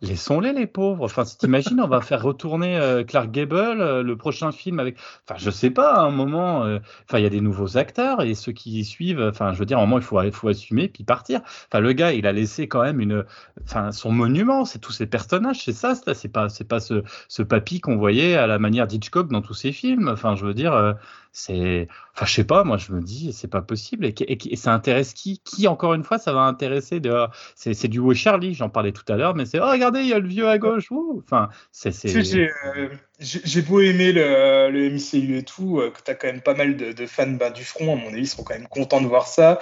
[0.00, 1.04] Laissons-les, les pauvres.
[1.04, 4.96] Enfin, si t'imagines, on va faire retourner euh, Clark Gable, euh, le prochain film avec.
[5.26, 6.64] Enfin, je sais pas, à un moment.
[6.64, 6.78] Euh,
[7.08, 9.20] enfin, il y a des nouveaux acteurs et ceux qui suivent.
[9.20, 11.40] Enfin, je veux dire, à un moment, il faut, il faut assumer puis partir.
[11.66, 13.24] Enfin, le gars, il a laissé quand même une.
[13.64, 15.96] Enfin, son monument, c'est tous ces personnages, c'est ça.
[16.14, 19.54] C'est pas, c'est pas ce, ce papy qu'on voyait à la manière d'Hitchcock dans tous
[19.54, 20.08] ses films.
[20.08, 20.94] Enfin, je veux dire
[21.32, 24.06] c'est enfin je sais pas moi je me dis c'est pas possible.
[24.06, 25.40] Et, et, ça intéresse qui?
[25.44, 29.10] Qui encore une fois ça va intéresser de c'est du Wo Charlie j'en parlais tout
[29.12, 31.92] à l'heure mais c'est oh regardez il y a le vieux à gauche enfin c'est
[32.06, 32.88] euh,
[33.20, 36.54] j'ai beau aimer le, le, MCU et tout euh, que tu as quand même pas
[36.54, 39.06] mal de, fans bah, du front à mon avis ils sont quand même contents de
[39.06, 39.58] voir ça.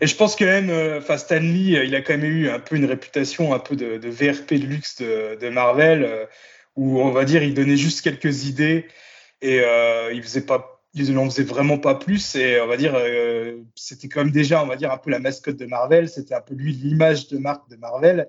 [0.00, 2.76] Et je pense quand même euh, enfin Stanley il a quand même eu un peu
[2.76, 6.28] une réputation un peu de, de VRP de luxe de, de Marvel
[6.76, 8.86] où on va dire il donnait juste quelques idées
[9.40, 9.62] et
[10.12, 14.08] il faisait pas ils n'en faisaient vraiment pas plus et on va dire euh, c'était
[14.08, 16.54] quand même déjà on va dire un peu la mascotte de Marvel c'était un peu
[16.54, 18.28] lui l'image de marque de Marvel.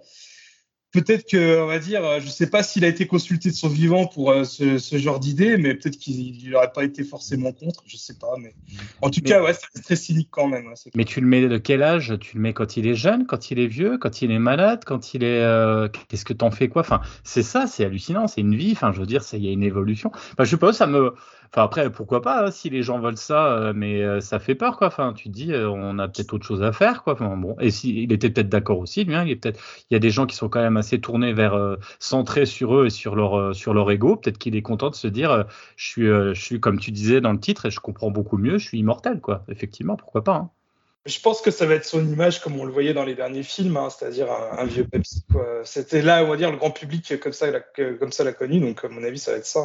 [0.93, 4.05] Peut-être que on va dire je sais pas s'il a été consulté de son vivant
[4.05, 7.97] pour euh, ce, ce, genre d'idée mais peut-être qu'il n'aurait pas été forcément contre je
[7.97, 8.53] sais pas mais
[9.01, 11.81] en tout cas ouais c'est très cynique quand même mais tu le mets de quel
[11.81, 12.13] âge?
[12.21, 14.83] Tu le mets quand il est jeune quand il est vieux quand il est malade
[14.85, 16.81] quand il est euh, qu'est-ce que t'en fais quoi?
[16.81, 19.51] Enfin c'est ça c'est hallucinant c'est une vie enfin je veux dire il y a
[19.51, 20.11] une évolution.
[20.13, 21.15] Enfin je sais pas ça me
[21.55, 24.55] Enfin, après, pourquoi pas, hein, si les gens veulent ça, euh, mais euh, ça fait
[24.55, 24.87] peur, quoi.
[24.87, 27.13] Enfin, tu te dis, euh, on a peut-être autre chose à faire, quoi.
[27.13, 29.59] Enfin, bon, et s'il il était peut-être d'accord aussi, lui, hein, il, peut-être,
[29.91, 32.87] il y a des gens qui sont quand même assez tournés vers, centrés sur eux
[32.87, 34.15] et sur leur, sur leur ego.
[34.15, 35.45] Peut-être qu'il est content de se dire,
[35.75, 38.57] je suis, je suis, comme tu disais dans le titre, et je comprends beaucoup mieux,
[38.57, 39.43] je suis immortel, quoi.
[39.47, 40.35] Effectivement, pourquoi pas.
[40.35, 40.49] Hein.
[41.05, 43.43] Je pense que ça va être son image comme on le voyait dans les derniers
[43.43, 45.23] films, c'est-à-dire un, vieux Pepsi.
[45.65, 47.51] C'était là, on va dire, le grand public comme ça,
[47.99, 48.59] comme ça l'a connu.
[48.59, 49.61] Donc, à mon avis, ça va être ça.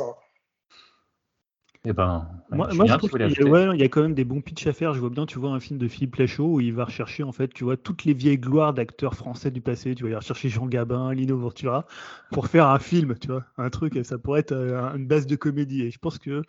[1.88, 4.92] Eh ben, moi, je trouve qu'il y, a quand même des bons pitchs à faire.
[4.92, 7.32] Je vois bien, tu vois, un film de Philippe Lachaud où il va rechercher, en
[7.32, 9.94] fait, tu vois, toutes les vieilles gloires d'acteurs français du passé.
[9.94, 11.86] Tu vas rechercher Jean Gabin, Lino Ventura,
[12.30, 15.34] pour faire un film, tu vois, un truc, ça pourrait être euh, une base de
[15.34, 15.84] comédie.
[15.84, 16.42] Et je pense que,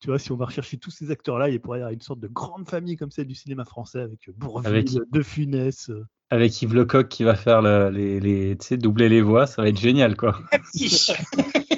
[0.00, 2.20] tu vois, si on va rechercher tous ces acteurs-là, il pourrait y avoir une sorte
[2.20, 4.88] de grande famille comme celle du cinéma français avec Bourvil, avec...
[5.12, 5.90] De Funès.
[5.90, 6.06] Euh.
[6.30, 7.60] Avec Yves Lecoq qui va faire
[7.90, 10.38] les, les, tu sais, doubler les voix, ça va être génial, quoi.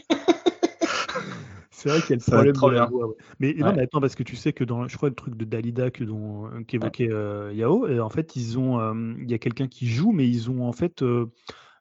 [1.81, 3.15] C'est vrai qu'il y a le problème de la voix.
[3.39, 5.47] Mais non, mais attends, parce que tu sais que dans, je crois, le truc de
[5.47, 9.35] Dalida que dont, euh, qu'évoquait euh, Yao, et en fait, ils ont, euh, il y
[9.35, 11.03] a quelqu'un qui joue, mais ils ont en fait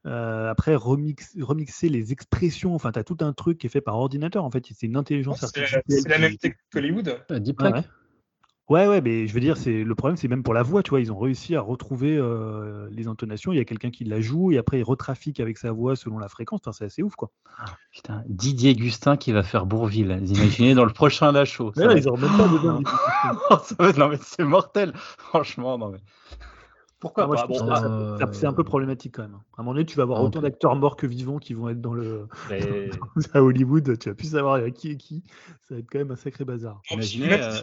[0.05, 2.75] après remix, remixé les expressions.
[2.75, 4.45] Enfin, tu as tout un truc qui est fait par ordinateur.
[4.45, 5.83] En fait, c'est une intelligence artificielle.
[5.89, 7.25] C'est la même technique qu'Hollywood.
[7.29, 7.83] Deep ouais.
[8.69, 10.91] Ouais, ouais, mais je veux dire, c'est le problème, c'est même pour la voix, tu
[10.91, 13.51] vois, ils ont réussi à retrouver euh, les intonations.
[13.51, 16.19] Il y a quelqu'un qui la joue et après il retrafique avec sa voix selon
[16.19, 16.59] la fréquence.
[16.63, 17.31] Enfin, c'est assez ouf, quoi.
[17.57, 20.19] Ah, putain, Didier Gustin qui va faire Bourville.
[20.21, 21.71] Vous imaginez dans le prochain La Show.
[21.77, 22.81] Ouais, ils en remettent pas dedans.
[23.97, 24.93] non, mais c'est mortel.
[25.17, 25.99] Franchement, non, mais.
[26.99, 29.39] Pourquoi ah, C'est un peu problématique quand même.
[29.57, 31.79] À un moment donné, tu vas avoir autant d'acteurs morts que vivants qui vont être
[31.79, 32.27] dans le
[33.33, 33.97] à Hollywood.
[33.97, 35.23] Tu vas plus savoir qui est qui.
[35.61, 36.81] Ça va être quand même un sacré bazar.
[36.91, 37.61] Imaginez, euh,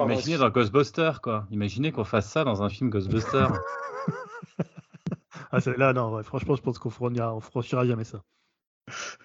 [0.00, 1.46] Imaginez dans Ghostbusters, quoi.
[1.50, 3.52] Imaginez qu'on fasse ça dans un film Ghostbusters.
[5.52, 8.22] ah, là, non, franchement, je pense qu'on franchira jamais ça.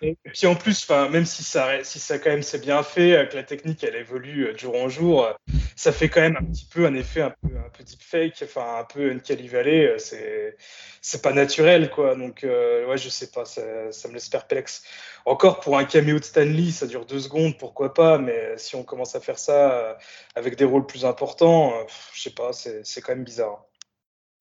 [0.02, 3.26] Et puis en plus, même si ça, si ça quand même c'est bien fait, euh,
[3.26, 5.34] que la technique elle évolue euh, de jour en jour, euh,
[5.76, 8.80] ça fait quand même un petit peu un effet un peu, un peu deepfake, enfin
[8.80, 10.56] un peu Uncanny Valley, c'est
[11.02, 12.16] c'est pas naturel quoi.
[12.16, 14.84] Donc ouais, je sais pas, ça, ça, me laisse perplexe.
[15.26, 18.84] Encore pour un caméo de Stanley, ça dure deux secondes, pourquoi pas, mais si on
[18.84, 19.98] commence à faire ça
[20.36, 21.74] avec des rôles plus importants,
[22.14, 23.66] je sais pas, c'est quand même bizarre.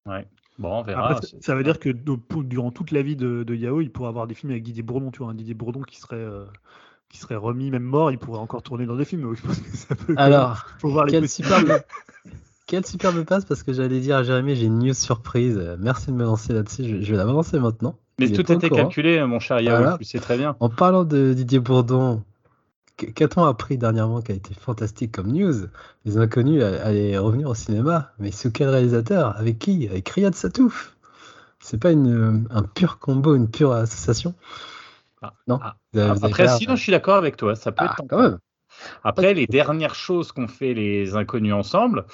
[0.07, 0.25] Ouais.
[0.59, 1.21] Bon, on verra.
[1.41, 4.51] ça, veut dire que durant toute la vie de, Yao, il pourrait avoir des films
[4.53, 6.45] avec Didier Bourdon, tu vois, un Didier Bourdon qui serait, euh,
[7.09, 9.35] qui serait remis, même mort, il pourrait encore tourner dans des films.
[9.35, 11.81] Je pense que ça peut Alors, faut voir quel, superbe,
[12.67, 15.61] quel superbe passe, parce que j'allais dire à Jérémy, j'ai une news surprise.
[15.79, 17.97] Merci de me lancer là-dessus, je, vais la lancer maintenant.
[18.19, 20.57] Mais tout était calculé, mon cher Yao, tu sais très bien.
[20.59, 22.25] En parlant de Didier Bourdon,
[22.99, 25.69] Qu'a-t-on appris dernièrement qui a été fantastique comme news
[26.05, 28.13] Les inconnus allaient revenir au cinéma.
[28.19, 29.37] Mais sous quel réalisateur?
[29.37, 29.87] Avec qui?
[29.89, 30.97] Avec Riyad Satouf.
[31.61, 34.35] C'est pas une, un pur combo, une pure association?
[35.23, 35.61] Ah, Non.
[35.63, 35.77] Ah.
[36.23, 37.55] Après, sinon, je suis d'accord avec toi.
[37.55, 38.39] Ça peut ah, être quand même.
[39.05, 42.05] Après, les dernières choses qu'ont fait les inconnus ensemble,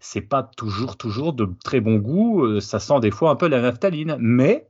[0.00, 2.44] c'est pas toujours, toujours de très bon goût.
[2.44, 4.16] Euh, ça sent des fois un peu la naphtaline.
[4.18, 4.66] Mais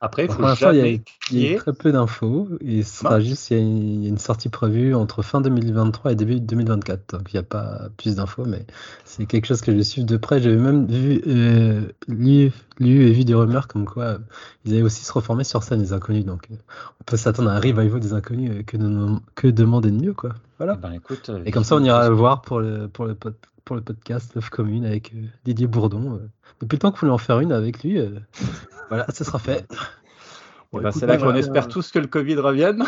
[0.00, 2.48] après, il faut il y, a, très peu d'infos.
[2.60, 7.18] Ce sera juste, il y, a une sortie prévue entre fin 2023 et début 2024.
[7.18, 8.64] Donc, il n'y a pas plus d'infos, mais
[9.04, 10.40] c'est quelque chose que je suis de près.
[10.40, 14.18] J'avais même vu, euh, lu, et vu des rumeurs comme quoi euh,
[14.64, 16.24] ils allaient aussi se reformer sur scène, les inconnus.
[16.24, 16.54] Donc, euh,
[17.00, 18.76] on peut s'attendre à un revival des inconnus que,
[19.34, 20.30] que demander de mieux, quoi.
[20.58, 20.76] Voilà.
[20.78, 23.14] Eh ben, écoute, et comme ça, on ira le voir pour le, pour le,
[23.66, 25.12] pour le podcast Love Commune avec
[25.44, 26.20] Didier Bourdon.
[26.60, 27.98] depuis le temps que vous voulez en faire une avec lui,
[28.88, 29.66] voilà, ce sera fait.
[30.72, 32.84] Eh ben, c'est là qu'on espère tous que le Covid revienne.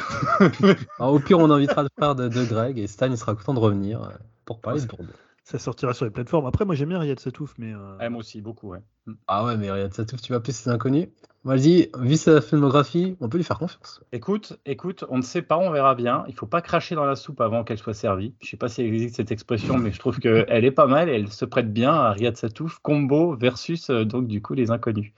[1.01, 4.03] au pire, on invitera le frère de, Greg et Stan il sera content de revenir
[4.03, 4.11] euh,
[4.45, 5.07] pour parler de Bourdon.
[5.43, 6.47] Ça sortira sur les plateformes.
[6.47, 7.73] Après, moi j'aime bien Riyad Satouf, mais.
[7.75, 8.11] Euh...
[8.11, 8.83] moi aussi, beaucoup, ouais.
[9.27, 11.09] Ah ouais, mais Riyad Satouf, tu vas plus ses inconnus?
[11.57, 14.03] Vu sa filmographie, on peut lui faire confiance.
[14.13, 16.25] Écoute, écoute, on ne sait pas, on verra bien.
[16.29, 18.35] Il faut pas cracher dans la soupe avant qu'elle soit servie.
[18.41, 21.09] Je sais pas si existe cette expression, mais je trouve qu'elle est pas mal.
[21.09, 25.13] Elle se prête bien à Riyad Satouf, combo versus euh, donc du coup les inconnus.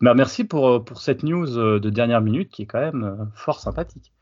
[0.00, 3.30] Mais merci pour, euh, pour cette news euh, de dernière minute qui est quand même
[3.34, 4.12] fort sympathique.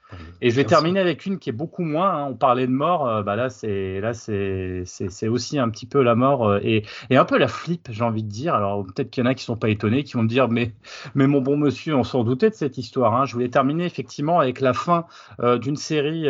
[0.40, 2.10] Et je vais terminer avec une qui est beaucoup moins.
[2.10, 2.26] Hein.
[2.30, 6.02] On parlait de mort, euh, bah là c'est là c'est c'est aussi un petit peu
[6.02, 8.54] la mort euh, et, et un peu la flip, j'ai envie de dire.
[8.54, 10.74] Alors peut-être qu'il y en a qui sont pas étonnés, qui vont me dire mais
[11.14, 13.14] mais mon bon monsieur, on s'en doutait de cette histoire.
[13.14, 13.24] Hein.
[13.24, 15.06] Je voulais terminer effectivement avec la fin
[15.40, 16.26] euh, d'une série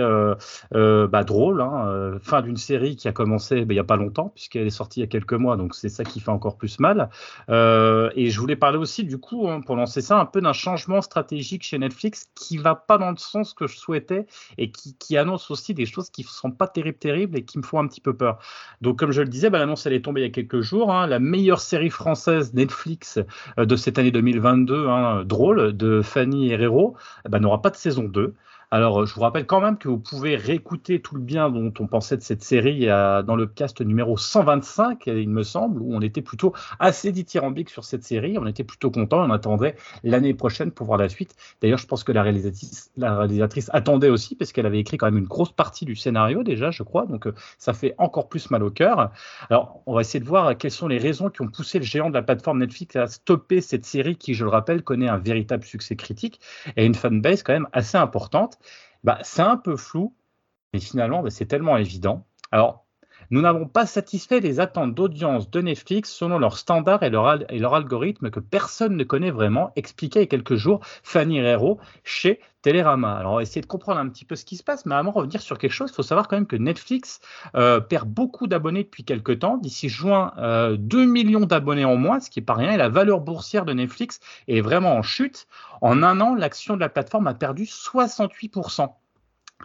[0.72, 4.30] bah, drôle, hein, fin d'une série qui a commencé bah, il y a pas longtemps
[4.34, 6.78] puisqu'elle est sortie il y a quelques mois, donc c'est ça qui fait encore plus
[6.78, 7.10] mal.
[7.48, 11.62] et je voulais parler aussi du coup pour lancer ça un peu d'un changement stratégique
[11.62, 14.26] chez Netflix qui va pas dans le sens que je souhaitais
[14.58, 17.62] et qui, annonce aussi des choses qui ne sont pas terribles, terribles et qui me
[17.62, 18.38] font un petit peu peur.
[18.80, 20.92] Donc, comme je le disais, bah, l'annonce elle est tombée il y a quelques jours.
[20.92, 21.06] Hein.
[21.06, 23.18] la meilleure série française Netflix
[23.58, 26.96] euh, de cette année 2022, hein, drôle, de Fanny Herrero,
[27.28, 28.34] bah, n'aura pas de saison 2.
[28.70, 31.72] Alors, euh, je vous rappelle quand même que vous pouvez réécouter tout le bien dont
[31.78, 36.00] on pensait de cette série dans le cast numéro 125, il me semble, où on
[36.00, 38.38] était plutôt assez dithyrambique sur cette série.
[38.38, 39.24] On était plutôt content.
[39.24, 41.36] On attendait l'année prochaine pour voir la suite.
[41.60, 45.26] D'ailleurs, je pense que la réalisatrice, attendait aussi, parce qu'elle avait écrit quand même une
[45.26, 47.06] grosse partie du scénario déjà, je crois.
[47.06, 49.10] Donc, euh, ça fait encore plus mal au cœur.
[49.48, 52.08] Alors, on va essayer de voir quelles sont les raisons qui ont poussé le géant
[52.08, 55.64] de la plateforme Netflix à stopper cette série qui, je le rappelle, connaît un véritable
[55.64, 56.40] succès critique
[56.76, 58.55] et une fanbase quand même assez importante
[59.04, 60.16] bah, c'est un peu flou,
[60.72, 62.26] mais finalement, bah, c'est tellement évident.
[63.30, 67.26] Nous n'avons pas satisfait les attentes d'audience de Netflix selon leurs standards et leur,
[67.74, 72.40] algorithme que personne ne connaît vraiment, expliquait il y a quelques jours Fanny Herrero chez
[72.62, 73.16] Télérama.
[73.16, 75.12] Alors, on va essayer de comprendre un petit peu ce qui se passe, mais avant
[75.12, 77.20] de revenir sur quelque chose, il faut savoir quand même que Netflix
[77.54, 79.56] euh, perd beaucoup d'abonnés depuis quelques temps.
[79.56, 82.88] D'ici juin, 2 euh, millions d'abonnés en moins, ce qui n'est pas rien, et la
[82.88, 85.46] valeur boursière de Netflix est vraiment en chute.
[85.80, 88.88] En un an, l'action de la plateforme a perdu 68%.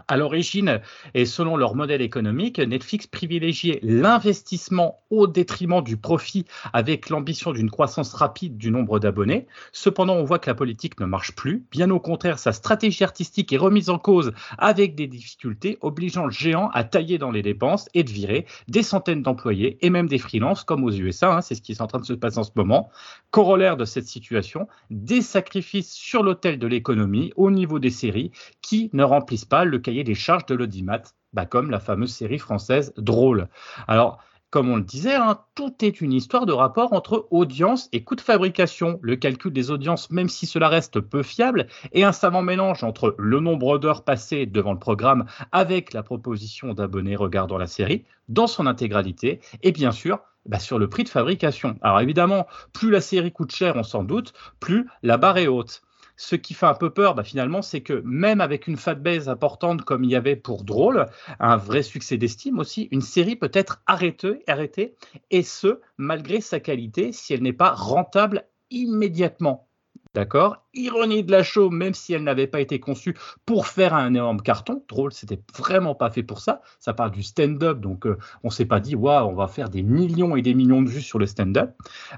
[0.08, 0.80] À l'origine,
[1.14, 7.70] et selon leur modèle économique, Netflix privilégiait l'investissement au détriment du profit avec l'ambition d'une
[7.70, 9.48] croissance rapide du nombre d'abonnés.
[9.74, 11.66] Cependant, on voit que la politique ne marche plus.
[11.72, 16.32] Bien au contraire, sa stratégie artistique est remise en cause avec des difficultés obligeant le
[16.32, 20.20] géant à tailler dans les dépenses et de virer des centaines d'employés et même des
[20.20, 21.36] freelances comme aux USA.
[21.36, 22.90] Hein, c'est ce qui est en train de se passer en ce moment.
[23.30, 28.32] Corollaire de cette situation, des sacrifices sur l'autel de l'économie au niveau des séries
[28.62, 31.02] qui ne remplissent pas le cahier des charges de l'audimat,
[31.34, 33.48] bah, comme la fameuse série française Drôle.
[33.88, 34.20] Alors,
[34.52, 38.18] comme on le disait, hein, tout est une histoire de rapport entre audience et coût
[38.18, 39.00] de fabrication.
[39.02, 43.16] Le calcul des audiences, même si cela reste peu fiable, est un savant mélange entre
[43.18, 48.48] le nombre d'heures passées devant le programme avec la proposition d'abonnés regardant la série dans
[48.48, 51.78] son intégralité et bien sûr bah, sur le prix de fabrication.
[51.82, 55.82] Alors évidemment, plus la série coûte cher, on s'en doute, plus la barre est haute.
[56.24, 59.82] Ce qui fait un peu peur, bah, finalement, c'est que même avec une fanbase importante
[59.82, 61.08] comme il y avait pour Drôle,
[61.40, 64.96] un vrai succès d'estime aussi, une série peut être arrêtée, arrêtée,
[65.32, 69.68] et ce, malgré sa qualité, si elle n'est pas rentable immédiatement.
[70.14, 73.16] D'accord Ironie de la show, même si elle n'avait pas été conçue
[73.46, 74.84] pour faire un énorme carton.
[74.90, 76.62] Drôle, c'était vraiment pas fait pour ça.
[76.80, 79.84] Ça parle du stand-up, donc euh, on s'est pas dit, waouh, on va faire des
[79.84, 81.72] millions et des millions de vues sur le stand-up.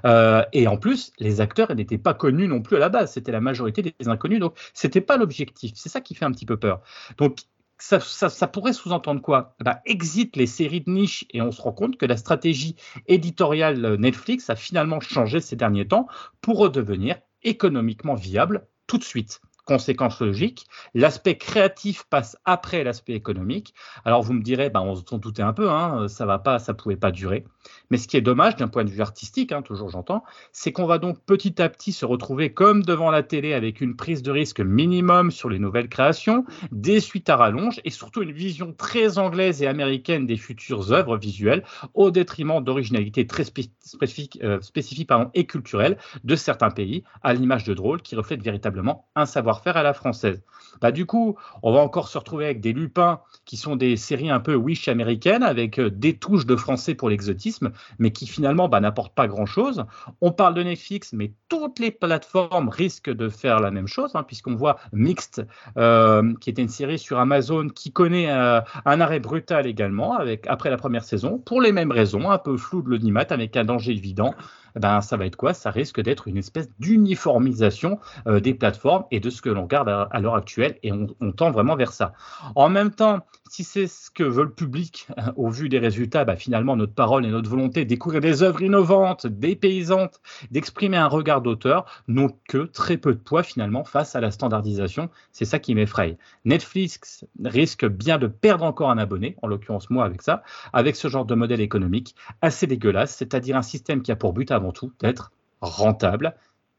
[0.04, 3.12] Euh, et en plus, les acteurs n'étaient pas connus non plus à la base.
[3.12, 5.72] C'était la majorité des inconnus, donc c'était pas l'objectif.
[5.76, 6.80] C'est ça qui fait un petit peu peur.
[7.18, 7.42] Donc
[7.78, 9.54] ça, ça, pourrait sous-entendre quoi?
[9.60, 12.74] Bah, Exit les séries de niche et on se rend compte que la stratégie
[13.06, 16.08] éditoriale Netflix a finalement changé ces derniers temps
[16.40, 19.40] pour redevenir économiquement viable tout de suite.
[19.64, 23.74] Conséquence logique, l'aspect créatif passe après l'aspect économique.
[24.04, 26.74] Alors vous me direz, ben, on s'en doutait un peu, hein, ça va pas, ça
[26.74, 27.44] pouvait pas durer.
[27.90, 30.22] Mais ce qui est dommage d'un point de vue artistique, hein, toujours j'entends,
[30.52, 33.96] c'est qu'on va donc petit à petit se retrouver comme devant la télé avec une
[33.96, 38.32] prise de risque minimum sur les nouvelles créations, des suites à rallonge et surtout une
[38.32, 41.64] vision très anglaise et américaine des futures œuvres visuelles
[41.94, 47.74] au détriment d'originalité très spécifique, euh, spécifique et culturelle de certains pays, à l'image de
[47.74, 50.42] Drôle qui reflète véritablement un savoir faire à la française.
[50.80, 54.30] Bah, du coup, on va encore se retrouver avec des lupins qui sont des séries
[54.30, 58.68] un peu wish américaines avec euh, des touches de français pour l'exotisme, mais qui finalement
[58.68, 59.84] bah, n'apportent pas grand-chose.
[60.20, 64.22] On parle de Netflix, mais toutes les plateformes risquent de faire la même chose, hein,
[64.22, 69.20] puisqu'on voit Mixed, euh, qui était une série sur Amazon, qui connaît euh, un arrêt
[69.20, 72.90] brutal également avec, après la première saison, pour les mêmes raisons, un peu flou de
[72.90, 74.34] l'audimat, avec un danger évident
[74.76, 75.54] ben, ça va être quoi?
[75.54, 79.88] Ça risque d'être une espèce d'uniformisation euh, des plateformes et de ce que l'on garde
[79.88, 82.12] à, l'heure actuelle, et on, tend vraiment vers ça.
[82.54, 86.36] En même temps, si c'est ce que veut le public, au vu des résultats, bah,
[86.36, 90.20] finalement, notre parole et notre volonté découvrir des œuvres innovantes, dépaysantes,
[90.50, 95.10] d'exprimer un regard d'auteur, n'ont que très peu de poids finalement face à la standardisation.
[95.32, 96.18] C'est ça qui m'effraie.
[96.44, 100.42] Netflix risque bien de perdre encore un abonné, en l'occurrence moi avec ça,
[100.72, 104.50] avec ce genre de modèle économique assez dégueulasse, c'est-à-dire un système qui a pour but
[104.50, 106.34] avant tout d'être rentable.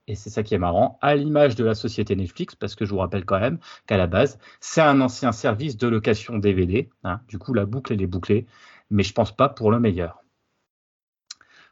[0.07, 2.91] Et c'est ça qui est marrant, à l'image de la société Netflix, parce que je
[2.91, 3.57] vous rappelle quand même
[3.87, 6.89] qu'à la base, c'est un ancien service de location DVD.
[7.03, 7.21] Hein.
[7.27, 8.45] du coup, la boucle, elle est bouclée,
[8.91, 10.23] mais je pense pas pour le meilleur.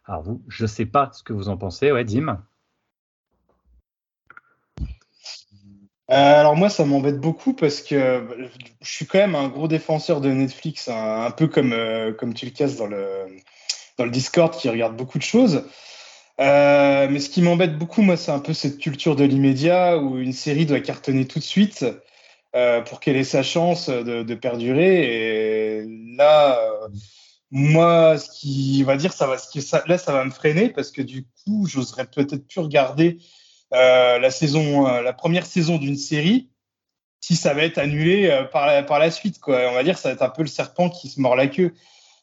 [0.05, 2.39] Alors vous, je sais pas ce que vous en pensez, ouais, Dim
[6.09, 8.27] euh, alors moi, ça m'embête beaucoup parce que
[8.81, 12.45] je suis quand même un gros défenseur de Netflix, un, peu comme, euh, comme tu
[12.45, 13.25] le casses dans le,
[13.97, 15.65] dans le Discord qui regarde beaucoup de choses.
[16.39, 20.17] Euh, mais ce qui m'embête beaucoup, moi, c'est un peu cette culture de l'immédiat où
[20.17, 21.85] une série doit cartonner tout de suite
[22.55, 25.81] euh, pour qu'elle ait sa chance de, perdurer.
[25.81, 25.85] Et
[26.17, 26.87] là, euh,
[27.51, 30.69] moi, ce qui va dire, ça va, ce qui, ça, là, ça va me freiner
[30.69, 33.19] parce que du coup, j'oserais peut-être plus regarder
[33.71, 36.49] la saison, la première saison d'une série
[37.21, 39.39] si ça va être annulé par la, par la suite.
[39.39, 39.61] Quoi.
[39.71, 41.73] On va dire, ça va être un peu le serpent qui se mord la queue.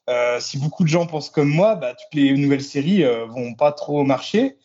[0.08, 3.54] Euh, si beaucoup de gens pensent comme moi, bah, toutes les nouvelles séries euh, vont
[3.54, 4.56] pas trop marcher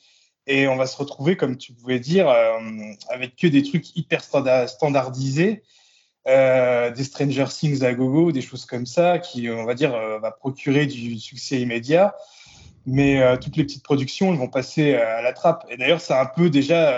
[0.48, 2.60] et on va se retrouver, comme tu pouvais dire, euh,
[3.10, 5.64] avec que des trucs hyper standardisés,
[6.26, 10.86] des Stranger Things à gogo, des choses comme ça, qui, on va dire, va procurer
[10.86, 12.16] du succès immédiat.
[12.86, 15.66] Mais toutes les petites productions, elles vont passer à la trappe.
[15.70, 16.96] Et d'ailleurs, c'est un peu déjà,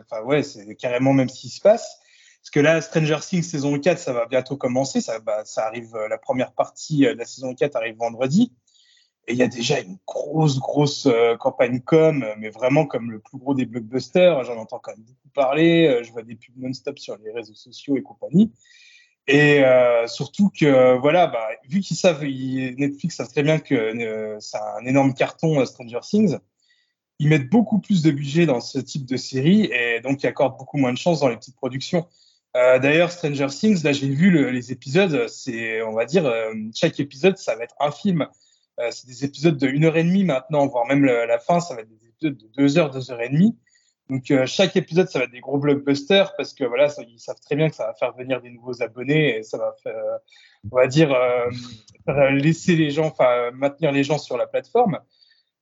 [0.00, 2.01] enfin ouais, c'est carrément même ce qui se passe.
[2.42, 5.00] Parce que là, Stranger Things saison 4, ça va bientôt commencer.
[5.00, 8.52] Ça, bah, ça arrive, euh, la première partie euh, de la saison 4 arrive vendredi.
[9.28, 13.20] Et il y a déjà une grosse, grosse euh, campagne com, mais vraiment comme le
[13.20, 14.42] plus gros des blockbusters.
[14.42, 16.02] J'en entends quand même beaucoup parler.
[16.02, 18.52] je vois des pubs non-stop sur les réseaux sociaux et compagnie.
[19.28, 19.62] Et
[20.08, 25.14] surtout que, voilà, bah, vu qu'ils savent, Netflix savent très bien que c'est un énorme
[25.14, 26.38] carton Stranger Things,
[27.20, 30.58] ils mettent beaucoup plus de budget dans ce type de série et donc ils accordent
[30.58, 32.08] beaucoup moins de chance dans les petites productions.
[32.54, 36.30] D'ailleurs, Stranger Things, là j'ai vu les épisodes, c'est, on va dire,
[36.74, 38.26] chaque épisode, ça va être un film.
[38.90, 41.80] c'est des épisodes de 1 heure et demie maintenant, voire même la, fin, ça va
[41.80, 43.56] être des épisodes de 2 heures, 2 heures et demie.
[44.10, 47.56] Donc chaque épisode, ça va être des gros blockbusters parce que voilà, ils savent très
[47.56, 49.94] bien que ça va faire venir des nouveaux abonnés et ça va faire,
[50.70, 51.16] on va dire,
[52.32, 54.98] laisser les gens, enfin maintenir les gens sur la plateforme.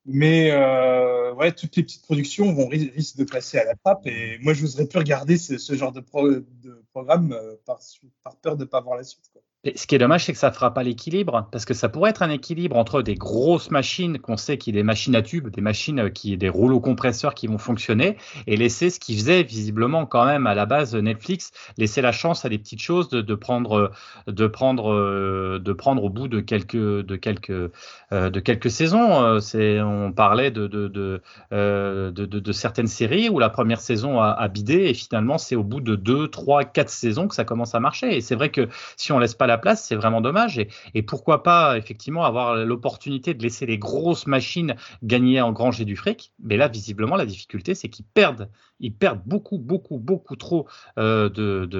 [0.07, 4.07] Mais euh, ouais, toutes les petites productions vont risquer de passer à la trappe.
[4.07, 7.81] Et moi, je n'oserais plus regarder ce, genre de, de programme euh, par,
[8.23, 9.31] par, peur de ne pas voir la suite.
[9.33, 11.91] Quoi ce qui est dommage, c'est que ça ne fera pas l'équilibre, parce que ça
[11.91, 15.21] pourrait être un équilibre entre des grosses machines qu'on sait qui sont des machines à
[15.21, 18.17] tubes, des machines qui des rouleaux compresseurs qui vont fonctionner,
[18.47, 22.47] et laisser ce qui faisait visiblement quand même à la base Netflix, laisser la chance
[22.47, 23.93] à des petites choses de, prendre,
[24.27, 29.23] de prendre, de prendre au bout de quelques, de quelques, euh, de quelques saisons.
[29.23, 31.21] Euh, c'est, on parlait de de,
[31.53, 35.57] euh, de, de, certaines séries où la première saison a, a bidé, et finalement c'est
[35.57, 38.17] au bout de deux, trois, quatre saisons que ça commence à marcher.
[38.17, 40.61] Et c'est vrai que si on laisse pas la place, c'est vraiment dommage.
[40.95, 45.97] Et, pourquoi pas, effectivement, avoir l'opportunité de laisser les grosses machines gagner en granger du
[45.97, 46.33] fric.
[46.43, 48.49] Mais là, visiblement, la difficulté, c'est qu'ils perdent.
[48.81, 50.67] Ils perdent beaucoup, beaucoup, beaucoup trop
[50.99, 51.29] euh,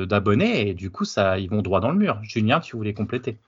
[0.07, 0.69] d'abonnés.
[0.69, 2.19] Et du coup, ça, ils vont droit dans le mur.
[2.23, 3.39] Julien, tu voulais compléter.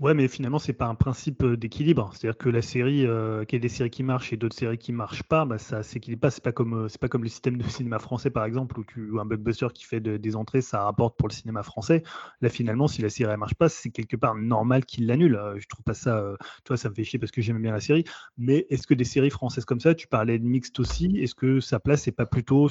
[0.00, 2.10] Ouais, mais finalement, c'est pas un principe euh, d'équilibre.
[2.14, 4.78] C'est-à-dire que la série, euh, qu'il y ait des séries qui marchent et d'autres séries
[4.78, 6.30] qui marchent pas, bah, ça s'équilibre pas.
[6.30, 9.20] C'est pas comme, euh, pas comme le système de cinéma français, par exemple, où tu
[9.20, 12.02] un blockbuster qui fait des entrées, ça rapporte pour le cinéma français.
[12.40, 15.38] Là, finalement, si la série elle marche pas, c'est quelque part normal qu'il l'annule.
[15.58, 18.04] je trouve pas ça, toi, ça me fait chier parce que j'aime bien la série.
[18.38, 21.60] Mais est-ce que des séries françaises comme ça, tu parlais de mixte aussi, est-ce que
[21.60, 22.70] sa place c'est pas plutôt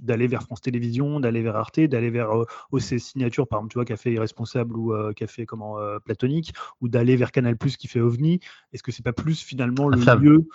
[0.00, 2.30] d'aller vers France Télévisions, d'aller vers Arte, d'aller vers
[2.72, 5.76] OC Signature, par exemple, tu vois, qui a fait Irresponsable ou qui a fait comment
[6.04, 6.45] Platonique
[6.80, 8.40] ou d'aller vers Canal Plus qui fait OVNI
[8.72, 10.48] Est-ce que c'est pas plus finalement le lieu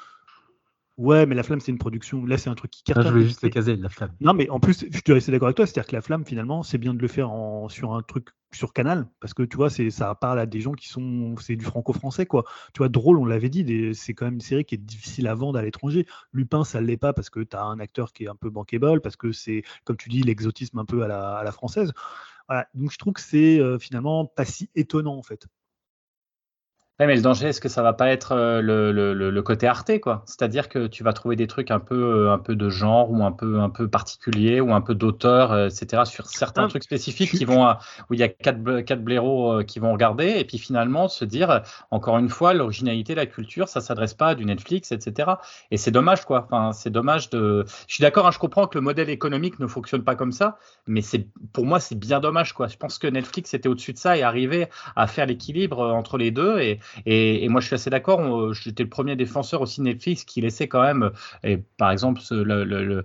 [1.01, 2.25] Ouais, mais la flamme, c'est une production.
[2.25, 3.07] Là, c'est un truc qui cartonne.
[3.07, 4.11] je voulais juste le caser, la flamme.
[4.19, 5.65] Non, mais en plus, je te rester d'accord avec toi.
[5.65, 8.71] C'est-à-dire que la flamme, finalement, c'est bien de le faire en, sur un truc sur
[8.71, 11.35] Canal, parce que tu vois, c'est ça parle à des gens qui sont.
[11.39, 12.43] C'est du franco-français, quoi.
[12.73, 15.33] Tu vois, drôle, on l'avait dit, c'est quand même une série qui est difficile à
[15.33, 16.05] vendre à l'étranger.
[16.33, 18.51] Lupin, ça ne l'est pas parce que tu as un acteur qui est un peu
[18.51, 21.93] bankable, parce que c'est, comme tu dis, l'exotisme un peu à la, à la française.
[22.47, 22.67] Voilà.
[22.75, 25.47] Donc, je trouve que c'est euh, finalement pas si étonnant, en fait
[27.07, 29.99] mais le danger, est-ce que ça va pas être euh, le, le, le côté arté,
[29.99, 30.23] quoi?
[30.25, 33.23] C'est-à-dire que tu vas trouver des trucs un peu, euh, un peu de genre ou
[33.23, 36.03] un peu, un peu particulier ou un peu d'auteur, euh, etc.
[36.05, 37.65] sur certains ah, trucs spécifiques qui vont,
[38.09, 41.61] où il y a quatre, quatre blaireaux qui vont regarder et puis finalement se dire,
[41.91, 45.31] encore une fois, l'originalité, la culture, ça s'adresse pas à du Netflix, etc.
[45.71, 46.47] Et c'est dommage, quoi.
[46.51, 47.65] Enfin, c'est dommage de.
[47.87, 50.57] Je suis d'accord, hein, je comprends que le modèle économique ne fonctionne pas comme ça,
[50.87, 52.67] mais c'est, pour moi, c'est bien dommage, quoi.
[52.67, 56.31] Je pense que Netflix était au-dessus de ça et arrivait à faire l'équilibre entre les
[56.31, 58.53] deux et, et, moi, je suis assez d'accord.
[58.53, 61.11] J'étais le premier défenseur aussi Netflix qui laissait quand même,
[61.43, 63.03] et par exemple, le,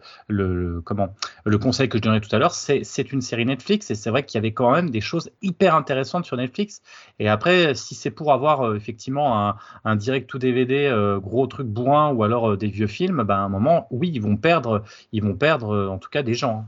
[1.58, 4.38] conseil que je donnais tout à l'heure, c'est une série Netflix et c'est vrai qu'il
[4.38, 6.82] y avait quand même des choses hyper intéressantes sur Netflix.
[7.18, 9.54] Et après, si c'est pour avoir euh, effectivement
[9.84, 13.36] un, direct ou DVD euh, gros truc bourrin ou alors euh, des vieux films, ben,
[13.36, 14.82] à un moment, oui, ils vont perdre,
[15.12, 16.66] ils vont perdre en tout cas des gens.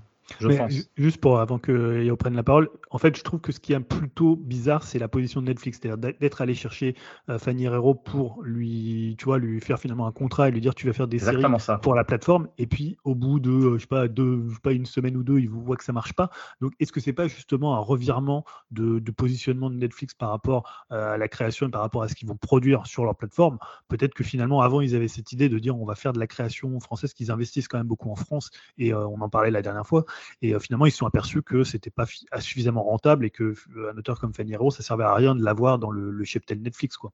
[0.97, 3.73] Juste pour avant que Yao prenne la parole, en fait, je trouve que ce qui
[3.73, 6.95] est plutôt bizarre, c'est la position de Netflix, c'est-à-dire d'être allé chercher
[7.29, 10.75] euh, Fanny Herrero pour lui, tu vois, lui faire finalement un contrat et lui dire
[10.75, 11.43] tu vas faire des séries
[11.83, 14.61] pour la plateforme, et puis au bout de, euh, je sais pas, deux, je sais
[14.61, 16.31] pas une semaine ou deux, il vous voit que ça marche pas.
[16.61, 21.15] Donc, est-ce que c'est pas justement un revirement de, positionnement de Netflix par rapport euh,
[21.15, 23.59] à la création et par rapport à ce qu'ils vont produire sur leur plateforme?
[23.89, 26.27] Peut-être que finalement, avant, ils avaient cette idée de dire on va faire de la
[26.27, 29.87] création française, qu'ils investissent quand même beaucoup en France, et on en parlait la dernière
[29.87, 30.05] fois.
[30.43, 32.07] Et euh, finalement, ils se sont aperçus que c'était pas
[32.39, 35.43] suffisamment rentable et que euh, un auteur comme Fanny Hero, ça servait à rien de
[35.43, 37.13] l'avoir dans le, le cheptel Netflix, quoi.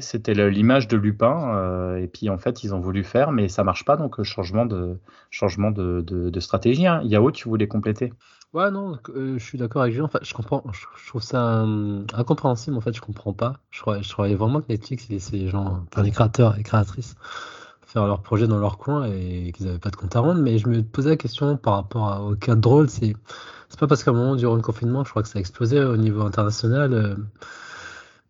[0.00, 3.64] c'était l'image de Lupin, euh, et puis en fait ils ont voulu faire, mais ça
[3.64, 4.98] marche pas, donc changement de
[5.30, 6.86] changement de, de, stratégie.
[6.86, 7.02] Hein.
[7.04, 8.12] Yao, tu voulais compléter?
[8.52, 10.06] Ouais, non, je suis d'accord avec Julien.
[10.06, 11.66] En fait, je comprends, je, trouve ça
[12.14, 12.76] incompréhensible.
[12.76, 13.58] En fait, je comprends pas.
[13.70, 17.16] Je croyais, je croyais vraiment que Netflix, les gens, enfin les créateurs et créatrices,
[17.96, 20.42] faire leur projet dans leur coin et qu'ils n'avaient pas de compte à rendre.
[20.42, 23.16] Mais je me posais la question par rapport au cas de drôle, c'est
[23.70, 25.82] c'est pas parce qu'à un moment durant le confinement, je crois que ça a explosé
[25.82, 27.16] au niveau international.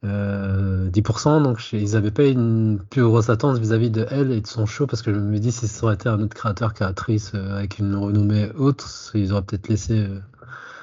[0.05, 4.41] Euh, 10%, euh, donc ils n'avaient pas une plus grosse attente vis-à-vis de elle et
[4.41, 6.75] de son show, parce que je me dis si ça aurait été un autre créateur,
[6.75, 8.85] créatrice euh, avec une renommée haute,
[9.15, 10.21] ils auraient peut-être laissé, euh,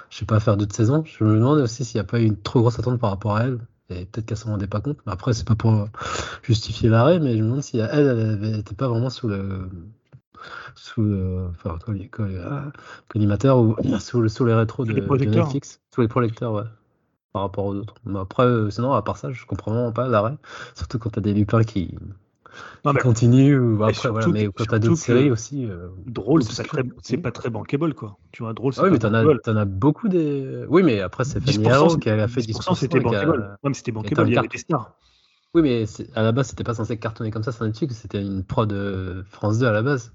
[0.09, 1.03] je sais pas, faire d'autres saisons.
[1.05, 3.37] Je me demande aussi s'il n'y a pas eu une trop grosse attente par rapport
[3.37, 3.59] à elle.
[4.01, 4.97] Et peut-être qu'elle s'en rendait pas compte.
[5.05, 5.87] Mais après, c'est pas pour
[6.43, 9.69] justifier l'arrêt, mais je me demande si elle, elle n'était pas vraiment sous le
[10.75, 11.77] sous le, enfin,
[13.07, 16.63] collimateur ou sous, sous les rétros de, Netflix, sous les projecteurs, ouais,
[17.31, 17.95] par rapport aux autres.
[18.05, 20.37] Mais après, euh, sinon, à part ça, je comprends vraiment pas l'arrêt,
[20.75, 21.95] surtout quand tu as des lupins qui,
[22.85, 22.99] non, mais...
[22.99, 23.57] continue.
[23.57, 25.65] Ou après, voilà, mais quand t'as d'autres séries aussi.
[25.65, 28.17] Euh, drôle, c'est pas, très, pas très bankable, quoi.
[28.31, 30.65] Tu vois, drôle, c'est ah oui, mais t'en as, beaucoup des.
[30.67, 32.75] Oui, mais après, c'est Fanny Arrow qui a fait 10%.
[32.75, 33.57] c'était bankable.
[33.63, 34.95] Ouais, mais c'était bankable, il y avait des stars.
[35.55, 35.85] Oui, mais
[36.15, 39.23] à la base, c'était pas censé cartonner comme ça sur Netflix, c'était une prod de
[39.29, 40.11] France 2 à la base.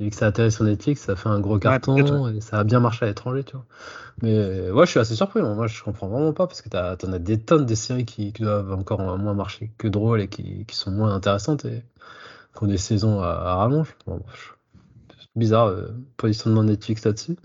[0.00, 2.58] Et vu que ça a atterri sur Netflix, ça fait un gros carton et ça
[2.58, 3.64] a bien marché à l'étranger, tu vois.
[4.22, 5.40] Mais ouais, je suis assez surpris.
[5.40, 8.72] Moi, je comprends vraiment pas parce que t'en as, des tonnes de séries qui, doivent
[8.72, 11.82] encore moins marcher que drôle et qui, sont moins intéressantes et
[12.56, 13.96] qui ont des saisons à, rallonge.
[15.36, 17.36] bizarre, euh, positionnement de Netflix là-dessus.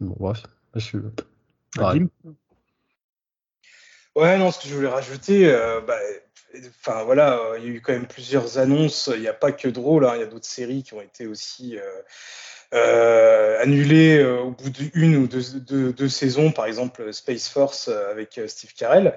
[0.00, 0.44] Bon, bref,
[0.74, 0.98] je suis.
[4.16, 5.94] Ouais, non, ce que je voulais rajouter, euh, bah,
[6.80, 9.10] enfin voilà, il y a eu quand même plusieurs annonces.
[9.14, 11.78] Il n'y a pas que drôle, il y a d'autres séries qui ont été aussi
[11.78, 11.82] euh,
[12.74, 18.74] euh, annulées euh, au bout d'une ou deux, saisons, par exemple Space Force avec Steve
[18.74, 19.16] Carell.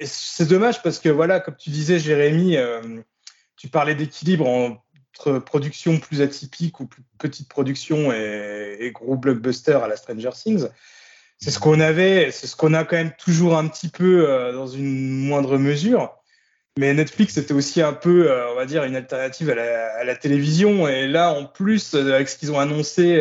[0.00, 2.56] c'est dommage parce que voilà, comme tu disais, Jérémy,
[3.56, 9.88] tu parlais d'équilibre entre production plus atypique ou plus petite production et gros blockbuster à
[9.88, 10.68] la Stranger Things.
[11.38, 14.52] C'est ce qu'on avait, c'est ce qu'on a quand même toujours un petit peu euh,
[14.52, 16.16] dans une moindre mesure.
[16.78, 20.88] Mais Netflix c'était aussi un peu, euh, on va dire, une alternative à la, télévision.
[20.88, 23.20] Et là, en plus, euh, avec ce qu'ils ont annoncé,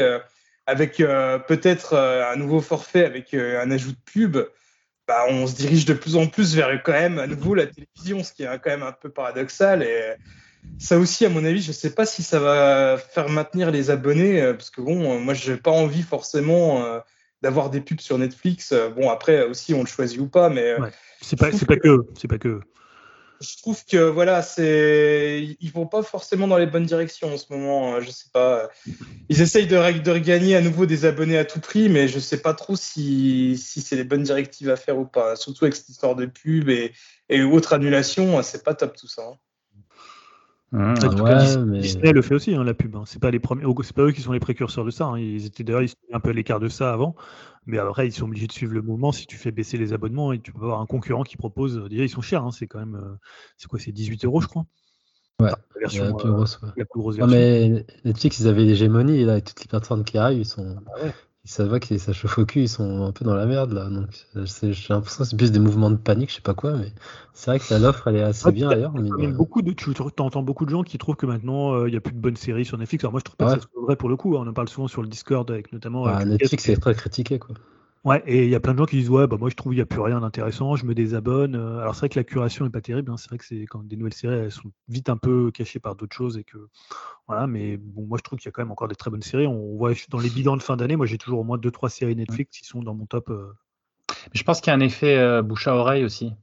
[0.65, 4.37] avec peut-être un nouveau forfait avec un ajout de pub,
[5.07, 8.23] bah, on se dirige de plus en plus vers quand même à nouveau la télévision,
[8.23, 9.83] ce qui est quand même un peu paradoxal.
[9.83, 10.13] Et
[10.79, 13.91] ça aussi, à mon avis, je ne sais pas si ça va faire maintenir les
[13.91, 17.01] abonnés, parce que bon, moi, j'ai pas envie forcément
[17.43, 18.71] d'avoir des pubs sur Netflix.
[18.71, 20.71] Euh, bon, après aussi, on le choisit ou pas, mais.
[20.71, 20.87] Euh,
[21.21, 22.05] c'est pas, c'est pas que.
[22.19, 22.61] C'est pas que.
[23.41, 27.51] Je trouve que voilà, c'est ils vont pas forcément dans les bonnes directions en ce
[27.51, 27.93] moment.
[27.93, 28.69] Hein, je sais pas.
[29.27, 32.37] Ils essayent de, de regagner à nouveau des abonnés à tout prix, mais je sais
[32.37, 35.35] pas trop si, si c'est les bonnes directives à faire ou pas.
[35.35, 36.93] Surtout avec cette histoire de pub et,
[37.27, 39.23] et autres annulations, c'est pas top tout ça.
[39.23, 39.37] Hein.
[40.73, 40.95] Mmh,
[41.79, 42.95] Disney, le fait aussi, hein, la pub.
[42.95, 43.03] Hein.
[43.05, 45.05] C'est pas les premiers, c'est pas eux qui sont les précurseurs de ça.
[45.05, 45.19] Hein.
[45.19, 47.15] Ils étaient d'ailleurs un peu à l'écart de ça avant,
[47.67, 49.11] mais après ils sont obligés de suivre le mouvement.
[49.11, 51.77] Si tu fais baisser les abonnements, et tu peux avoir un concurrent qui propose.
[51.89, 53.15] Déjà ils sont chers, c'est quand même, euh,
[53.55, 54.65] c'est quoi, c'est 18 euros je crois.
[55.39, 57.37] Ouais, la, version, la, plus grosse, la plus grosse version.
[57.37, 60.75] mais Netflix, ils avaient l'hégémonie et là, toutes les plateformes qui arrivent, ils sont.
[60.87, 61.13] Ah ouais
[61.45, 63.89] ça va que ça chauffe au cul, ils sont un peu dans la merde là.
[63.89, 66.91] Donc j'ai l'impression que c'est plus des mouvements de panique, je sais pas quoi, mais
[67.33, 68.93] c'est vrai que l'offre elle est assez bien d'ailleurs.
[68.93, 69.27] Mais...
[69.27, 72.01] beaucoup de, tu entends beaucoup de gens qui trouvent que maintenant euh, il n'y a
[72.01, 73.03] plus de bonnes séries sur Netflix.
[73.03, 74.37] Alors moi je trouve pas que c'est vrai pour le coup.
[74.37, 74.43] Hein.
[74.45, 76.05] On en parle souvent sur le Discord avec notamment.
[76.05, 77.55] Bah, Netflix c'est très critiqué quoi.
[78.03, 79.71] Ouais, et il y a plein de gens qui disent ouais, bah moi je trouve
[79.71, 81.55] qu'il n'y a plus rien d'intéressant, je me désabonne.
[81.55, 83.15] Euh, alors c'est vrai que la curation n'est pas terrible, hein.
[83.15, 85.95] c'est vrai que c'est quand des nouvelles séries elles sont vite un peu cachées par
[85.95, 86.57] d'autres choses et que
[87.27, 89.21] voilà, mais bon moi je trouve qu'il y a quand même encore des très bonnes
[89.21, 89.47] séries.
[89.47, 91.89] On voit dans les bilans de fin d'année, moi j'ai toujours au moins deux trois
[91.89, 93.29] séries Netflix qui sont dans mon top.
[93.29, 93.53] Euh.
[94.33, 96.33] je pense qu'il y a un effet euh, bouche à oreille aussi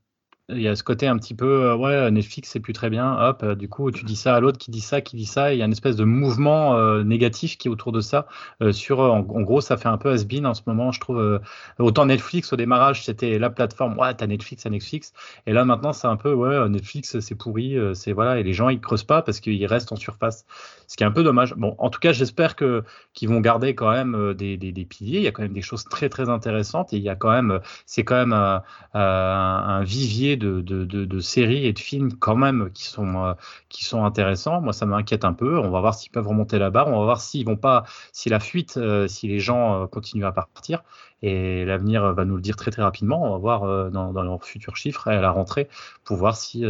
[0.52, 3.16] il y a ce côté un petit peu, euh, ouais, Netflix c'est plus très bien,
[3.18, 5.52] hop, euh, du coup tu dis ça à l'autre qui dit ça, qui dit ça,
[5.52, 8.26] il y a une espèce de mouvement euh, négatif qui est autour de ça.
[8.72, 11.40] sur, en, gros, ça fait un peu has-been en ce moment, je trouve.
[11.78, 15.12] autant Netflix au démarrage c'était la plateforme, ouais, t'as Netflix, t'as Netflix,
[15.46, 18.68] et là maintenant c'est un peu, ouais, Netflix c'est pourri, c'est voilà, et les gens
[18.68, 20.44] ils creusent pas parce qu'ils restent en surface,
[20.86, 21.54] ce qui est un peu dommage.
[21.56, 25.18] Bon, en tout cas, j'espère que qu'ils vont garder quand même des, des, des, piliers,
[25.18, 27.30] il y a quand même des choses très très intéressantes, et il y a quand
[27.30, 28.62] même, c'est quand même un,
[28.94, 33.34] un vivier de, séries et de films quand même qui sont, euh,
[33.68, 34.60] qui sont intéressants.
[34.60, 35.58] Moi, ça m'inquiète un peu.
[35.58, 36.88] On va voir s'ils peuvent remonter la barre.
[36.88, 40.26] On va voir s'ils vont pas, si la fuite, euh, si les gens euh, continuent
[40.26, 40.82] à partir.
[41.22, 43.22] Et l'avenir va nous le dire très très rapidement.
[43.22, 45.68] On va voir dans, dans, leurs futurs chiffres à la rentrée
[46.04, 46.64] pour voir si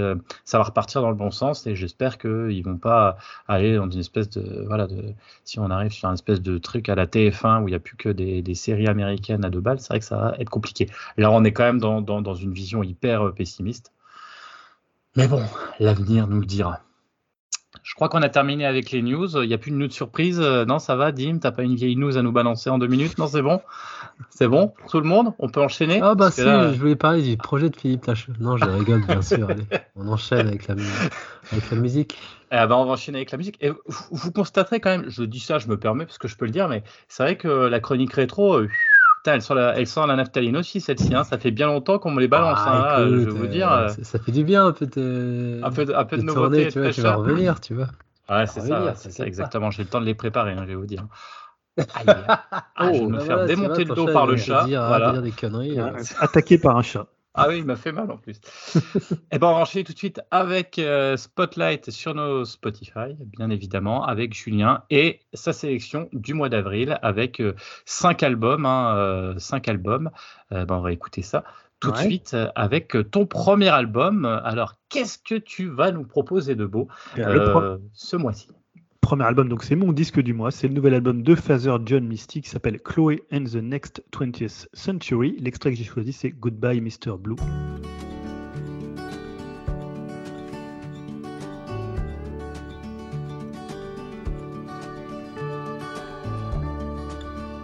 [0.45, 1.67] ça va repartir dans le bon sens.
[1.67, 3.17] Et j'espère qu'ils vont pas
[3.47, 5.15] aller dans une espèce de voilà de
[5.45, 7.81] si on arrive sur un espèce de truc à la TF1 où il n'y a
[7.81, 10.89] plus que des, séries américaines à deux balles, c'est vrai que ça va être compliqué.
[11.17, 13.93] Là, on est quand même dans, dans, dans une vision hyper pessimiste.
[15.17, 15.43] Mais bon,
[15.79, 16.81] l'avenir nous le dira.
[17.91, 19.27] Je crois qu'on a terminé avec les news.
[19.43, 20.39] Il n'y a plus de news surprise.
[20.39, 21.39] Non, ça va, Dim?
[21.41, 23.19] T'as pas une vieille news à nous balancer en deux minutes?
[23.19, 23.61] Non, c'est bon
[24.31, 25.35] C'est bon pour tout le monde?
[25.41, 25.99] On peut enchaîner?
[26.01, 28.33] Ah, bah si, je voulais parler du projet de Philippe Lacheux.
[28.39, 29.49] Non, je rigole, bien sûr.
[29.97, 30.77] on enchaîne avec la,
[31.51, 32.17] avec la musique.
[32.53, 33.59] Eh ben, on va enchaîner avec la musique.
[33.61, 33.73] Et
[34.13, 36.53] vous constaterez quand même, je dis ça, je me permets parce que je peux le
[36.53, 38.55] dire, mais c'est vrai que la chronique rétro.
[38.55, 38.69] Euh,
[39.27, 41.15] elle sent la, elle sent la naphtaline aussi, cette-ci.
[41.15, 41.25] Hein.
[41.25, 42.59] Ça fait bien longtemps qu'on me les balance.
[42.61, 43.71] Ah, hein, je vais vous dire.
[43.71, 46.69] Euh, ça, fait du bien un peu de, un peu de, un peu de, nouveauté.
[46.69, 47.89] tu, vois, tu vas revenir, tu vois.
[48.29, 49.71] Ouais, c'est ça, c'est ça, exactement.
[49.71, 51.07] J'ai le temps de les préparer, hein, je vais vous dire.
[51.79, 52.07] Aïe.
[52.07, 54.65] Ah, je vais me oh, faire démonter le dos par le chat.
[54.65, 55.13] Dire, voilà.
[55.13, 55.95] dire des conneries, hein.
[56.19, 57.07] Attaqué par un chat.
[57.43, 58.37] Ah oui, il m'a fait mal en plus.
[58.37, 58.81] Et
[59.33, 63.49] eh ben, on va enchaîner tout de suite avec euh, Spotlight sur nos Spotify, bien
[63.49, 67.55] évidemment, avec Julien et sa sélection du mois d'avril avec euh,
[67.87, 68.67] cinq albums.
[68.67, 70.11] Hein, euh, cinq albums.
[70.51, 71.45] Ben, on va écouter ça
[71.79, 74.27] tout de suite avec ton premier album.
[74.27, 76.89] Alors, qu'est-ce que tu vas nous proposer de beau
[77.95, 78.49] ce mois-ci?
[79.01, 80.51] Premier album, donc c'est mon disque du mois.
[80.51, 84.69] C'est le nouvel album de Father John Misty qui s'appelle Chloe and the Next 20th
[84.73, 85.37] Century.
[85.41, 87.17] L'extrait que j'ai choisi, c'est Goodbye Mr.
[87.19, 87.37] Blue.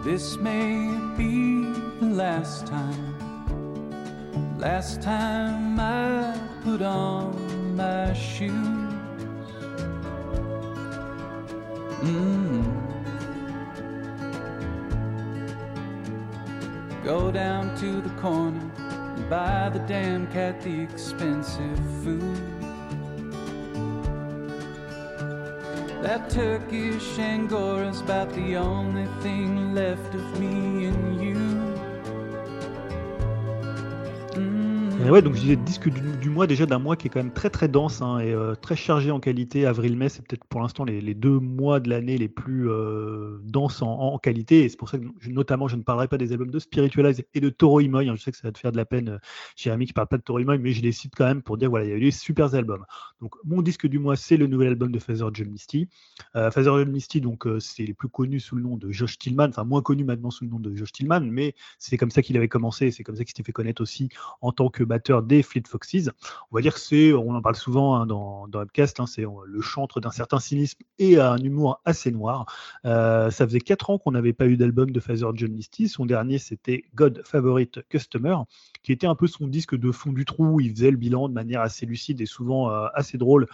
[0.03, 0.87] This may
[1.17, 1.65] be
[1.99, 3.13] the last time,
[4.57, 6.33] last time I
[6.63, 8.86] put on my shoes.
[12.01, 12.63] Mm.
[17.03, 22.37] Go down to the corner and buy the damn cat the expensive food.
[26.03, 31.46] That Turkish Angora's about the only thing left of me and you.
[35.11, 37.67] Ouais, donc j'ai disque du, mois déjà d'un mois qui est quand même très très
[37.67, 39.65] dense hein, et euh, très chargé en qualité.
[39.65, 44.17] Avril-mai, c'est peut-être pour l'instant les, deux mois de l'année les plus euh, denses en,
[44.17, 44.63] qualité.
[44.63, 47.39] Et c'est pour ça que notamment je ne parlerai pas des albums de Spiritualize et
[47.39, 48.09] de Toro Imoy.
[48.09, 48.15] Hein.
[48.15, 49.17] je sais que ça va te faire de la peine, euh,
[49.55, 51.69] Jérémy, qui parle pas de Toro Imoy, mais je les cite quand même pour dire
[51.69, 52.85] voilà, il y a eu des super albums.
[53.21, 55.87] Donc mon disque du mois, c'est le nouvel album de Father John Misty.
[56.35, 59.49] Euh, Father John Misty, donc c'est les plus connus sous le nom de Josh Tillman,
[59.49, 62.35] enfin moins connu maintenant sous le nom de Josh Tillman, mais c'est comme ça qu'il
[62.35, 64.09] avait commencé, c'est comme ça qu'il s'était fait connaître aussi
[64.41, 64.83] en tant que
[65.23, 66.09] des Fleet Foxes.
[66.51, 69.23] On va dire que c'est, on en parle souvent hein, dans, dans Upcast, hein, c'est
[69.45, 72.45] le chantre d'un certain cynisme et un humour assez noir.
[72.85, 75.87] Euh, ça faisait 4 ans qu'on n'avait pas eu d'album de Father John Misty.
[75.89, 78.37] Son dernier, c'était God Favorite Customer,
[78.83, 80.59] qui était un peu son disque de fond du trou.
[80.59, 83.47] Il faisait le bilan de manière assez lucide et souvent euh, assez drôle,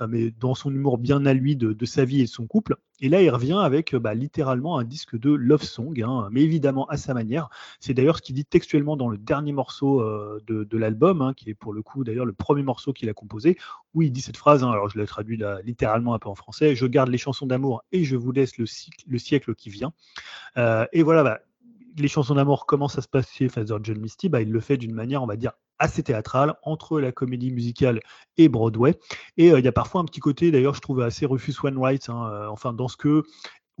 [0.00, 2.76] euh, mais dans son humour bien à lui de, sa vie et de son couple.
[3.00, 6.86] Et là, il revient avec bah, littéralement un disque de love song, hein, mais évidemment
[6.86, 7.48] à sa manière.
[7.80, 10.02] C'est d'ailleurs ce qu'il dit textuellement dans le dernier morceau
[10.46, 13.14] de, de l'album, hein, qui est pour le coup d'ailleurs le premier morceau qu'il a
[13.14, 13.56] composé,
[13.94, 16.74] où il dit cette phrase, hein, alors je l'ai traduit littéralement un peu en français,
[16.74, 18.64] je garde les chansons d'amour et je vous laisse le,
[19.06, 19.92] le siècle qui vient.
[20.56, 21.40] Euh, et voilà, bah,
[21.98, 24.76] les chansons d'amour, comment ça se passe chez Father John Misty bah, Il le fait
[24.76, 28.00] d'une manière, on va dire, assez théâtrale, entre la comédie musicale
[28.36, 28.98] et Broadway.
[29.38, 32.08] Et euh, il y a parfois un petit côté, d'ailleurs, je trouve assez Rufus Wainwright,
[32.10, 33.22] hein, euh, enfin, dans ce que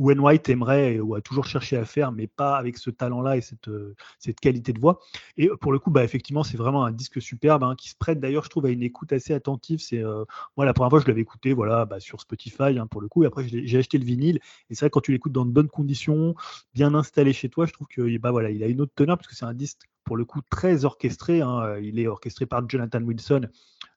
[0.00, 3.42] Wayne White aimerait ou a toujours cherché à faire, mais pas avec ce talent-là et
[3.42, 3.94] cette, euh,
[4.40, 5.00] qualité de voix.
[5.36, 8.18] Et pour le coup, bah, effectivement, c'est vraiment un disque superbe hein, qui se prête
[8.18, 9.78] d'ailleurs, je trouve, à une écoute assez attentive.
[9.80, 10.24] C'est euh,
[10.56, 13.24] moi la première fois, je l'avais écouté, voilà, bah, sur Spotify hein, pour le coup.
[13.24, 14.40] Et après, j'ai acheté le vinyle.
[14.70, 16.34] Et c'est vrai quand tu l'écoutes dans de bonnes conditions,
[16.74, 19.28] bien installé chez toi, je trouve que bah voilà, il a une autre teneur parce
[19.28, 21.40] que c'est un disque pour le coup très orchestré.
[21.40, 21.78] Hein.
[21.80, 23.48] Il est orchestré par Jonathan Wilson,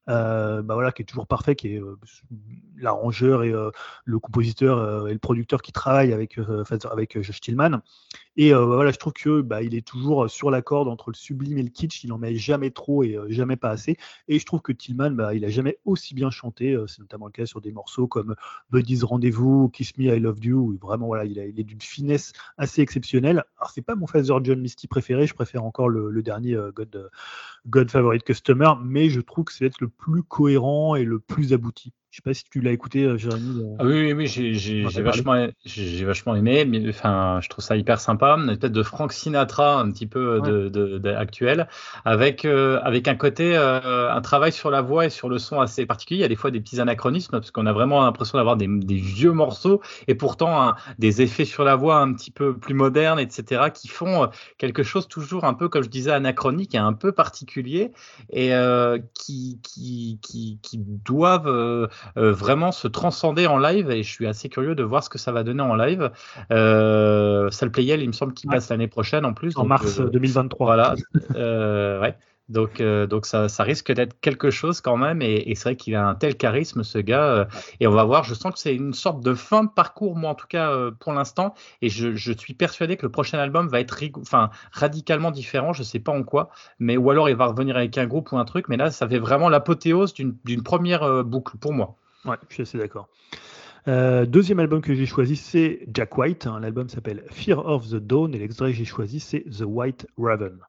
[0.09, 1.97] euh, bah qui est toujours parfait, qui est euh,
[2.77, 3.71] l'arrangeur et euh,
[4.03, 6.37] le compositeur et le producteur qui travaille avec,
[6.91, 7.81] avec Josh Tillman.
[8.35, 11.15] Et bah voilà, je trouve que bah, il est toujours sur la corde entre le
[11.15, 12.03] sublime et le kitsch.
[12.03, 13.97] Il en met jamais trop et jamais pas assez.
[14.27, 16.77] Et je trouve que Tillman, bah, il a jamais aussi bien chanté.
[16.87, 18.35] c'est notamment le cas sur des morceaux comme
[18.71, 20.77] Buddy's Rendez-vous, Kiss Me, I Love You.
[20.81, 23.43] Vraiment, voilà, il, il est d'une finesse assez exceptionnelle.
[23.57, 25.27] Alors c'est pas mon Father John Misty préféré.
[25.27, 27.09] Je préfère encore le, le dernier God,
[27.67, 31.53] God Favorite Customer, mais je trouve que c'est être le plus cohérent et le plus
[31.53, 31.93] abouti.
[32.13, 33.63] Je sais pas si tu l'as écouté, euh, Jérémy.
[33.79, 36.63] Ah oui, oui, j'ai vachement, j'ai vachement aimé.
[36.63, 38.37] Mais enfin, je trouve ça hyper sympa.
[38.37, 41.67] Peut-être de Frank Sinatra, un petit peu de, de, actuel,
[42.05, 45.59] avec euh, avec un côté, euh, un travail sur la voix et sur le son
[45.59, 46.19] assez particulier.
[46.19, 48.67] Il y a des fois des petits anachronismes parce qu'on a vraiment l'impression d'avoir des,
[48.67, 53.19] des, vieux morceaux et pourtant des effets sur la voix un petit peu plus modernes,
[53.19, 54.29] etc., qui font
[54.59, 57.91] quelque chose toujours un peu, comme je disais, anachronique et un peu particulier
[58.31, 58.51] et
[59.15, 64.49] qui, qui, qui, qui doivent euh, vraiment se transcender en live et je suis assez
[64.49, 66.11] curieux de voir ce que ça va donner en live.
[66.51, 69.57] Euh, Playel, il me semble qu'il passe l'année prochaine en plus.
[69.57, 70.65] En mars 2023.
[70.65, 70.95] Euh, voilà.
[71.35, 72.15] Euh, ouais.
[72.49, 75.21] Donc, euh, donc ça, ça risque d'être quelque chose quand même.
[75.21, 77.25] Et, et c'est vrai qu'il a un tel charisme, ce gars.
[77.25, 77.45] Euh,
[77.79, 80.31] et on va voir, je sens que c'est une sorte de fin de parcours, moi
[80.31, 81.53] en tout cas euh, pour l'instant.
[81.81, 85.73] Et je, je, suis persuadé que le prochain album va être enfin, radicalement différent.
[85.73, 86.49] Je sais pas en quoi.
[86.79, 88.67] Mais, ou alors il va revenir avec un groupe ou un truc.
[88.69, 91.95] Mais là, ça fait vraiment l'apothéose d'une première boucle pour moi.
[92.25, 93.09] Ouais, je suis assez d'accord.
[93.87, 96.47] Euh, deuxième album que j'ai choisi, c'est Jack White.
[96.47, 96.59] Hein.
[96.61, 100.59] L'album s'appelle Fear of the Dawn et l'extrait que j'ai choisi, c'est The White Raven.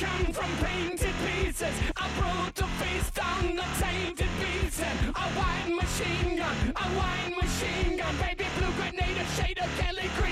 [0.00, 1.74] Come from painted pieces.
[1.94, 4.80] I brought the face down the tainted beast.
[4.80, 8.14] A wine machine gun, a wine machine gun.
[8.16, 10.29] Baby blue grenade, a shade of Kelly green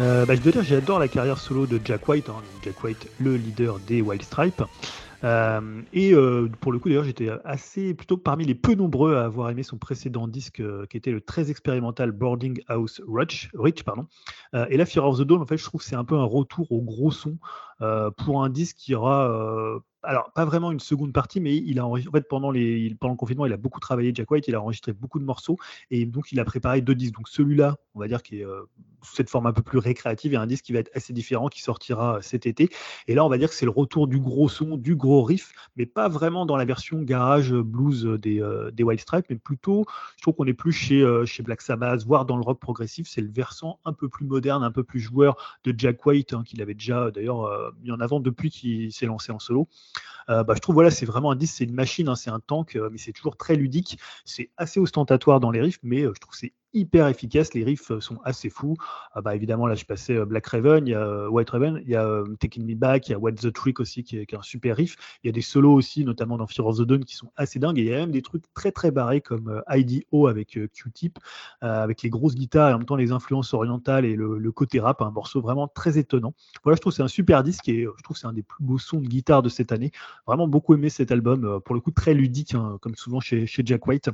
[0.00, 2.30] Euh, bah, je dois dire, j'adore la carrière solo de Jack White.
[2.30, 2.42] Hein.
[2.62, 4.62] Jack White, le leader des Wild Stripes.
[5.24, 9.24] Euh, et euh, pour le coup, d'ailleurs, j'étais assez plutôt parmi les peu nombreux à
[9.24, 13.50] avoir aimé son précédent disque, qui était le très expérimental Boarding House Rich.
[13.52, 14.06] Rich pardon.
[14.70, 16.24] et là, Fear of the Dawn, en fait, je trouve que c'est un peu un
[16.24, 17.36] retour au gros son
[18.16, 21.96] pour un disque qui aura alors pas vraiment une seconde partie, mais il a en
[21.96, 24.92] fait pendant les pendant le confinement, il a beaucoup travaillé Jack White, il a enregistré
[24.92, 25.58] beaucoup de morceaux
[25.90, 27.14] et donc il a préparé deux disques.
[27.14, 28.62] Donc celui-là, on va dire qui est euh,
[29.02, 31.48] sous cette forme un peu plus récréative, et un disque qui va être assez différent
[31.48, 32.70] qui sortira euh, cet été.
[33.08, 35.52] Et là, on va dire que c'est le retour du gros son, du gros riff,
[35.76, 39.84] mais pas vraiment dans la version garage blues des euh, des Wild Stripes, mais plutôt,
[40.16, 43.08] je trouve qu'on est plus chez chez Black Sabbath, voire dans le rock progressif.
[43.08, 46.42] C'est le versant un peu plus moderne, un peu plus joueur de Jack White, hein,
[46.44, 49.68] qu'il avait déjà d'ailleurs mis en avant depuis qu'il s'est lancé en solo.
[50.28, 52.40] Euh, bah, je trouve voilà, c'est vraiment un disque, c'est une machine, hein, c'est un
[52.40, 53.98] tank, euh, mais c'est toujours très ludique.
[54.24, 57.54] C'est assez ostentatoire dans les riffs, mais euh, je trouve c'est hyper efficace.
[57.54, 58.76] Les riffs sont assez fous.
[59.12, 61.96] Ah bah, évidemment, là, je passais Black Raven, il y a White Raven, il y
[61.96, 64.76] a Taking Me Back, il y a What the Trick aussi, qui est, un super
[64.76, 64.96] riff.
[65.22, 67.58] Il y a des solos aussi, notamment dans Fear of the Dawn, qui sont assez
[67.58, 67.78] dingues.
[67.78, 71.18] Et il y a même des trucs très très barrés comme IDO avec Q-Tip,
[71.60, 75.00] avec les grosses guitares et en même temps les influences orientales et le, côté rap.
[75.02, 76.34] Un morceau vraiment très étonnant.
[76.64, 78.78] Voilà, je trouve c'est un super disque et je trouve c'est un des plus beaux
[78.78, 79.92] sons de guitare de cette année.
[80.26, 83.86] Vraiment beaucoup aimé cet album, pour le coup très ludique, hein, comme souvent chez Jack
[83.86, 84.10] White.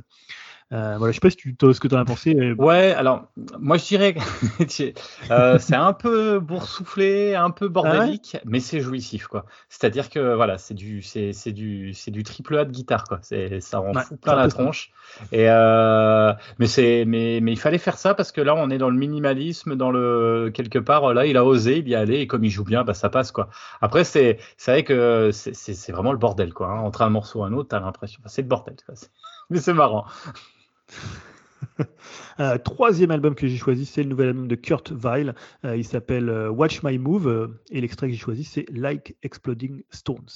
[0.73, 2.35] Euh, voilà, je sais pas si tu, ce que tu en as pensé.
[2.57, 3.27] Ouais, alors
[3.57, 4.19] moi je dirais que
[5.31, 9.45] euh, c'est un peu boursouflé, un peu bordélique, ah mais c'est jouissif quoi.
[9.69, 13.19] C'est-à-dire que voilà, c'est du c'est du c'est du triple A de guitare quoi.
[13.21, 14.91] C'est ça rend fou plein la tronche.
[15.31, 18.77] Et euh, mais c'est mais mais il fallait faire ça parce que là on est
[18.77, 22.27] dans le minimalisme, dans le quelque part là il a osé, il y allait et
[22.27, 23.47] comme il joue bien, bah ça passe quoi.
[23.79, 26.67] Après c'est c'est vrai que c'est vraiment le bordel quoi.
[26.67, 26.79] Hein.
[26.79, 28.75] Entre un morceau et un autre, t'as l'impression, c'est le bordel.
[29.49, 30.05] Mais c'est marrant.
[32.39, 35.33] Euh, troisième album que j'ai choisi, c'est le nouvel album de Kurt Weill.
[35.65, 39.81] Euh, il s'appelle euh, Watch My Move et l'extrait que j'ai choisi, c'est Like Exploding
[39.89, 40.27] Stones.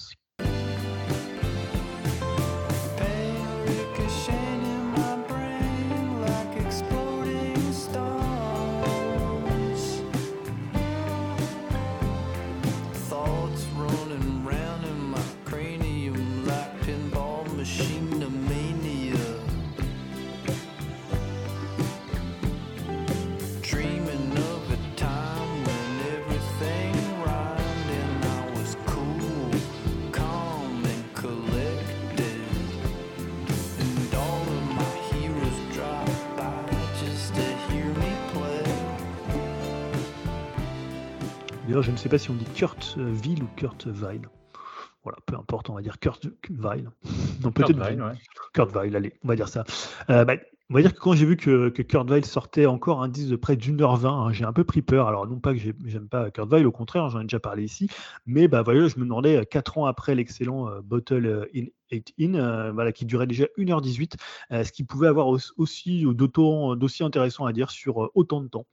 [41.82, 44.22] Je ne sais pas si on dit Kurt Ville ou Kurt Weil.
[45.04, 46.92] Voilà, peu importe, on va dire Kurt Weil.
[47.44, 47.78] Non, peut-être
[48.54, 49.64] Kurt Weil, allez, on va dire ça.
[50.10, 50.36] Euh, bah,
[50.72, 53.36] on va dire que quand j'ai vu que, Kurt Weill sortait encore un disque de
[53.36, 55.08] près d'une heure vingt, hein, j'ai un peu pris peur.
[55.08, 57.90] Alors, non pas que j'aime pas Kurt Weill, au contraire, j'en ai déjà parlé ici,
[58.26, 61.66] mais bah, voilà, je me demandais, quatre ans après l'excellent euh, Bottle euh, in
[62.20, 64.14] in, euh, voilà, qui durait déjà 1h18,
[64.52, 65.28] euh, ce qui pouvait avoir
[65.58, 68.66] aussi d'aussi intéressant à dire sur euh, autant de temps.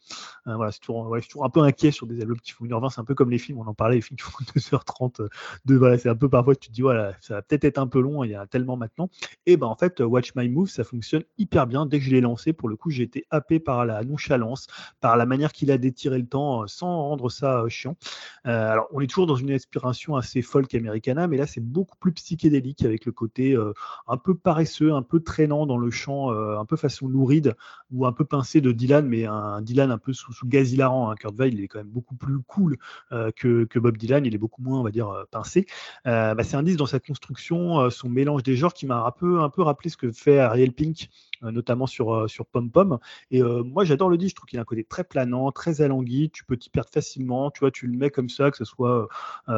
[0.46, 3.04] voilà, c'est toujours, toujours un peu inquiet sur des albums qui font 1h20, c'est un
[3.04, 5.28] peu comme les films, on en parlait, les films qui font 2h30.
[5.64, 7.86] De, voilà, c'est un peu parfois, tu te dis, voilà, ça va peut-être être un
[7.86, 9.10] peu long, il y a tellement maintenant.
[9.46, 11.86] Et ben en fait, Watch My Move, ça fonctionne hyper bien.
[11.86, 14.66] Dès que je l'ai lancé, pour le coup, j'ai été happé par la nonchalance,
[15.00, 17.96] par la manière qu'il a d'étirer le temps sans rendre ça chiant.
[18.44, 22.12] alors, on est toujours dans une inspiration assez folk americana, mais là, c'est beaucoup plus
[22.12, 23.72] psychédélique avec côté euh,
[24.06, 27.54] un peu paresseux, un peu traînant dans le chant, euh, un peu façon louride
[27.90, 31.10] ou un peu pincé de Dylan, mais un, Dylan un peu sous, sous gaz hilarant.
[31.10, 31.14] Hein.
[31.16, 32.78] Kurt il est quand même beaucoup plus cool
[33.12, 35.66] euh, que, Bob Dylan, il est beaucoup moins, on va dire, pincé.
[36.04, 39.62] Bah, c'est un disque dans sa construction, son mélange des genres qui m'a un peu,
[39.62, 41.08] rappelé ce que fait Ariel Pink
[41.42, 42.98] notamment sur, euh, sur Pom Pom.
[43.30, 44.30] Et euh, moi, j'adore le disque.
[44.30, 46.30] Je trouve qu'il a un côté très planant, très alangui.
[46.30, 47.50] Tu peux t'y perdre facilement.
[47.50, 49.08] Tu vois, tu le mets comme ça, que ce soit,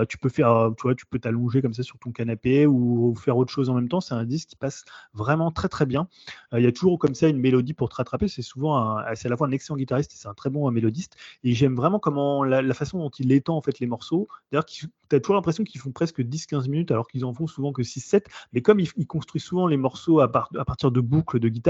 [0.08, 3.36] tu peux faire, tu vois, tu peux t'allonger comme ça sur ton canapé ou, faire
[3.36, 4.00] autre chose en même temps.
[4.00, 4.84] C'est un disque qui passe
[5.14, 6.08] vraiment très très bien.
[6.52, 8.28] Il y a toujours comme ça une mélodie pour te rattraper.
[8.28, 11.16] C'est souvent, c'est à la fois un excellent guitariste et c'est un très bon mélodiste.
[11.44, 14.28] Et j'aime vraiment comment la, façon dont il étend en fait les morceaux.
[14.52, 17.72] D'ailleurs, tu as toujours l'impression qu'ils font presque 10-15 minutes alors qu'ils en font souvent
[17.72, 18.24] que 6-7.
[18.52, 21.69] Mais comme il, il, construit souvent les morceaux à partir de boucles de guitare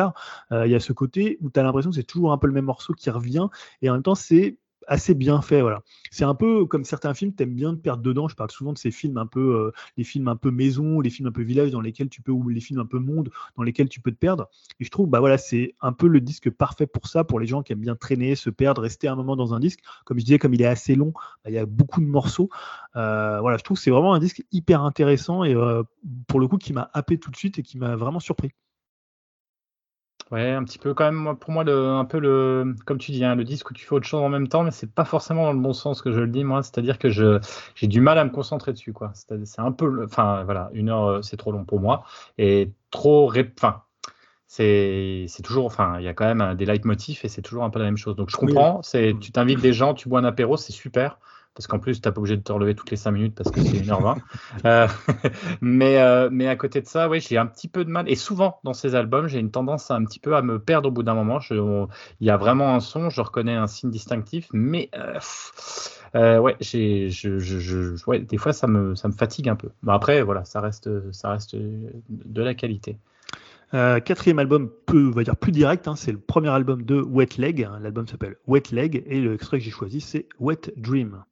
[0.52, 2.47] euh, il y a ce côté où tu as l'impression que c'est toujours un peu
[2.47, 3.48] le même morceau qui revient,
[3.82, 4.59] et en même temps, c'est
[4.90, 5.82] assez bien fait voilà.
[6.10, 8.28] C'est un peu comme certains films t'aimes bien te perdre dedans.
[8.28, 11.10] Je parle souvent de ces films un peu euh, les films un peu maison les
[11.10, 13.62] films un peu village dans lesquels tu peux ou les films un peu monde dans
[13.62, 14.48] lesquels tu peux te perdre.
[14.81, 17.47] Et je trouve bah voilà c'est un peu le disque parfait pour ça pour les
[17.47, 19.81] gens qui aiment bien traîner se perdre rester un moment dans un disque.
[20.05, 21.12] Comme je disais comme il est assez long
[21.44, 22.51] bah, il y a beaucoup de morceaux.
[22.97, 25.55] Euh, voilà je trouve que c'est vraiment un disque hyper intéressant et
[26.27, 28.52] pour le coup qui m'a happé tout de suite et qui m'a vraiment surpris
[30.31, 31.36] Ouais, un petit peu quand même.
[31.36, 33.94] Pour moi, le, un peu le, comme tu dis, hein, le disque où tu fais
[33.94, 36.20] autre chose en même temps, mais c'est pas forcément dans le bon sens que je
[36.20, 36.62] le dis moi.
[36.62, 37.40] C'est-à-dire que je
[37.74, 39.11] j'ai du mal à me concentrer dessus, quoi.
[39.15, 42.05] C'est un peu, enfin voilà, une heure, euh, c'est trop long pour moi
[42.39, 43.82] et trop, enfin.
[44.52, 47.78] C'est toujours, enfin, il y a quand même des leitmotifs et c'est toujours un peu
[47.78, 48.16] la même chose.
[48.16, 51.19] Donc je comprends, c'est, tu t'invites des gens, tu bois un apéro, c'est super
[51.55, 53.51] parce qu'en plus, tu n'as pas obligé de te relever toutes les 5 minutes parce
[53.51, 54.18] que c'est 1h20.
[54.64, 54.86] euh,
[55.62, 58.09] euh, mais à côté de ça, oui, j'ai un petit peu de mal.
[58.09, 60.89] Et souvent, dans ces albums, j'ai une tendance à un petit peu à me perdre
[60.89, 61.39] au bout d'un moment.
[61.51, 64.90] il y a vraiment un son, je reconnais un signe distinctif, mais
[66.14, 69.70] euh, ouais, des fois, ça me, fatigue un peu.
[69.82, 72.97] Mais après, voilà, ça reste de la qualité.
[73.72, 77.28] Euh, quatrième album, on va dire plus direct, hein, c'est le premier album de Wet
[77.38, 77.68] Leg.
[77.80, 81.22] L'album s'appelle Wet Leg et l'extrait que j'ai choisi c'est Wet Dream.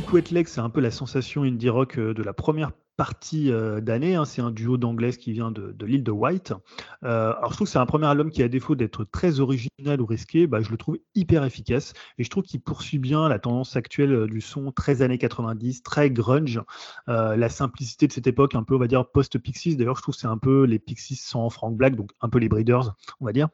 [0.00, 2.72] Euh, donc Wet Leg, c'est un peu la sensation indie rock euh, de la première
[3.00, 4.14] partie euh, d'année.
[4.14, 4.26] Hein.
[4.26, 6.52] C'est un duo d'anglais qui vient de, l'île de White.
[7.02, 10.02] Euh, alors je trouve que c'est un premier album qui, à défaut d'être très original
[10.02, 11.94] ou risqué, bah, je le trouve hyper efficace.
[12.18, 16.10] Et je trouve qu'il poursuit bien la tendance actuelle du son très années 90, très
[16.10, 16.60] grunge.
[17.06, 19.76] la simplicité de cette époque, un peu, on va dire, post-Pixies.
[19.76, 22.38] D'ailleurs, je trouve que c'est un peu les Pixies sans Frank Black, donc un peu
[22.38, 23.48] les Breeders, on va dire.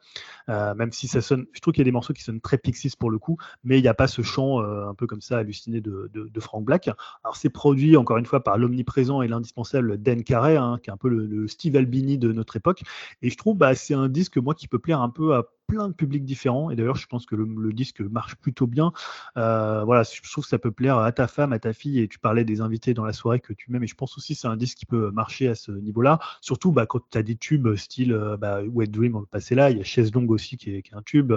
[0.47, 2.97] même si ça sonne, je trouve qu'il y a des morceaux qui sonnent très Pixies
[2.99, 5.79] pour le coup, mais il n'y a pas ce chant un peu comme ça halluciné
[5.79, 6.89] de Frank Black.
[7.23, 10.93] Alors c'est produit encore une fois par l'omniprésent et indispensable Dan Carey, hein, qui est
[10.93, 12.83] un peu le, Steve Albini de notre époque.
[13.21, 15.89] Et je trouve bah, c'est un disque moi qui peut plaire un peu à plein
[15.89, 16.71] de publics différents.
[16.71, 18.91] Et d'ailleurs, je pense que le, disque marche plutôt bien.
[19.35, 21.99] Euh, voilà, je trouve que ça peut plaire à ta femme, à ta fille.
[21.99, 23.83] Et tu parlais des invités dans la soirée que tu m'aimes.
[23.83, 26.19] Et je pense aussi que c'est un disque qui peut marcher à ce niveau-là.
[26.41, 29.55] Surtout bah, quand tu as des tubes style euh, bah, Wet Dream, on le passait
[29.55, 29.69] là.
[29.69, 31.33] Il y a Chaise Longue aussi qui est, un tube.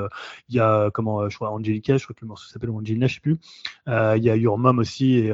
[0.48, 3.15] Il y a, comment, je crois, Angelica, je crois que le morceau s'appelle Angelina, je
[3.15, 3.39] sais plus.
[3.89, 5.32] Euh, il y a Your Mom aussi et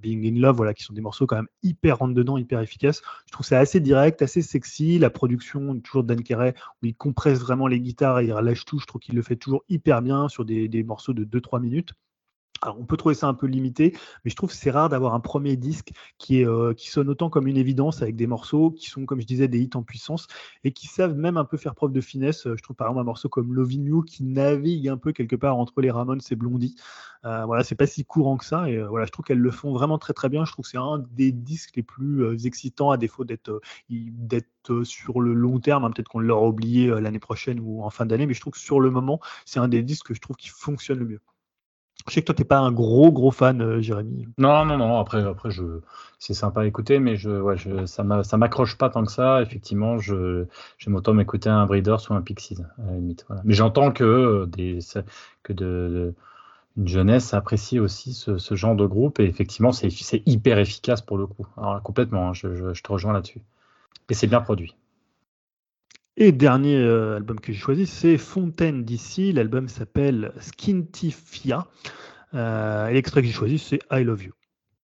[0.00, 3.02] Being in Love, voilà, qui sont des morceaux quand même hyper rentre dedans, hyper efficaces.
[3.26, 4.98] Je trouve ça assez direct, assez sexy.
[4.98, 8.78] La production, toujours Dan Carey, où il compresse vraiment les guitares il relâche tout.
[8.78, 11.92] Je trouve qu'il le fait toujours hyper bien sur des, des morceaux de 2-3 minutes.
[12.78, 13.92] On peut trouver ça un peu limité,
[14.24, 15.92] mais je trouve que c'est rare d'avoir un premier disque
[16.30, 19.48] euh, qui sonne autant comme une évidence avec des morceaux qui sont, comme je disais,
[19.48, 20.26] des hits en puissance
[20.64, 22.44] et qui savent même un peu faire preuve de finesse.
[22.44, 25.80] Je trouve par exemple un morceau comme Loving qui navigue un peu quelque part entre
[25.80, 26.76] les Ramones et Blondie.
[27.24, 29.50] Euh, voilà, c'est pas si courant que ça et euh, voilà, je trouve qu'elles le
[29.50, 30.44] font vraiment très très bien.
[30.44, 34.84] Je trouve que c'est un des disques les plus euh, excitants à défaut d'être d'être
[34.84, 35.84] sur le long terme.
[35.84, 35.90] Hein.
[35.90, 38.80] Peut-être qu'on l'aura oublié l'année prochaine ou en fin d'année, mais je trouve que sur
[38.80, 41.20] le moment, c'est un des disques que je trouve qui fonctionne le mieux.
[42.08, 44.28] Je sais que toi, tu n'es pas un gros, gros fan, euh, Jérémy.
[44.36, 44.98] Non, non, non.
[44.98, 45.62] Après, après je...
[46.18, 47.56] c'est sympa à écouter, mais je, ouais,
[47.86, 49.40] ça ne m'accroche pas tant que ça.
[49.40, 53.26] Effectivement, j'aime autant m'écouter un Breeders ou un Pixies, à la limite.
[53.44, 54.80] Mais j'entends que, euh, des,
[55.42, 56.14] que de,
[56.76, 59.18] une jeunesse apprécie aussi ce, ce, genre de groupe.
[59.20, 59.88] Et effectivement, c'est,
[60.26, 61.46] hyper efficace pour le coup.
[61.56, 63.40] Alors, complètement, hein, je, je te rejoins là-dessus.
[64.10, 64.76] Et c'est bien produit.
[66.16, 69.32] Et dernier euh, album que j'ai choisi, c'est Fontaine d'ici.
[69.32, 71.66] L'album s'appelle Skintifia.
[72.34, 74.32] Euh, et l'extrait que j'ai choisi, c'est I Love You.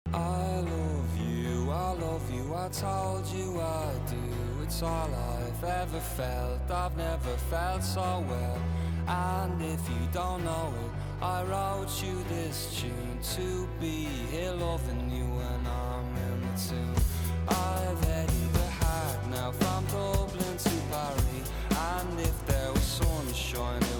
[0.07, 4.63] I love you, I love you, I told you I do.
[4.63, 8.57] It's all I've ever felt, I've never felt so well.
[9.07, 15.11] And if you don't know it, I wrote you this tune to be here loving
[15.11, 16.95] you when I'm in the tune.
[17.47, 18.40] I've had
[20.93, 23.90] And if there was sunshine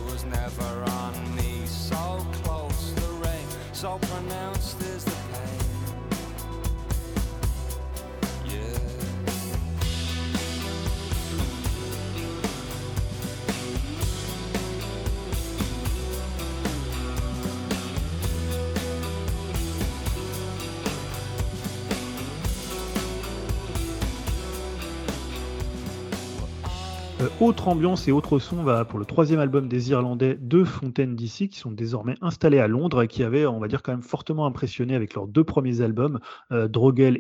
[27.42, 31.50] autre ambiance et autre son va pour le troisième album des Irlandais de Fontaine d'ici,
[31.50, 34.46] qui sont désormais installés à Londres et qui avaient, on va dire, quand même fortement
[34.46, 36.20] impressionné avec leurs deux premiers albums,
[36.52, 36.68] euh,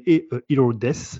[0.05, 1.19] et euh, Death.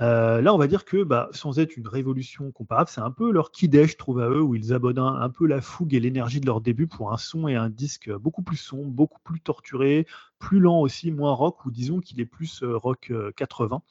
[0.00, 3.32] Euh, là, on va dire que bah, sans être une révolution comparable, c'est un peu
[3.32, 6.40] leur kidej, je trouve, à eux, où ils abonnent un, peu la fougue et l'énergie
[6.40, 10.06] de leur début pour un son et un disque beaucoup plus sombre, beaucoup plus torturé,
[10.38, 13.82] plus lent aussi, moins rock, ou disons qu'il est plus euh, rock 80.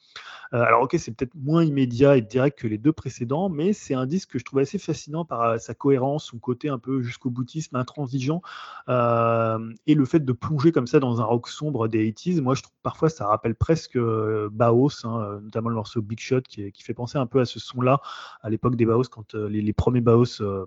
[0.54, 3.94] Euh, alors ok, c'est peut-être moins immédiat et direct que les deux précédents, mais c'est
[3.94, 7.30] un disque que je trouve assez fascinant par sa cohérence, son côté un peu jusqu'au
[7.30, 8.42] boutisme, intransigeant,
[8.88, 12.40] et le fait de plonger comme ça dans un rock sombre des 80s.
[12.40, 16.72] Moi, je trouve parfois ça rappelle presque Baos, hein, notamment le morceau Big Shot qui,
[16.82, 18.00] fait penser un peu à ce son-là
[18.42, 20.66] à l'époque des Baos, quand euh, les, premiers Baos, euh,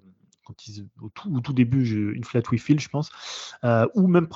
[1.01, 3.09] au, tout, début, une Flat We Feel, je pense,
[3.63, 4.27] euh, ou même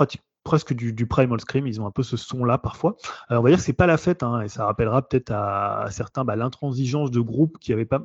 [0.46, 2.96] presque du, du, Primal Scream, ils ont un peu ce son-là parfois.
[3.30, 6.24] on va dire que c'est pas la fête, hein, et ça rappellera peut-être à, certains
[6.24, 8.00] bah, l'intransigeance de groupes qui avaient pas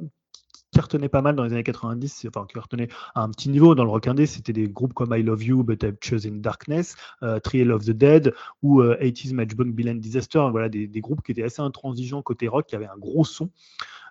[1.23, 4.09] mal dans les années 90, enfin qui cartonnait à un petit niveau dans le rock
[4.09, 7.85] indé, c'était des groupes comme I Love You, But I've Chosen Darkness, euh, Trial of
[7.85, 12.23] the Dead ou 80s Matchbook Bill and Disaster, voilà des, groupes qui étaient assez intransigeants
[12.23, 13.51] côté rock, qui avaient un gros son.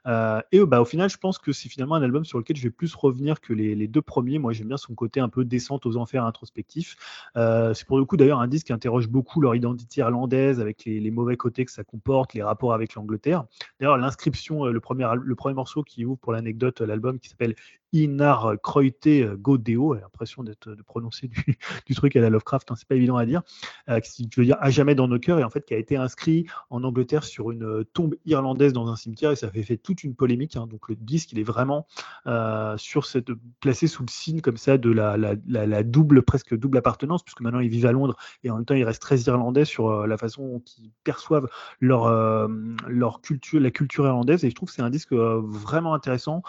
[0.08, 2.64] Euh, et bah, au final, je pense que c'est finalement un album sur lequel je
[2.64, 4.40] vais plus revenir que les, deux premiers.
[4.40, 6.96] Moi, j'aime bien son côté un peu descente aux enfers introspectif.
[7.38, 10.86] Euh, c'est pour le coup d'ailleurs un disque qui interroge beaucoup leur identité irlandaise avec
[10.86, 13.46] les, mauvais côtés que ça comporte, les rapports avec l'Angleterre.
[13.80, 17.56] D'ailleurs, l'inscription, euh, le premier, le premier morceau qui ouvre pour l'anecdote l'album qui s'appelle
[17.94, 19.08] Inar Croite
[19.38, 21.30] Godeo, j'ai l'impression d'être de prononcer
[21.86, 23.44] du, truc à la Lovecraft, hein, c'est pas évident à dire,
[23.90, 25.96] euh, qui veut dire à jamais dans nos cœurs, et en fait qui a été
[25.96, 30.04] inscrit en Angleterre sur une tombe irlandaise dans un cimetière, et ça fait fait toute
[30.04, 30.56] une polémique.
[30.56, 30.68] Hein.
[30.68, 31.86] donc le disque, il est vraiment
[32.28, 37.24] euh, sur cette, placé sous le signe comme ça de la, double, presque double appartenance,
[37.24, 39.90] puisque maintenant ils vivent à Londres et en même temps ils restent très irlandais sur
[39.90, 41.48] euh, la façon qu'ils perçoivent
[41.80, 42.48] leur, euh,
[42.88, 44.44] leur culture, la culture irlandaise.
[44.44, 46.42] Et je trouve que c'est un disque vraiment intéressant,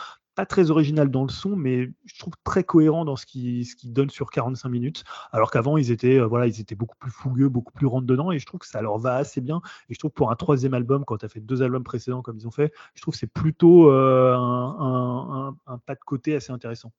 [0.46, 3.90] très original dans le son, mais je trouve très cohérent dans ce qui, ce qui
[3.90, 5.04] donne sur 45 minutes.
[5.32, 8.30] Alors qu'avant, ils étaient, euh, voilà, ils étaient beaucoup plus fougueux, beaucoup plus rentre dedans,
[8.30, 9.60] et je trouve que ça leur va assez bien.
[9.88, 12.36] Et je trouve pour un troisième album, quand tu as fait deux albums précédents comme
[12.36, 15.54] ils ont fait, je trouve que c'est plutôt euh, un,
[15.86, 16.92] pas de côté assez intéressant.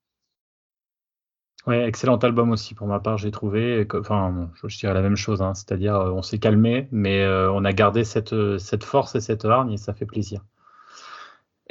[1.66, 3.86] Ouais, excellent album aussi pour ma part, j'ai trouvé.
[3.94, 5.54] Enfin, je dirais la même chose, hein.
[5.54, 9.72] c'est-à-dire euh, on s'est calmé, mais on a gardé cette, cette force et cette hargne
[9.72, 10.42] et ça fait plaisir.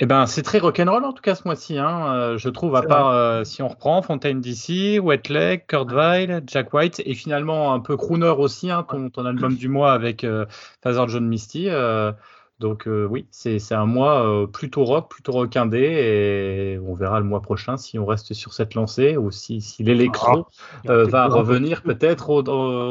[0.03, 1.77] Eh ben, c'est très rock'n'roll en tout cas ce mois-ci.
[1.77, 2.07] Hein.
[2.07, 6.41] Euh, je trouve, à part euh, si on reprend Fontaine DC, Wet Leg, Kurt Weill,
[6.47, 10.23] Jack White et finalement un peu crooner aussi, hein, ton, ton, album du mois avec
[10.23, 10.47] euh,
[10.81, 11.67] Father John Misty.
[12.59, 17.77] donc oui, c'est un mois plutôt rock, plutôt rockindé et on verra le mois prochain
[17.77, 20.47] si on reste sur cette lancée ou si, si l'électro
[20.87, 22.41] ah, va revenir peut-être au,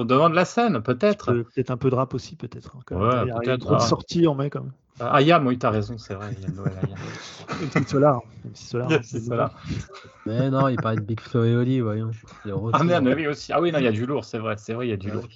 [0.04, 1.32] devant de la scène, peut-être.
[1.32, 2.76] Peut-être un peu de rap aussi, peut-être.
[2.92, 3.58] Hein, il y a.
[3.58, 4.72] Trop de sorties en mai quand même.
[5.00, 6.98] Ah, Ayam, oui, t'as raison, c'est vrai, il y a Noël Ayam.
[7.62, 8.20] MC Solar.
[8.54, 9.50] Solar.
[10.26, 12.10] Mais non, il parlait de Big Flo et Oli, voyons.
[12.72, 13.52] Ah merde, oui, aussi.
[13.52, 14.96] Ah oui, non, il y a du lourd, c'est vrai, c'est vrai, il y a
[14.96, 15.26] du lourd.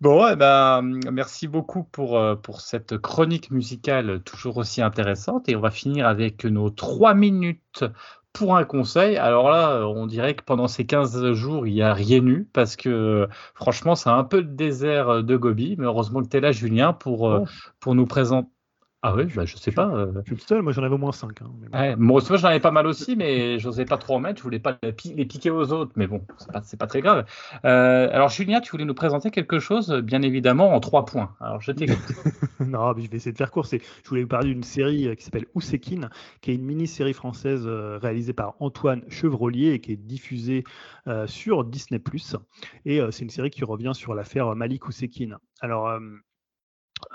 [0.00, 0.80] Bon, eh ben,
[1.12, 5.46] merci beaucoup pour, euh, pour cette chronique musicale toujours aussi intéressante.
[5.50, 7.84] Et on va finir avec nos trois minutes
[8.32, 11.92] pour un conseil, alors là, on dirait que pendant ces 15 jours, il n'y a
[11.94, 15.76] rien eu parce que franchement, c'est un peu le désert de Gobi.
[15.78, 17.44] Mais heureusement que tu es là, Julien, pour, euh,
[17.80, 18.48] pour nous présenter.
[19.02, 19.88] Ah oui, bah, je sais pas.
[19.88, 20.12] Euh.
[20.26, 21.40] Je suis seul, moi j'en avais au moins 5.
[21.72, 24.42] Hein, moi, j'en avais pas mal aussi, mais je n'osais pas trop en mettre, je
[24.42, 27.24] voulais pas les piquer aux autres, mais bon, c'est pas, pas très grave.
[27.64, 31.34] Euh, alors Julien, tu voulais nous présenter quelque chose, bien évidemment, en trois points.
[31.40, 31.96] Alors je t'écoute.
[32.60, 33.64] non, je vais essayer de faire court.
[33.64, 36.10] Je voulais vous parler d'une série euh, qui s'appelle Oussekine,
[36.42, 40.64] qui est une mini-série française réalisée par Antoine Chevrolier et qui est diffusée
[41.26, 42.00] sur Disney+.
[42.84, 45.38] Et c'est une série qui revient sur l'affaire Malik Oussekine.
[45.60, 45.98] Alors,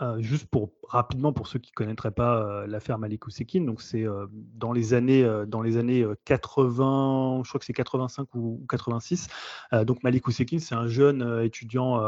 [0.01, 4.05] euh, juste pour rapidement pour ceux qui connaîtraient pas euh, l'affaire Malik Ousekine, donc c'est
[4.05, 9.27] euh, dans les années dans les années 80, je crois que c'est 85 ou, 86.
[9.83, 12.01] donc Malik Ousekine, c'est un jeune étudiant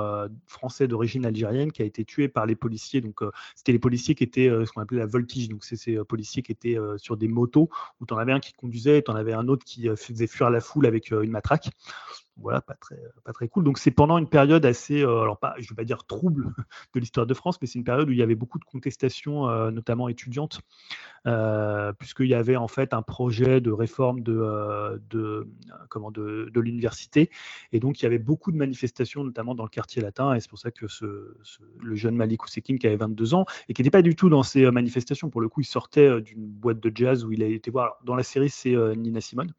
[0.46, 3.02] français d'origine algérienne qui a été tué par les policiers.
[3.02, 3.22] Donc
[3.56, 5.50] c'était les policiers qui étaient ce qu'on appelait la voltige.
[5.50, 8.54] Donc c'est ces policiers qui étaient sur des motos où tu en avais un qui
[8.54, 11.70] conduisait, tu en avais un autre qui faisait fuir la foule avec une matraque
[12.40, 13.64] voilà, pas très, pas très cool.
[13.64, 16.54] Donc c'est pendant une période assez, euh, alors pas, je vais pas dire trouble
[16.94, 19.50] de l'histoire de France, mais c'est une période où il y avait beaucoup de contestations,
[19.50, 20.62] euh, notamment étudiantes,
[21.26, 25.48] euh, puisqu'il y avait en fait un projet de réforme de, de,
[25.90, 27.30] comment, de, l'université,
[27.72, 30.50] et donc il y avait beaucoup de manifestations, notamment dans le quartier latin, et c'est
[30.50, 30.86] pour ça que
[31.82, 34.44] le jeune Malik Ousekine, qui avait 22 ans, et qui n'était pas du tout dans
[34.44, 37.72] ces manifestations, pour le coup il sortait d'une boîte de jazz où il a été
[37.72, 39.54] voir, dans la série c'est Nina Simone.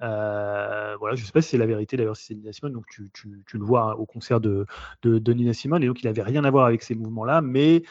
[0.00, 2.72] Euh, voilà, je ne sais pas si c'est la vérité d'ailleurs, si c'est Nina Simone,
[2.72, 4.66] donc tu, tu, tu, le vois au concert de,
[5.02, 7.82] de, Nina Simone, et donc il n'avait rien à voir avec ces mouvements-là, mais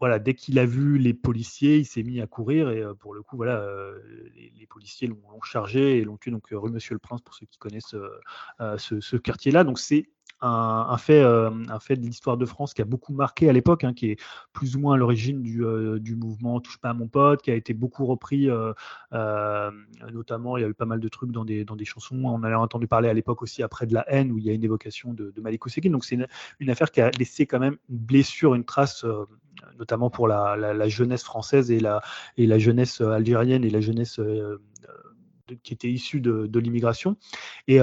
[0.00, 3.22] voilà, dès qu'il a vu les policiers, il s'est mis à courir et pour le
[3.22, 3.64] coup, voilà,
[4.34, 6.30] les, policiers l'ont chargé et l'ont tué.
[6.30, 7.94] Donc, rue Monsieur le Prince, pour ceux qui connaissent
[8.58, 9.62] ce, quartier-là.
[9.62, 10.08] Donc, c'est
[10.46, 13.84] un, fait, euh, un fait de l'histoire de France qui a beaucoup marqué à l'époque,
[13.84, 14.20] hein, qui est
[14.52, 17.54] plus ou moins à l'origine du, euh, mouvement Touche pas à mon pote, qui a
[17.54, 18.72] été beaucoup repris, euh,
[20.12, 22.20] notamment il y a eu pas mal de trucs dans des, dans des chansons.
[22.24, 24.52] On avait entendu parler à l'époque aussi après de la haine, où il y a
[24.52, 25.62] une évocation de, de Malik.
[25.90, 26.18] Donc c'est
[26.60, 29.06] une, affaire qui a laissé quand même une blessure, une trace
[29.78, 32.00] notamment pour la, jeunesse française et la,
[32.36, 34.20] et la jeunesse algérienne et la jeunesse
[35.62, 37.16] qui était issue de, de l'immigration.
[37.68, 37.80] Et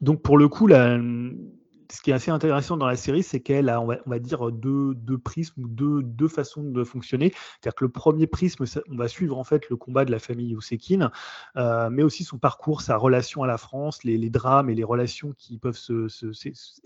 [0.00, 0.98] donc pour le coup, la,
[1.90, 4.94] ce qui est assez intéressant dans la série, c'est qu'elle a, on va, dire, deux,
[4.94, 7.32] deux prismes, deux, deux façons de fonctionner.
[7.32, 10.54] C'est-à-dire que le premier prisme, on va suivre en fait le combat de la famille
[10.54, 11.10] Ousekine,
[11.56, 15.34] euh, mais aussi son parcours, sa relation à la France, les, drames et les relations
[15.38, 16.08] qui peuvent se,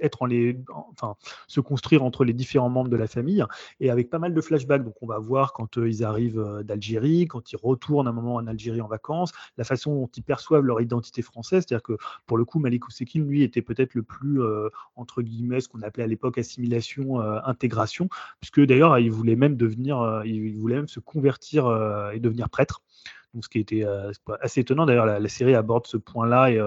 [0.01, 0.59] être en les,
[0.93, 1.17] enfin,
[1.47, 3.45] se construire entre les différents membres de la famille,
[3.81, 4.85] et avec pas mal de flashbacks.
[4.85, 8.35] Donc on va voir quand euh, ils arrivent euh, d'Algérie, quand ils retournent un moment
[8.35, 11.65] en Algérie en vacances, la façon dont ils perçoivent leur identité française.
[11.67, 11.97] C'est-à-dire que
[12.27, 14.41] pour le coup, Malik Ousekine, lui, était peut-être le plus
[15.01, 18.09] entre guillemets, ce qu'on appelait à l'époque assimilation, euh, intégration,
[18.41, 19.57] puisque d'ailleurs, il voulait même
[20.03, 22.83] euh, il voulait même se convertir euh, et devenir prêtre.
[23.35, 23.85] Donc, ce qui était
[24.40, 24.86] assez étonnant.
[24.86, 26.59] D'ailleurs, la, série aborde ce point-là et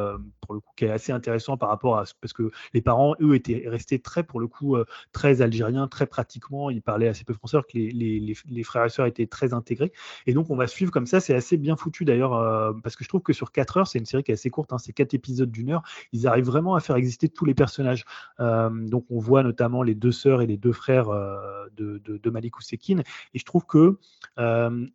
[0.42, 3.36] pour le coup, qui est assez intéressant par rapport à parce que les parents, eux,
[3.36, 4.78] étaient restés très, pour le coup,
[5.12, 6.70] très algériens, très pratiquement.
[6.70, 9.92] Ils parlaient assez peu français, que les, frères et sœurs étaient très intégrés.
[10.26, 11.20] Et donc, on va suivre comme ça.
[11.20, 14.06] C'est assez bien foutu d'ailleurs, parce que je trouve que sur 4 heures, c'est une
[14.06, 14.72] série qui est assez courte.
[14.72, 15.84] Hein, c'est 4 épisodes d'une heure.
[16.14, 18.06] Ils arrivent vraiment à faire exister tous les personnages.
[18.40, 21.10] donc, on voit notamment les deux sœurs et les deux frères
[21.76, 23.04] de, de, de Malik Ousekine.
[23.34, 23.98] Et je trouve que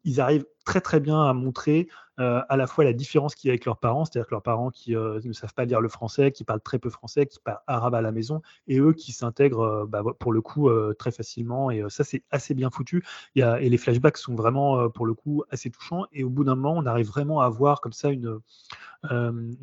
[0.04, 1.88] ils arrivent très très bien à montrer
[2.18, 4.42] euh, à la fois la différence qu'il y a avec leurs parents, c'est-à-dire que leurs
[4.42, 7.38] parents qui euh, ne savent pas lire le français, qui parlent très peu français, qui
[7.38, 11.12] parlent arabe à la maison, et eux qui s'intègrent euh, bah, pour le coup très
[11.12, 11.70] facilement.
[11.70, 13.04] Et ça, c'est assez bien foutu.
[13.36, 16.04] Et les flashbacks sont vraiment pour le coup assez touchants.
[16.12, 18.40] Et au bout d'un moment, on arrive vraiment à voir comme ça une,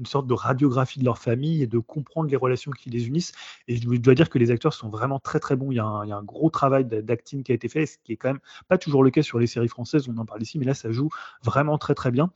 [0.05, 3.33] sorte de radiographie de leur famille et de comprendre les relations qui les unissent.
[3.67, 5.71] Et je dois dire que les acteurs sont vraiment très très bons.
[5.71, 7.97] Il y a un, y a un gros travail d'acting qui a été fait, ce
[8.03, 10.07] qui est quand même pas toujours le cas sur les séries françaises.
[10.07, 11.09] On en parle ici, mais là, ça joue
[11.43, 12.31] vraiment très très bien.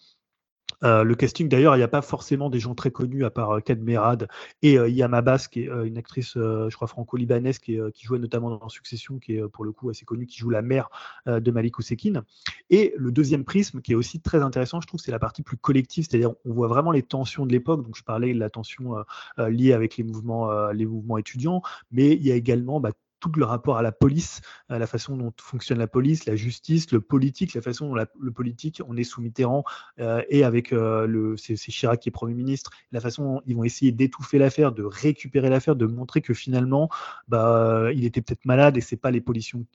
[0.84, 3.52] Euh, le casting, d'ailleurs, il n'y a pas forcément des gens très connus à part
[3.52, 4.28] euh, Kad Merad
[4.62, 8.70] et euh, Yama Bass, qui est une actrice, je crois, franco-libanaise, qui, jouait notamment dans
[8.70, 10.90] Succession, qui est pour le coup assez connue, qui joue la mère
[11.28, 12.24] de Malik Ousekine.
[12.70, 15.58] Et le deuxième prisme, qui est aussi très intéressant, je trouve, c'est la partie plus
[15.58, 17.84] collective, c'est-à-dire on voit vraiment les tensions de l'époque.
[17.84, 18.96] Donc, je parlais de la tension
[19.38, 21.62] liée avec les mouvements, les mouvements étudiants,
[21.92, 25.34] mais il y a également bah, tout le rapport à la police, la façon dont
[25.38, 29.22] fonctionne la police, la justice, le politique, la façon dont le politique, on est sous
[29.22, 29.64] Mitterrand
[30.00, 33.92] euh, et avec euh, Chirac qui est Premier ministre, la façon dont ils vont essayer
[33.92, 36.90] d'étouffer l'affaire, de récupérer l'affaire, de montrer que finalement,
[37.28, 39.66] bah, il était peut-être malade et c'est pas les policiers,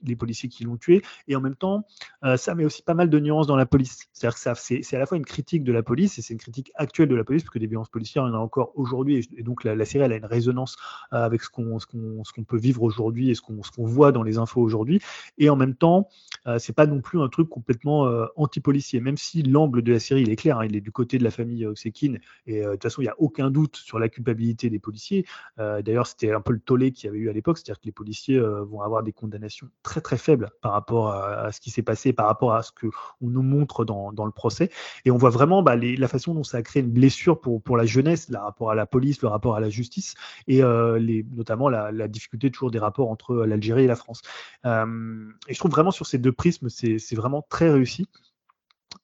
[0.48, 1.02] qui l'ont tué.
[1.28, 1.86] Et en même temps,
[2.24, 4.08] euh, ça met aussi pas mal de nuances dans la police.
[4.12, 7.14] C'est, à la fois une critique de la police et c'est une critique actuelle de
[7.14, 9.28] la police, parce que des violences policières, il y en a encore aujourd'hui.
[9.36, 10.76] Et, donc la, série, elle a une résonance
[11.10, 15.01] avec ce qu'on, ce qu'on peut vivre aujourd'hui ce qu'on voit dans les infos aujourd'hui.
[15.39, 16.09] Et en même temps,
[16.47, 20.01] euh, c'est pas non plus un truc complètement euh, anti-policier, même si l'angle de la
[20.01, 22.16] série il est clair, hein, il est du côté de la famille Oxekin,
[22.47, 25.24] et euh, de toute façon il n'y a aucun doute sur la culpabilité des policiers.
[25.56, 27.93] D'ailleurs, c'était un peu le tollé qu'il y avait eu à l'époque, c'est-à-dire que les
[27.93, 32.12] policiers vont avoir des condamnations très très faibles par rapport à, ce qui s'est passé,
[32.12, 32.86] par rapport à ce que
[33.20, 34.70] on nous montre dans, dans le procès.
[35.05, 37.77] Et on voit vraiment bah, la façon dont ça a créé une blessure pour, pour
[37.77, 40.15] la jeunesse, le rapport à la police, le rapport à la justice,
[40.48, 44.22] et notamment la, la difficulté toujours des rapports entre euh, l'Algérie et la France.
[44.64, 48.06] Euh, et je trouve vraiment sur ces deux prismes, c'est vraiment très réussi.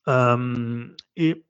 [0.09, 0.87] Euh,
[1.17, 1.45] et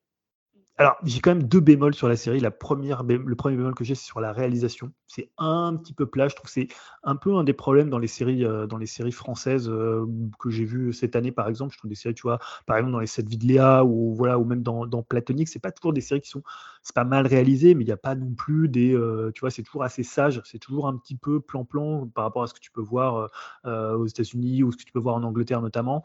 [0.80, 2.40] alors, j'ai quand même deux bémols sur la série.
[2.40, 4.92] La première, le premier bémol que j'ai, c'est sur la réalisation.
[5.06, 6.26] C'est un petit peu plat.
[6.28, 6.68] Je trouve que c'est
[7.02, 10.06] un peu un des problèmes dans les séries, euh, dans les séries françaises euh,
[10.38, 11.74] que j'ai vues cette année, par exemple.
[11.74, 14.14] Je trouve des séries, tu vois, par exemple dans les 7 vies de Léa ou
[14.14, 16.42] voilà, ou même dans, dans Platonique, c'est pas toujours des séries qui sont,
[16.82, 19.50] c'est pas mal réalisées, mais il n'y a pas non plus des, euh, tu vois,
[19.50, 20.40] c'est toujours assez sage.
[20.46, 23.28] C'est toujours un petit peu plan-plan par rapport à ce que tu peux voir
[23.64, 26.02] aux États-Unis ou ce que tu peux voir en Angleterre notamment.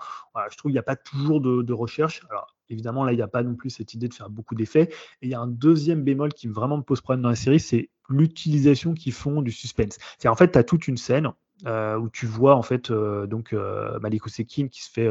[0.52, 2.22] Je trouve qu'il n'y a pas toujours de, de recherche.
[2.30, 4.90] Alors Évidemment, là, il n'y a pas non plus cette idée de faire beaucoup d'effets.
[5.22, 7.60] Et il y a un deuxième bémol qui vraiment me pose problème dans la série,
[7.60, 9.98] c'est l'utilisation qu'ils font du suspense.
[10.18, 11.32] C'est en fait, tu as toute une scène
[11.66, 15.10] euh, où tu vois en fait euh, donc euh, Malik Ousekine qui se fait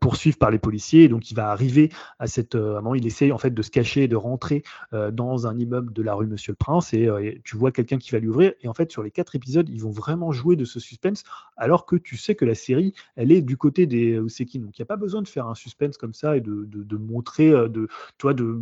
[0.00, 3.38] poursuivre par les policiers, et donc il va arriver à cette moment, il essaye en
[3.38, 4.62] fait de se cacher, de rentrer
[4.92, 8.18] dans un immeuble de la rue Monsieur le Prince, et, tu vois quelqu'un qui va
[8.18, 10.80] lui ouvrir, et en fait sur les quatre épisodes, ils vont vraiment jouer de ce
[10.80, 11.24] suspense,
[11.56, 14.82] alors que tu sais que la série, elle est du côté des Ousekine, donc il
[14.82, 17.88] n'y a pas besoin de faire un suspense comme ça et de, montrer, de
[18.18, 18.60] toi de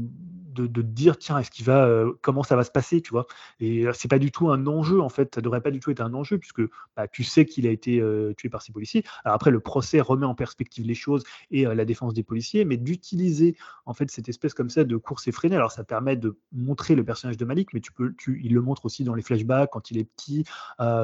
[0.83, 3.27] dire tiens est-ce qu'il va, comment ça va se passer, tu vois,
[3.61, 6.01] et c'est pas du tout un enjeu en fait, ça devrait pas du tout être
[6.01, 6.63] un enjeu puisque
[6.97, 8.03] bah, tu sais qu'il a été
[8.37, 9.05] tué par ces policiers.
[9.25, 12.77] Alors après, le procès remet en perspective les choses et la défense des policiers, mais
[12.77, 13.57] d'utiliser
[13.87, 15.57] en fait cette espèce comme ça de course effrénée.
[15.57, 18.85] Alors ça permet de montrer le personnage de Malik, mais tu peux, il le montre
[18.87, 20.45] aussi dans les flashbacks quand il est petit,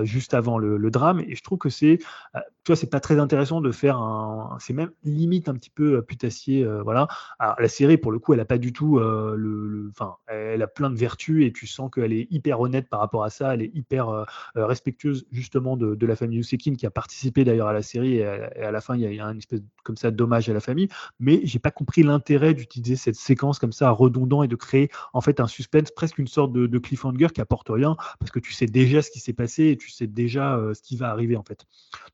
[0.02, 1.20] juste avant le, drame.
[1.20, 4.74] Et je trouve que c'est, tu vois, c'est pas très intéressant de faire un, c'est
[4.74, 7.08] même limite un petit peu putassier, voilà.
[7.40, 10.90] La série pour le coup, elle a pas du tout le, enfin, elle a plein
[10.90, 13.70] de vertus et tu sens qu'elle est hyper honnête par rapport à ça, elle est
[13.74, 14.24] hyper euh,
[14.56, 18.24] euh, respectueuse justement de, la famille Usekin qui a participé d'ailleurs à la série et
[18.24, 20.88] à, la fin il y a, un espèce comme ça d'hommage à la famille,
[21.18, 25.20] mais j'ai pas compris l'intérêt d'utiliser cette séquence comme ça redondant et de créer en
[25.20, 28.66] fait un suspense, presque une sorte de, cliffhanger qui apporte rien parce que tu sais
[28.66, 31.42] déjà ce qui s'est passé et tu sais déjà euh, ce qui va arriver en
[31.42, 31.64] fait.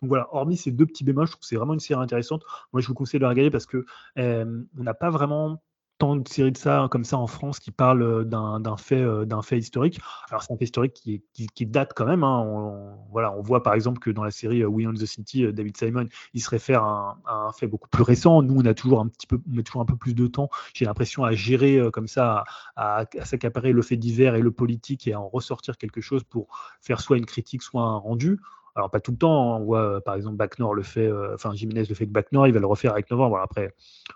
[0.00, 2.44] Donc voilà, hormis ces deux petits bémols, je trouve que c'est vraiment une série intéressante.
[2.72, 3.84] Moi je vous conseille de la regarder parce que
[4.16, 5.62] on n'a pas vraiment
[6.00, 9.42] tant de séries de ça comme ça en France qui parlent euh, d'un fait, euh,
[9.42, 10.00] fait historique.
[10.30, 12.24] Alors c'est un fait historique qui, date quand même.
[12.24, 12.40] Hein.
[12.40, 15.52] On, voilà, on voit par exemple que dans la série euh, We Own the City,
[15.52, 18.42] David Simon, il se réfère à un, fait beaucoup plus récent.
[18.42, 20.48] Nous, on a toujours un petit peu, on met toujours un peu plus de temps.
[20.72, 22.44] J'ai l'impression à gérer comme ça,
[22.76, 26.48] à, s'accaparer le fait divers et le politique et à en ressortir quelque chose pour
[26.80, 28.40] faire soit une critique, soit un rendu.
[28.74, 29.54] Alors, pas tout le temps.
[29.54, 29.58] Hein.
[29.60, 32.46] On voit, euh, par exemple, Backnor le fait, euh, enfin, Jiménez le fait que Backnor,
[32.46, 33.38] il va le refaire avec Novembre.
[33.38, 33.74] après,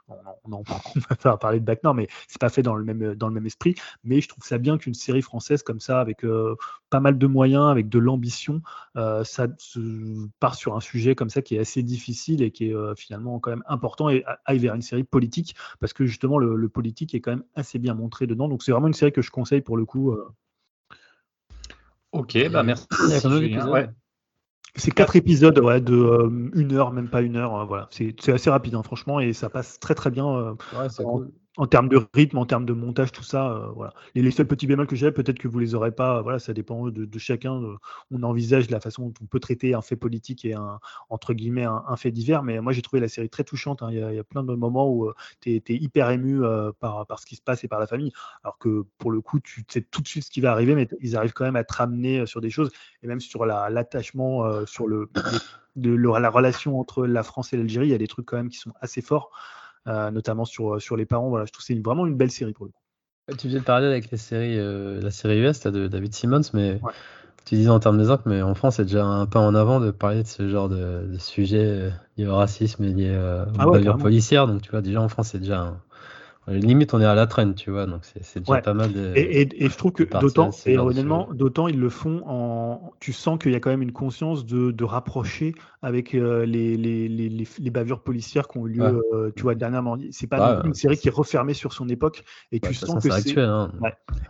[0.08, 0.62] on, on,
[1.10, 3.46] va faire parler de Backnor, mais c'est pas fait dans le, même, dans le même
[3.46, 3.74] esprit.
[4.04, 6.56] Mais je trouve ça bien qu'une série française comme ça, avec euh,
[6.90, 8.62] pas mal de moyens, avec de l'ambition,
[8.94, 9.48] ça
[10.38, 13.50] part sur un sujet comme ça qui est assez difficile et qui est finalement quand
[13.50, 17.32] même important et aille vers une série politique parce que justement, le, politique est quand
[17.32, 18.48] même assez bien montré dedans.
[18.48, 20.16] Donc, c'est vraiment une série que je conseille pour le coup.
[22.12, 22.86] Ok, bah merci.
[24.76, 27.54] C'est quatre épisodes ouais, de euh, une heure, même pas une heure.
[27.54, 30.26] Euh, voilà, c'est assez rapide, hein, franchement, et ça passe très très bien.
[30.26, 33.94] Euh, ouais, cool en termes de rythme, en termes de montage, tout ça, euh, voilà.
[34.14, 36.20] Les, seuls petits bémols que j'ai, peut-être que vous les aurez pas.
[36.22, 37.60] Voilà, ça dépend de, chacun.
[38.10, 41.64] on envisage la façon dont on peut traiter un fait politique et un entre guillemets
[41.64, 42.42] un, fait divers.
[42.42, 43.82] Mais moi, j'ai trouvé la série très touchante.
[43.82, 43.88] Hein.
[43.92, 47.26] Il, y a, plein de moments où euh, tu es, hyper ému euh, par, ce
[47.26, 48.12] qui se passe et par la famille.
[48.42, 50.88] Alors que pour le coup, tu sais tout de suite ce qui va arriver, mais
[51.00, 52.72] ils arrivent quand même à te ramener sur des choses
[53.02, 55.08] et même sur l'attachement, sur le,
[55.76, 57.86] de, la relation entre la France et l'Algérie.
[57.86, 59.30] Il y a des trucs quand même qui sont assez forts.
[59.86, 61.28] Euh, notamment sur, sur les parents.
[61.28, 63.36] Voilà, je trouve que c'est vraiment une belle série pour le coup.
[63.36, 66.80] Tu viens de parler avec les séries, euh, la série US de David Simmons, mais
[67.44, 69.90] tu disais en termes d'exemple, mais en France, c'est déjà un pas en avant de
[69.90, 73.96] parler de ce genre de, de sujet euh, lié au racisme et lié aux ah
[73.98, 74.46] policières.
[74.46, 75.80] Donc, tu vois, déjà en France, c'est déjà un,
[76.46, 78.92] Limite, on est à la traîne, tu vois, donc c'est déjà pas mal.
[78.92, 82.92] De, et, et, je trouve que d'autant, et honnêtement, d'autant ils le font en.
[83.00, 86.76] Tu sens qu'il y a quand même une conscience de, de rapprocher avec euh, les,
[86.76, 89.96] les, les, les, bavures policières qui ont eu lieu, euh, tu vois, dernièrement.
[90.10, 93.38] C'est pas une série qui est refermée sur son époque, et tu sens que c'est.
[93.38, 93.72] Hein.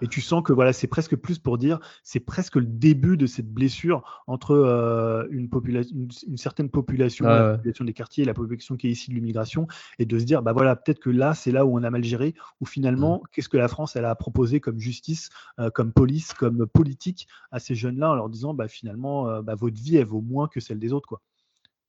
[0.01, 3.27] Et tu sens que voilà, c'est presque plus pour dire, c'est presque le début de
[3.27, 5.97] cette blessure entre euh, une, population,
[6.29, 9.67] une, certaine population, la population des quartiers, et la population qui est issue de l'immigration,
[9.99, 12.04] et de se dire, bah voilà, peut-être que là, c'est là où on a mal
[12.05, 13.29] gérer, ou finalement, mmh.
[13.33, 17.59] qu'est-ce que la France elle a proposé comme justice, euh, comme police, comme politique à
[17.59, 20.61] ces jeunes-là en leur disant, bah, finalement, euh, bah, votre vie, elle vaut moins que
[20.61, 21.09] celle des autres.
[21.09, 21.21] quoi.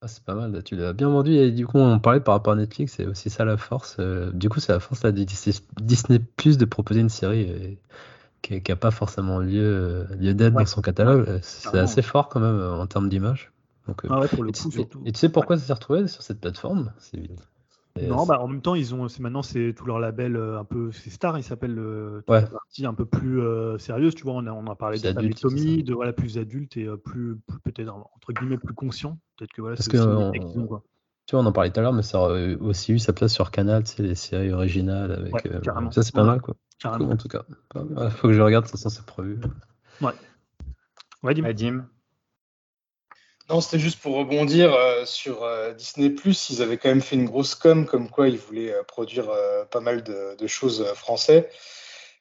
[0.02, 1.34] Ah, c'est pas mal, tu l'as bien vendu.
[1.34, 3.98] Et du coup, on parlait par rapport à Netflix, c'est aussi ça la force.
[4.00, 7.80] Euh, du coup, c'est la force là, de Disney Plus de proposer une série
[8.42, 11.40] qui n'a pas forcément lieu, lieu d'être dans son catalogue.
[11.42, 13.52] C'est assez fort quand même en termes d'image.
[13.88, 17.30] Donc, ah et, tu sais pourquoi ça s'est retrouvé sur cette plateforme C'est
[18.02, 20.66] non, bah, en même temps, ils ont, c'est maintenant c'est tout leur label euh, un
[20.66, 22.46] peu, c'est Star, ils s'appellent euh, ouais.
[22.46, 24.16] partie un peu plus euh, sérieuse.
[24.16, 27.38] Tu vois, on a, on a parlé de Tommy, de voilà plus adulte et plus,
[27.64, 29.18] peut-être entre guillemets plus conscient.
[29.38, 29.98] Peut-être que voilà, c'est que
[31.28, 33.34] tu vois, on en parlait tout à l'heure, mais ça a aussi eu sa place
[33.34, 35.48] sur Canal, tu sais, les séries originales avec.
[35.92, 36.56] ça c'est pas mal quoi.
[36.80, 37.10] Carrément.
[37.12, 37.44] en tout cas,
[37.76, 39.40] il faut que je regarde, de toute façon c'est prévu.
[40.02, 40.12] Ouais.
[41.24, 41.88] Ouais, Dim.
[43.50, 46.16] Non, c'était juste pour rebondir euh, sur euh, Disney+.
[46.50, 49.30] Ils avaient quand même fait une grosse com, comme quoi ils voulaient euh, produire
[49.70, 51.50] pas mal de, choses français.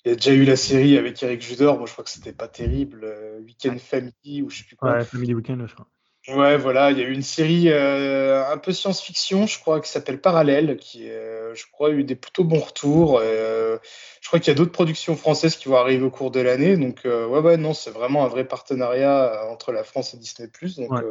[0.05, 1.78] Il y a déjà eu la série avec Eric Judor.
[1.78, 3.06] Moi, je crois que c'était pas terrible.
[3.46, 4.92] Weekend Family ou je sais plus quoi.
[4.92, 5.86] Ouais, Family Weekend, je crois.
[6.28, 9.90] Ouais, voilà, il y a eu une série euh, un peu science-fiction, je crois, qui
[9.90, 13.18] s'appelle Parallèle, qui, euh, je crois, a eu des plutôt bons retours.
[13.22, 13.76] Euh,
[14.22, 16.78] je crois qu'il y a d'autres productions françaises qui vont arriver au cours de l'année.
[16.78, 20.48] Donc, ouais, ouais, non, c'est vraiment un vrai partenariat entre la France et Disney+.
[20.78, 21.05] Donc, ouais,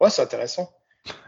[0.00, 0.77] ouais c'est intéressant.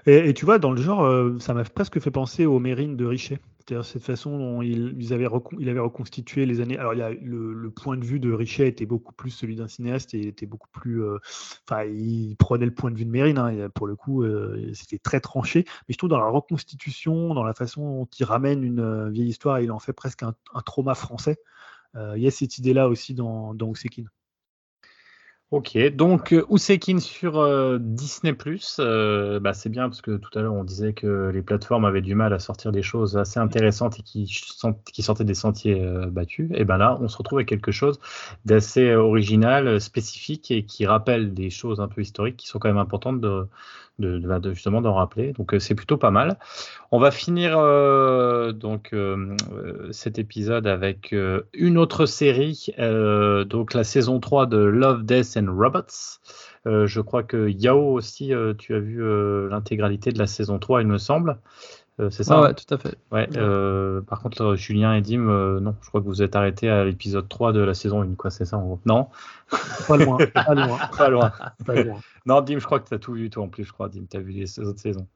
[0.07, 3.41] Et, tu vois, dans le genre, ça m'a presque fait penser aux Mérines de Richet.
[3.71, 5.29] C'est-à-dire cette façon dont il, avait
[5.59, 6.79] il avait reconstitué les années.
[6.79, 10.27] Alors, le, point de vue de Richet était beaucoup plus celui d'un cinéaste et il
[10.27, 11.05] était beaucoup plus.
[11.05, 11.19] Euh,
[11.69, 13.39] enfin, il prenait le point de vue de Mérine.
[13.39, 15.65] Hein, pour le coup, euh, c'était très tranché.
[15.87, 19.29] Mais je trouve dans la reconstitution, dans la façon dont il ramène une euh, vieille
[19.29, 20.35] histoire, il en fait presque un,
[20.65, 21.39] trauma français.
[21.95, 23.69] il y a cette idée-là aussi dans, dans
[25.51, 28.37] Ok, donc euh, Ousekin sur euh, Disney
[28.79, 32.03] euh, bah, c'est bien parce que tout à l'heure on disait que les plateformes avaient
[32.03, 34.29] du mal à sortir des choses assez intéressantes et qui,
[35.03, 36.51] sortaient des sentiers battus.
[36.55, 37.99] Et ben là, on se retrouve avec quelque chose
[38.45, 42.79] d'assez original, spécifique et qui rappelle des choses un peu historiques qui sont quand même
[42.79, 43.49] importantes de,
[43.99, 45.33] de, justement d'en rappeler.
[45.33, 46.39] Donc c'est plutôt pas mal.
[46.93, 47.57] On va finir
[48.55, 48.95] donc
[49.91, 51.13] cet épisode avec
[51.55, 56.21] une autre série, donc la saison 3 de Love, Death and Robots.
[56.65, 59.03] je crois que Yao aussi, tu as vu
[59.49, 61.39] l'intégralité de la saison 3, il me semble.
[62.11, 62.97] c'est ça ah Ouais, tout à fait.
[63.11, 63.27] Ouais,
[64.03, 65.21] par contre, Julien et Dim,
[65.61, 68.31] non, je crois que vous êtes arrêtés à l'épisode 3 de la saison 1, quoi,
[68.31, 69.09] c'est ça Non
[69.89, 70.79] Pas loin, pas loin.
[70.97, 71.33] pas loin.
[71.67, 72.01] pas loin.
[72.27, 74.05] Non, Dim, je crois que tu as tout vu, toi en plus, je crois, Dim,
[74.11, 75.07] tu as vu les autres saisons.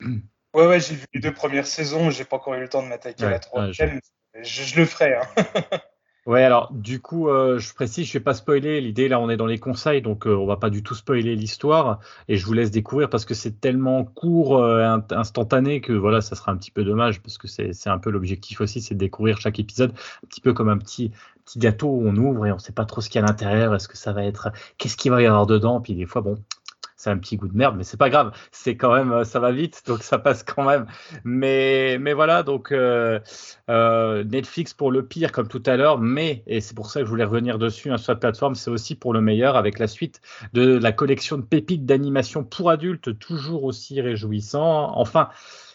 [0.54, 2.88] Ouais, ouais, j'ai vu les deux premières saisons, j'ai pas encore eu le temps de
[2.88, 4.00] m'attaquer à la troisième.
[4.42, 4.76] je...
[4.78, 5.14] le ferai.
[5.14, 5.22] Hein.
[6.26, 8.80] Ouais, alors du coup, euh, je précise, je vais pas spoiler.
[8.80, 11.36] L'idée là, on est dans les conseils, donc euh, on va pas du tout spoiler
[11.36, 16.20] l'histoire, et je vous laisse découvrir parce que c'est tellement court, euh, instantané que voilà,
[16.20, 19.00] ça sera un petit peu dommage parce que c'est un peu l'objectif aussi, c'est de
[19.00, 21.12] découvrir chaque épisode, un petit peu comme un petit
[21.44, 23.28] petit gâteau où on ouvre et on sait pas trop ce qu'il y a à
[23.28, 23.74] l'intérieur.
[23.74, 25.80] Est-ce que ça va être, qu'est-ce qu'il va y avoir dedans?
[25.80, 26.36] Puis des fois, bon,
[27.02, 28.32] c'est un petit goût de merde, mais c'est pas grave.
[28.52, 30.86] C'est quand même, euh, ça va vite, donc ça passe quand même.
[31.24, 33.18] Mais, mais voilà, donc euh,
[33.68, 37.06] euh, Netflix pour le pire, comme tout à l'heure, mais, et c'est pour ça que
[37.06, 39.88] je voulais revenir dessus hein, sur la plateforme, c'est aussi pour le meilleur avec la
[39.88, 40.20] suite
[40.52, 44.92] de la collection de pépites d'animation pour adultes, toujours aussi réjouissant.
[44.96, 45.28] Enfin,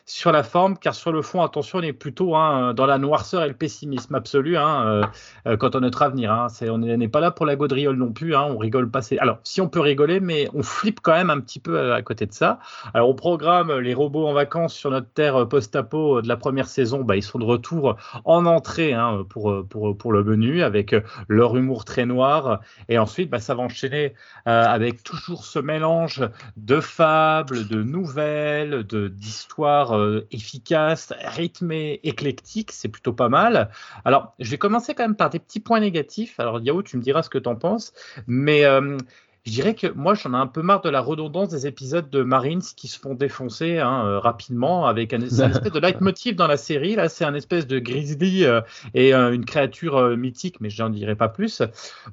[0.07, 3.43] sur la forme, car sur le fond, attention, on est plutôt hein, dans la noirceur
[3.43, 5.03] et le pessimisme absolu hein, euh,
[5.47, 6.31] euh, quant à notre avenir.
[6.31, 6.47] Hein.
[6.61, 9.01] on n'est pas là pour la gaudriole non plus, hein, on rigole pas.
[9.19, 12.01] Alors, si on peut rigoler, mais on flippe quand même un petit peu euh, à,
[12.03, 12.59] côté de ça.
[12.93, 17.03] Alors, au programme les robots en vacances sur notre terre post-apo de la première saison.
[17.03, 18.95] Bah, ils sont de retour en entrée
[19.29, 20.95] pour le menu avec
[21.27, 22.61] leur humour très noir.
[22.87, 24.13] Et ensuite, bah, ça va enchaîner
[24.45, 26.23] avec toujours ce mélange
[26.55, 33.69] de fables, de nouvelles, d'histoires euh, efficace, rythmé, éclectique, c'est plutôt pas mal.
[34.05, 36.39] Alors, je vais commencer quand même par des petits points négatifs.
[36.39, 37.93] Alors, Yahoo, tu me diras ce que tu en penses,
[38.27, 38.97] mais euh,
[39.45, 42.21] je dirais que moi, j'en ai un peu marre de la redondance des épisodes de
[42.23, 46.57] Marines qui se font défoncer hein, euh, rapidement avec un, espèce de leitmotiv dans la
[46.57, 46.95] série.
[46.95, 48.45] Là, c'est un espèce de grizzly
[48.93, 51.61] et une créature mythique, mais je n'en dirai pas plus.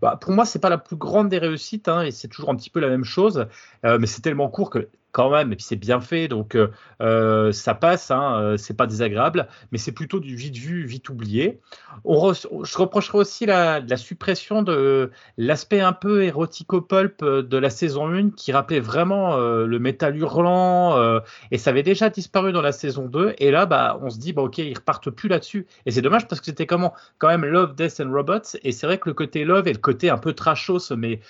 [0.01, 2.56] Bah, pour moi, c'est pas la plus grande des réussites hein, et c'est toujours un
[2.56, 3.47] petit peu la même chose,
[3.82, 7.53] mais c'est tellement court que quand même, et puis c'est bien fait, donc euh, euh,
[7.53, 11.61] ça passe, hein, euh, c'est pas désagréable, mais c'est plutôt du vite vu, vite oublié.
[12.05, 18.09] On je reprocherai aussi la, la suppression de l'aspect un peu érotico-pulp de la saison
[18.12, 21.20] 1 qui rappelait vraiment le métal hurlant,
[21.53, 24.32] et ça avait déjà disparu dans la saison 2, et là, bah, on se dit,
[24.32, 27.45] bah, ok, ils repartent plus là-dessus, et c'est dommage parce que c'était comment quand même
[27.45, 30.19] Love, Death and Robots, et c'est vrai que le côté Love et le côté un
[30.19, 31.20] peu trashos, mais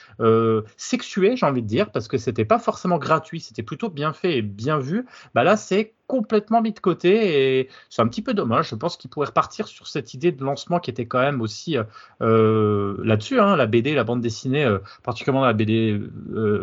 [0.79, 4.13] sexué, j'ai envie de dire, parce que c'était pas forcément gratuit, c'était plus plutôt bien
[4.13, 8.23] fait et bien vu, bah là c'est complètement mis de côté et c'est un petit
[8.23, 8.69] peu dommage.
[8.69, 11.77] Je pense qu'il pourrait repartir sur cette idée de lancement qui était quand même aussi
[11.77, 11.85] euh,
[12.23, 13.41] euh, là-dessus.
[13.41, 16.01] Hein, la BD, la bande dessinée, euh, particulièrement la BD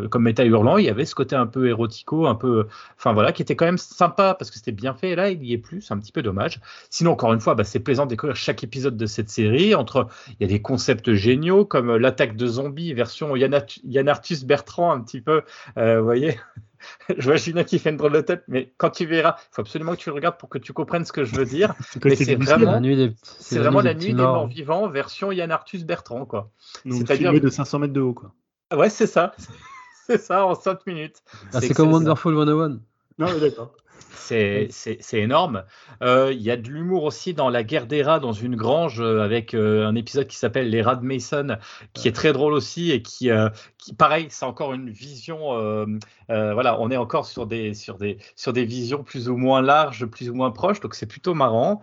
[0.09, 2.67] comme Méta Hurlant, il y avait ce côté un peu érotico, un peu,
[2.97, 5.09] enfin voilà, qui était quand même sympa parce que c'était bien fait.
[5.11, 6.61] Et là, il y est plus, c'est un petit peu dommage.
[6.89, 9.75] Sinon, encore une fois, bah, c'est plaisant de découvrir chaque épisode de cette série.
[9.75, 14.91] Entre, il y a des concepts géniaux comme l'attaque de zombies version Yann Arthus Bertrand,
[14.91, 15.41] un petit peu,
[15.75, 16.37] vous voyez.
[17.17, 19.61] je vois Julien qui fait une drôle de tête, mais quand tu verras, il faut
[19.61, 21.73] absolument que tu le regardes pour que tu comprennes ce que je veux dire.
[21.91, 25.83] c'est vraiment, la nuit des, c'est vraiment la nuit des morts vivants version Yann Arthus
[25.85, 26.51] Bertrand, quoi.
[26.89, 28.33] C'est-à-dire de 500 mètres de haut, quoi.
[28.75, 29.33] Ouais, c'est ça.
[30.07, 31.23] c'est ça en 5 minutes.
[31.53, 32.79] Ah, c'est comme Wonderful 101.
[33.17, 33.75] Non, d'accord.
[34.31, 35.63] C'est énorme.
[36.01, 39.01] Euh, il y a de l'humour aussi dans La guerre des rats dans une grange
[39.01, 41.57] euh, avec euh, un épisode qui s'appelle Les rats de Mason
[41.93, 43.29] qui est très drôle aussi et qui,
[43.77, 45.39] qui pareil, c'est encore une vision.
[46.29, 50.05] voilà, on est encore sur des, sur, des, sur des visions plus ou moins larges,
[50.05, 51.81] plus ou moins proches, donc c'est plutôt marrant.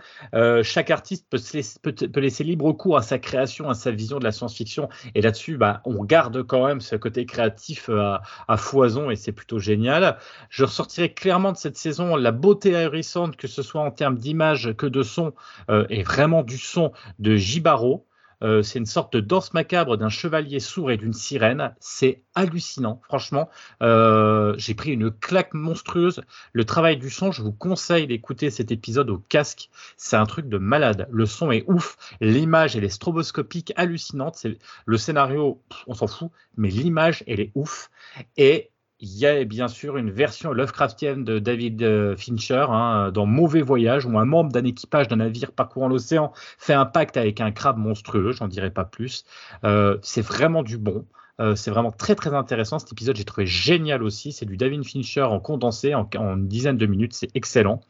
[0.63, 4.25] chaque artiste peut, laisser, peut, laisser, libre cours à sa création, à sa vision de
[4.25, 9.11] la science-fiction et là-dessus, bah, on garde quand même ce côté créatif à, à foison
[9.11, 10.17] et c'est plutôt génial.
[10.51, 14.75] Je ressortirai clairement de cette saison la beauté ahurissante, que ce soit en termes d'image
[14.77, 15.35] que de son,
[15.71, 18.05] euh, et vraiment du son de Jibaro.
[18.43, 21.75] Euh, c'est une sorte de danse macabre d'un chevalier sourd et d'une sirène.
[21.81, 23.49] C'est hallucinant, franchement.
[23.83, 26.21] Euh, j'ai pris une claque monstrueuse.
[26.53, 29.71] Le travail du son, je vous conseille d'écouter cet épisode au casque.
[29.97, 31.09] C'est un truc de malade.
[31.11, 31.97] Le son est ouf.
[32.21, 34.47] L'image, elle est stroboscopique, hallucinante.
[34.87, 37.91] Le scénario, on s'en fout, mais l'image, elle est ouf.
[38.37, 43.27] Et il y a bien sûr une version Lovecraftienne de David euh, Fincher hein, dans
[43.27, 47.41] Mauvais Voyage, où un membre d'un équipage d'un navire parcourant l'océan fait un pacte avec
[47.41, 49.25] un crabe monstrueux, j'en dirai pas plus.
[49.65, 51.05] Euh, c'est vraiment du bon.
[51.41, 53.15] Euh, c'est vraiment très très intéressant cet épisode.
[53.15, 54.33] J'ai trouvé génial aussi.
[54.33, 57.15] C'est du David Fincher en condensé en, en une dizaine de minutes.
[57.15, 57.81] C'est excellent.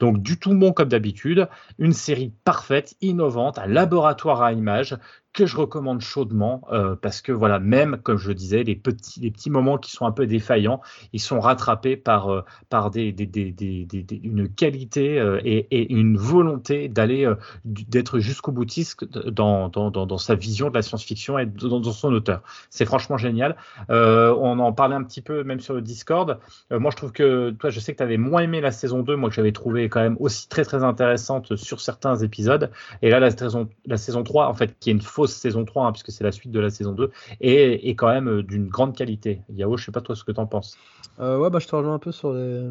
[0.00, 1.48] Donc du tout bon comme d'habitude.
[1.78, 4.98] Une série parfaite, innovante, un laboratoire à images
[5.32, 9.30] que je recommande chaudement euh, parce que voilà même comme je disais les petits les
[9.30, 10.80] petits moments qui sont un peu défaillants
[11.12, 16.88] ils sont rattrapés par euh, par des, des, des, une qualité euh, et, une volonté
[16.88, 17.30] d'aller
[17.64, 22.12] d'être jusqu'au boutiste dans, dans, dans, sa vision de la science-fiction et dans, dans son
[22.12, 22.42] auteur.
[22.70, 23.56] C'est franchement génial.
[23.88, 26.38] On en parlait un petit peu même sur le Discord.
[26.70, 29.16] Moi je trouve que toi je sais que tu avais moins aimé la saison 2
[29.16, 32.70] moi que j'avais trouvé quand même aussi très très intéressante sur certains épisodes.
[33.02, 35.92] Et là la saison la saison 3 en fait qui est une saison 3, hein,
[35.92, 37.10] puisque c'est la suite de la saison 2,
[37.40, 39.42] et, et quand même euh, d'une grande qualité.
[39.50, 40.76] Yao, je sais pas toi ce que tu en penses.
[41.18, 42.62] Euh, ouais, bah, je te rejoins un peu sur, les...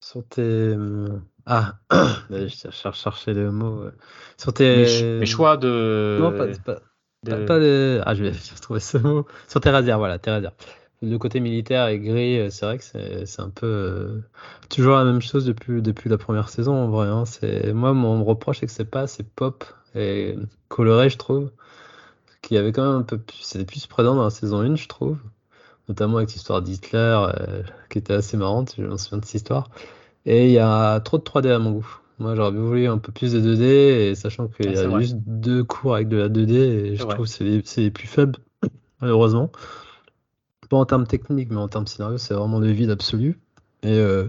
[0.00, 0.42] sur tes.
[0.42, 1.08] Euh,
[1.46, 1.74] ah,
[2.30, 3.84] je cherche chercher le mot.
[4.36, 5.18] Sur tes.
[5.20, 6.18] Mes, choix de.
[6.20, 8.00] Non, pas, pas, pas les...
[8.04, 9.26] Ah, je vais trouver ce mot.
[9.48, 10.54] Sur tes réserves, voilà, tes réserves
[11.02, 12.84] le côté militaire et gris, c'est vrai que
[13.24, 14.22] c'est un peu
[14.70, 17.08] toujours la même chose depuis, depuis la première saison en vrai.
[17.08, 17.24] Hein.
[17.72, 19.64] Moi, mon reproche, c'est que c'est pas assez pop
[19.96, 20.36] et
[20.68, 21.50] coloré, je trouve
[22.46, 24.86] qui avait quand même un peu plus, c'était plus présent dans la saison 1, je
[24.86, 25.18] trouve,
[25.88, 29.68] notamment avec l'histoire d'Hitler, euh, qui était assez marrante, je me souviens de cette histoire.
[30.26, 31.98] Et il y a trop de 3D à mon goût.
[32.18, 35.64] Moi, j'aurais voulu un peu plus de 2D, et sachant qu'il y a juste deux
[35.64, 38.38] cours avec de la 2D, et je trouve que c'est les, les, plus faibles,
[39.00, 39.50] malheureusement.
[40.70, 43.38] Pas en termes techniques, mais en termes scénario, c'est vraiment le vide absolu.
[43.82, 44.28] Et euh,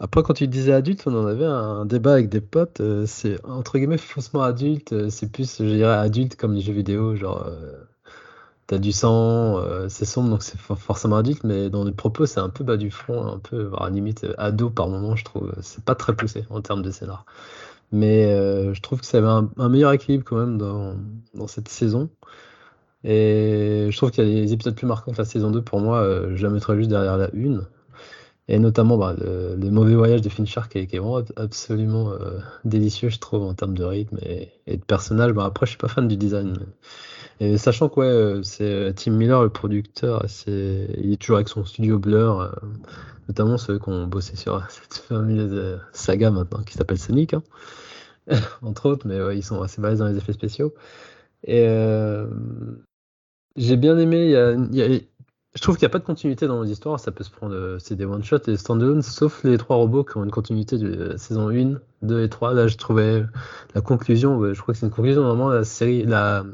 [0.00, 2.80] après, quand tu disais adulte, on en avait un débat avec des potes.
[2.80, 4.94] Euh, c'est entre guillemets faussement adulte.
[4.94, 7.16] Euh, c'est plus, je dirais, adulte comme les jeux vidéo.
[7.16, 7.84] Genre, euh,
[8.66, 11.44] t'as du sang, c'est sombre, donc c'est forcément adulte.
[11.44, 14.70] Mais dans les propos, c'est un peu bas du front, un peu, voire limite ado
[14.70, 15.52] par moment, je trouve.
[15.60, 17.26] C'est pas très poussé en termes de scénar.
[17.92, 18.30] Mais
[18.74, 20.96] je trouve que ça avait un, meilleur équilibre quand même dans,
[21.34, 22.10] dans cette saison.
[23.04, 25.80] Et je trouve qu'il y a des épisodes plus marquants que la saison 2 pour
[25.80, 26.04] moi.
[26.34, 27.66] je la mettrais juste derrière la une
[28.50, 32.40] et notamment bah, le, mauvais voyage de Fincher qui est, qui est vraiment absolument euh,
[32.64, 35.30] délicieux, je trouve, en termes de rythme et, de personnage.
[35.32, 36.58] Bah, après, je suis pas fan du design.
[37.38, 41.48] Et sachant que euh, c'est euh, Tim Miller, le producteur, c'est, il est toujours avec
[41.48, 42.52] son studio Blur,
[43.28, 47.42] notamment ceux qui ont bossé sur cette fameuse saga maintenant qui s'appelle Sonic, hein,
[48.62, 50.74] entre autres, mais ils sont assez balèzes dans les effets spéciaux.
[51.44, 51.68] Et
[53.54, 54.34] j'ai bien aimé,
[55.54, 57.54] je trouve qu'il n'y a pas de continuité dans les histoires, ça peut se prendre,
[57.54, 61.10] euh, c'est des one-shots et stand-alone, sauf les trois robots qui ont une continuité de
[61.10, 62.54] la saison 1, 2 et 3.
[62.54, 63.24] Là, je trouvais
[63.74, 66.44] la conclusion, je crois que c'est une conclusion, normalement, la série, la,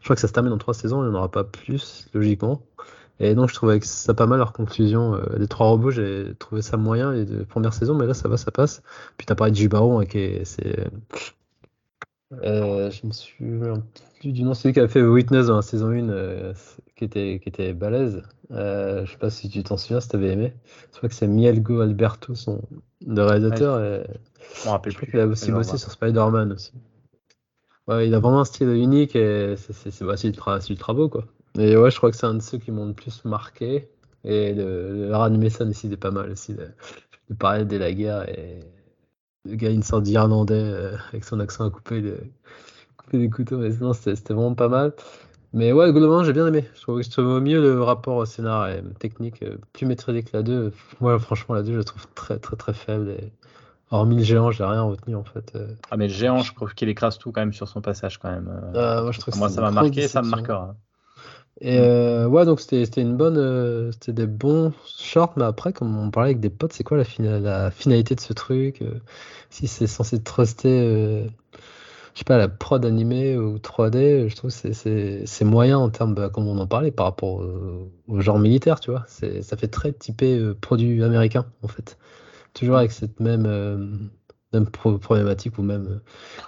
[0.00, 2.06] je crois que ça se termine en trois saisons, il n'y en aura pas plus,
[2.12, 2.62] logiquement.
[3.20, 5.14] Et donc, je trouvais que ça pas mal leur conclusion.
[5.14, 8.28] Euh, les trois robots, j'ai trouvé ça moyen les deux premières saisons, mais là, ça
[8.28, 8.82] va, ça passe.
[9.16, 10.90] Puis t'as parlé de Jibaro, hein, qui c'est,
[12.42, 13.82] euh, je me souviens
[14.20, 16.52] plus du nom, celui qui a fait Witness dans la saison 1, euh,
[16.96, 18.22] qui, était, qui était balèze.
[18.50, 20.54] Euh, je sais pas si tu t'en souviens, si tu avais aimé.
[20.92, 22.60] Je crois que c'est Mielgo Alberto, son
[23.06, 23.78] le réalisateur.
[23.78, 24.06] Ouais,
[24.62, 25.10] je me rappelle plus.
[25.12, 26.72] Il a aussi bossé sur Spider-Man aussi.
[27.86, 31.26] Ouais, il a vraiment un style unique et c'est bah, ultra, ultra beau quoi.
[31.58, 33.88] Et ouais, je crois que c'est un de ceux qui m'ont le plus marqué.
[34.24, 36.68] Et le, le animé ça décidait pas mal aussi de,
[37.28, 38.60] de parler dès la guerre et
[39.44, 42.18] le gars, une sorte d'Irlandais euh, avec son accent à couper, le,
[42.96, 43.58] couper les couteaux.
[43.58, 44.92] Mais sinon, c'était vraiment pas mal.
[45.54, 46.64] Mais ouais, globalement, j'ai bien aimé.
[46.74, 50.30] Je trouve que je trouve mieux le rapport au scénario technique, euh, plus maîtrisé que
[50.36, 50.72] la 2.
[51.00, 53.10] Moi, franchement, la 2, je la trouve très, très, très faible.
[53.10, 53.32] Et...
[53.90, 55.52] Hormis le géant, j'ai rien retenu en fait.
[55.54, 55.68] Euh.
[55.90, 58.30] Ah, mais le géant, je trouve qu'il écrase tout quand même sur son passage quand
[58.30, 58.50] même.
[58.72, 60.74] moi, je trouve moi ça m'a marqué, ça me marquera.
[61.60, 65.96] Et euh, ouais, donc c'était une bonne, euh, c'était des bons shorts, mais après, comme
[65.96, 69.00] on parlait avec des potes, c'est quoi la, la finalité de ce truc euh,
[69.50, 71.30] Si c'est censé truster,
[72.14, 74.72] je sais pas, la prod animée ou 3D, je trouve que
[75.26, 77.42] c'est moyen en termes, bah, comme on en parlait, par rapport
[78.08, 79.04] au, genre militaire, tu vois.
[79.08, 81.98] Ça fait très typé produit américain, en fait.
[82.52, 84.10] Toujours avec cette même,
[84.52, 86.00] même problématique ou même,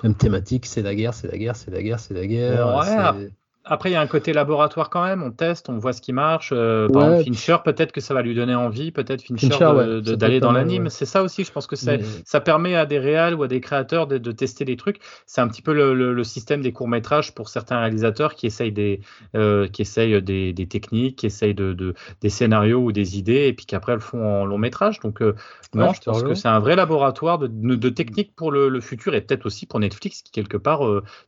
[0.05, 2.77] même thématique, c'est la guerre, c'est la guerre, c'est la guerre, c'est la guerre.
[2.77, 3.31] Ouais,
[3.69, 5.23] après, il y a un côté laboratoire quand même.
[5.23, 6.51] On teste, on voit ce qui marche.
[6.53, 10.53] Euh, par exemple, Fincher, peut-être que ça va lui donner envie, peut-être Fincher, d'aller dans
[10.53, 10.89] l'anime.
[10.89, 11.45] C'est ça aussi.
[11.45, 14.77] Je pense que ça permet à des réals ou à des créateurs de, tester des
[14.77, 14.99] trucs.
[15.27, 19.01] C'est un petit peu le, système des courts métrages pour certains réalisateurs qui essayent des,
[19.35, 23.67] euh, qui essayent des, techniques, qui essayent de, des scénarios ou des idées, et puis
[23.67, 25.01] qu'après elles font en long métrage.
[25.01, 25.35] Donc euh,
[25.75, 29.23] non, je pense que c'est un vrai laboratoire de, de techniques pour le, futur et
[29.23, 30.83] peut-être aussi pour Netflix qui quelque part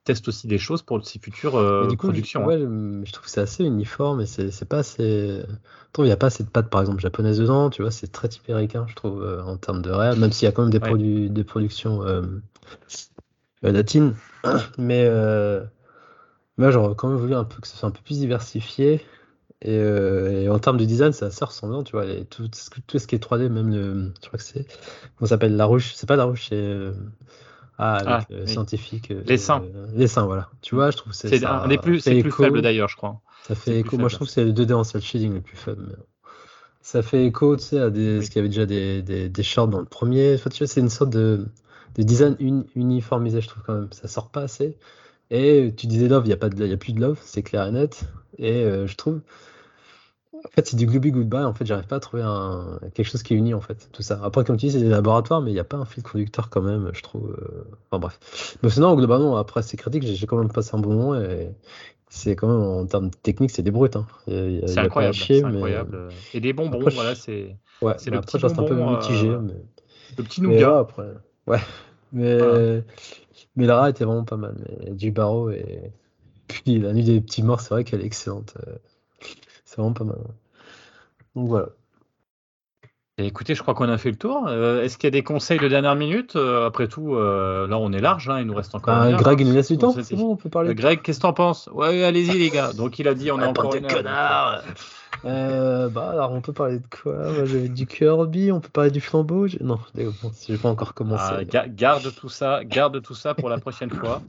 [0.05, 1.53] teste aussi des choses pour ses futures
[1.97, 2.28] productions.
[2.37, 5.41] Ouais, je trouve que c'est assez uniforme et c'est pas assez.
[5.41, 7.91] Je trouve qu'il n'y a pas assez de pattes, par exemple, japonaises dedans, tu vois,
[7.91, 10.53] c'est très type américain, je trouve, euh, en termes de réel, même s'il y a
[10.53, 12.23] quand même des, produits, des productions euh,
[13.65, 14.15] euh, latines.
[14.79, 15.09] Mais
[16.59, 19.01] moi, j'aurais quand même voulu un peu que ce soit un peu plus diversifié.
[19.63, 22.05] Et, euh, et en termes de design, c'est assez ressemblant, tu vois.
[22.05, 22.49] les- tout,
[22.87, 24.13] tout ce qui est 3D, même le.
[24.23, 24.67] Je crois que c'est.
[25.17, 26.93] Comment ça s'appelle La ruche C'est pas la ruche, c'est.
[27.79, 28.49] Ah, avec Ah, le oui.
[28.49, 29.11] scientifique.
[29.11, 29.63] euh, Les seins.
[29.75, 30.51] euh, les seins, voilà.
[30.63, 31.45] Tu vois, je trouve que c'est.
[31.45, 33.21] Un des plus, c'est plus faible d'ailleurs, je crois.
[33.47, 33.97] Ça fait écho.
[33.97, 35.87] Moi, je trouve que c'est le 2D en cel shading le plus faible.
[35.89, 35.95] mais.
[36.81, 38.25] Ça fait écho, tu sais, à des, Oui.
[38.25, 40.35] ce qu'il y avait déjà des, des, des shorts dans le premier.
[40.35, 41.47] Enfin, tu vois, c'est une sorte de,
[41.97, 43.89] de design uni- uniformisé, je trouve quand même.
[43.93, 44.77] Ça sort pas assez.
[45.31, 47.19] Et tu disais Love, il n'y a, pas de- il y a plus de Love,
[47.23, 48.05] c'est clair et net.
[48.39, 49.21] Et euh, je trouve.
[50.45, 51.45] En fait, c'est du Glooby Goodbye.
[51.45, 54.21] En fait, j'arrive pas à trouver un, quelque chose qui unit, en fait, tout ça.
[54.23, 56.49] Après, comme tu dis, c'est des laboratoires, mais il n'y a pas un fil conducteur
[56.51, 57.31] quand même, je trouve.
[57.31, 58.57] euh, Enfin, bref.
[58.63, 61.51] Mais sinon, globalement, après ces critiques, j'ai quand même passé un bon moment et
[62.09, 63.97] c'est quand même, en termes techniques, c'est des brutes.
[63.97, 64.07] Hein.
[64.27, 66.09] C'est incroyable, chier, mais- incroyable.
[66.35, 68.75] Et des bonbons, Après, voilà, c'est Ouais, C'est le après, petit je reste un peu
[68.75, 69.29] mitigé.
[69.31, 69.53] euh, Mais,
[70.17, 70.79] le petit mais nougat.
[70.79, 71.07] après,
[71.47, 71.59] ouais.
[72.13, 72.81] Mais, Voilà.
[73.55, 74.55] mais Lara était vraiment pas mal.
[74.59, 75.93] Mais Jay Barrow et
[76.49, 78.55] puis la nuit des petits morts, c'est vrai qu'elle est excellente.
[79.69, 80.17] C'est vraiment pas mal.
[81.37, 81.67] Donc voilà.
[83.19, 84.47] Et écoutez, je crois qu'on a fait le tour.
[84.49, 86.37] Euh, Est-ce qu'il y a des conseils de dernière minute?
[86.37, 88.95] Euh, Après tout, euh, là, on est large, hein, il nous reste encore.
[89.05, 89.95] Une heure, Greg, il nous laisse du On temps.
[90.03, 90.71] C'est bon, on peut parler.
[90.71, 91.69] Euh, Greg, qu'est-ce que t'en penses?
[91.75, 92.73] Ouais, allez-y, les gars.
[92.73, 93.93] Donc, il a dit, on a Ouais, encore une heure.
[93.95, 94.63] connards.
[95.25, 97.15] Euh, bah alors on peut parler de quoi?
[97.33, 99.47] Moi j'avais du Kirby, on peut parler du flambeau.
[99.61, 101.25] Non, je bon, j'ai pas encore commencé.
[101.25, 104.23] Ah, ga- garde tout ça, garde tout ça pour la prochaine fois.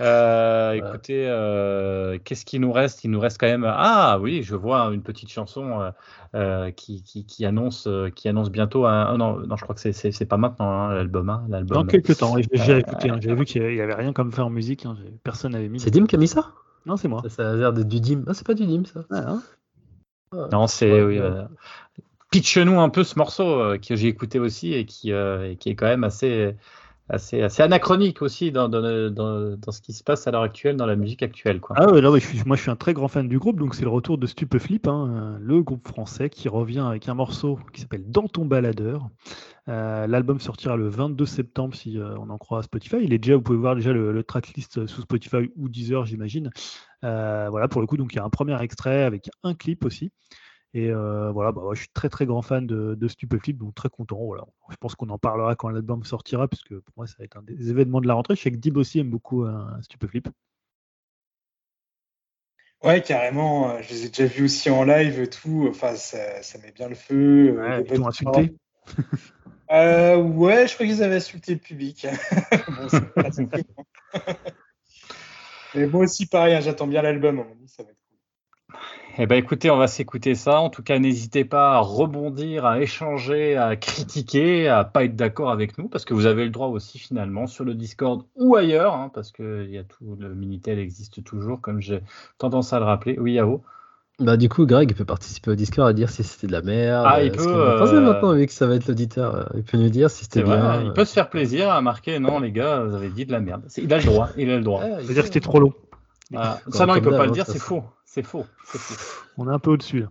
[0.00, 0.88] Euh, Voilà.
[0.94, 3.04] Écoutez, euh, qu'est-ce qu'il nous reste?
[3.04, 3.64] Il nous reste quand même.
[3.66, 5.90] Ah oui, je vois une petite chanson euh,
[6.34, 8.86] euh, qui, qui, qui annonce, euh, qui annonce bientôt.
[8.86, 9.16] Un...
[9.18, 11.28] non, non, je crois que c'est- c'est c'est pas maintenant hein, l'album.
[11.28, 14.42] hein, Dans quelques temps, j'ai écouté, hein, j'avais vu qu'il y avait rien comme fait
[14.42, 15.78] en musique, hein, personne n'avait mis.
[15.78, 16.52] C'est Dim qui a mis ça?
[16.86, 17.20] Non, c'est moi.
[17.22, 18.24] Ça, ça a l'air d'être du Dim.
[18.26, 19.04] Ah, c'est pas du Dim ça.
[19.10, 19.42] Ah, hein.
[20.32, 20.90] Non, c'est.
[20.90, 21.44] Ouais, oui, euh,
[22.30, 25.68] Pitch-nous un peu ce morceau euh, que j'ai écouté aussi et qui, euh, et qui
[25.68, 26.54] est quand même assez,
[27.08, 31.22] assez, assez anachronique aussi dans, ce qui se passe à l'heure actuelle, dans la musique
[31.22, 31.60] actuelle.
[31.60, 31.76] Quoi.
[31.78, 34.26] Ah moi je suis un très grand fan du groupe, donc c'est le retour de
[34.26, 39.08] Stupeflip, hein, le groupe français qui revient avec un morceau qui s'appelle Dans ton baladeur.
[39.68, 42.96] Euh, L'album sortira le 22 septembre si euh, on en croit Spotify.
[43.02, 46.50] Il est déjà, vous pouvez voir déjà le, le tracklist sous Spotify ou Deezer, j'imagine.
[47.04, 49.84] Euh, voilà pour le coup, donc il y a un premier extrait avec un clip
[49.84, 50.12] aussi.
[50.74, 53.74] Et euh, voilà, bah, ouais, je suis très très grand fan de, de Stupeflip, donc
[53.74, 54.16] très content.
[54.24, 54.44] Voilà.
[54.70, 57.42] Je pense qu'on en parlera quand l'album sortira, puisque pour moi ça va être un
[57.42, 58.36] des événements de la rentrée.
[58.36, 60.28] Je sais que Dib aussi aime beaucoup euh, Stupeflip.
[62.82, 63.70] Ouais, carrément.
[63.70, 65.66] euh, Je les ai déjà vus aussi en live tout.
[65.68, 67.56] Enfin, ça, ça met bien le feu.
[67.58, 68.54] Ouais, ils t'ont insulté.
[69.70, 72.06] Euh, ouais, je crois qu'ils avaient insulté le public.
[72.68, 72.88] bon,
[73.30, 73.58] c'est pas.
[75.74, 77.44] Mais moi aussi, pareil, hein, j'attends bien l'album.
[77.66, 78.01] ça va être.
[79.18, 80.60] Eh ben, écoutez, on va s'écouter ça.
[80.60, 85.50] En tout cas, n'hésitez pas à rebondir, à échanger, à critiquer, à pas être d'accord
[85.50, 88.94] avec nous, parce que vous avez le droit aussi finalement sur le Discord ou ailleurs,
[88.94, 92.00] hein, parce que il y a tout le Minitel existe toujours, comme j'ai
[92.38, 93.18] tendance à le rappeler.
[93.18, 93.62] Oui, Yao.
[94.20, 96.62] Bah du coup Greg il peut participer au Discord et dire si c'était de la
[96.62, 97.04] merde.
[97.08, 99.34] Ah, il euh, peut, euh, maintenant vu que ça va être l'auditeur.
[99.34, 100.82] euh, Il peut nous dire si c'était vrai, bien.
[100.82, 100.92] il euh.
[100.92, 102.18] peut se faire plaisir à marquer.
[102.18, 103.62] Non, les gars, vous avez dit de la merde.
[103.78, 104.28] Il a le droit.
[104.36, 104.82] Il a le droit.
[104.82, 105.22] C'est-à-dire que peut.
[105.22, 105.72] c'était trop long.
[106.64, 107.46] Comme- Ça, non, il comme peut pas le dire.
[107.46, 107.84] C'est faux.
[108.04, 108.46] C'est faux.
[109.38, 110.00] On est un peu au-dessus.
[110.00, 110.08] là.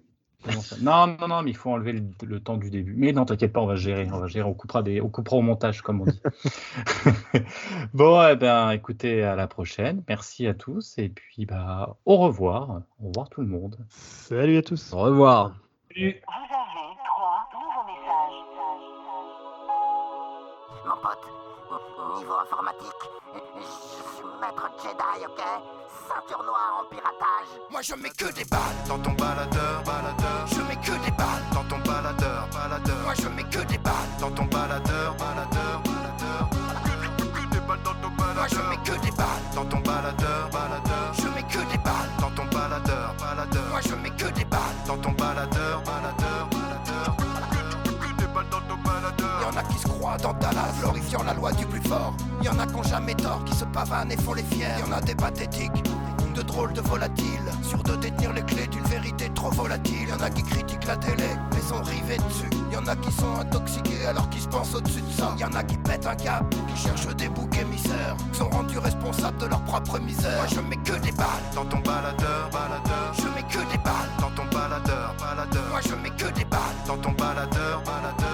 [0.81, 2.95] Non, non, non, mais il faut enlever le, le temps du début.
[2.97, 4.09] Mais non, t'inquiète pas, on va gérer.
[4.11, 4.47] On va gérer.
[4.49, 6.19] On coupera, des, on coupera au montage, comme on dit.
[7.93, 10.03] bon, eh ben, écoutez, à la prochaine.
[10.09, 10.97] Merci à tous.
[10.97, 12.81] Et puis, bah, au revoir.
[13.03, 13.77] Au revoir tout le monde.
[13.89, 14.91] Salut à tous.
[14.93, 15.51] Au revoir.
[15.93, 16.19] Salut.
[16.25, 18.39] Vous avez trois nouveaux messages.
[20.87, 23.03] Mon pote, niveau informatique,
[23.57, 25.80] je suis maître Jedi, ok?
[26.13, 27.47] Ceinture noire en piratage.
[27.69, 30.47] Moi je mets que des balles dans ton baladeur, baladeur.
[30.47, 33.03] Je mets que des balles dans ton baladeur, baladeur.
[33.03, 36.49] Moi je mets que des balles dans ton baladeur, baladeur, baladeur.
[36.83, 38.35] Que, que des balles dans ton baladeur.
[38.35, 40.90] Moi je mets que des balles dans ton baladeur, baladeur.
[51.19, 52.15] La loi du plus fort.
[52.41, 54.79] Y'en a qui ont jamais tort, qui se pavanent et font les fiers.
[54.79, 55.83] Y'en a des pathétiques
[56.33, 60.07] de drôles de volatiles, sûrs de détenir les clés d'une vérité trop volatile.
[60.09, 62.49] Y'en a qui critiquent la télé, mais sont rivés dessus.
[62.71, 65.35] Y'en a qui sont intoxiqués alors qu'ils se pensent au-dessus de ça.
[65.37, 69.45] Y'en a qui pètent un cap, qui cherchent des boucs émissaires, sont rendus responsables de
[69.45, 70.37] leur propre misère.
[70.37, 73.13] Moi je mets que des balles dans ton baladeur, baladeur.
[73.13, 75.69] Je mets que des balles dans ton baladeur, baladeur.
[75.69, 78.30] Moi je mets que des balles dans ton baladeur, baladeur.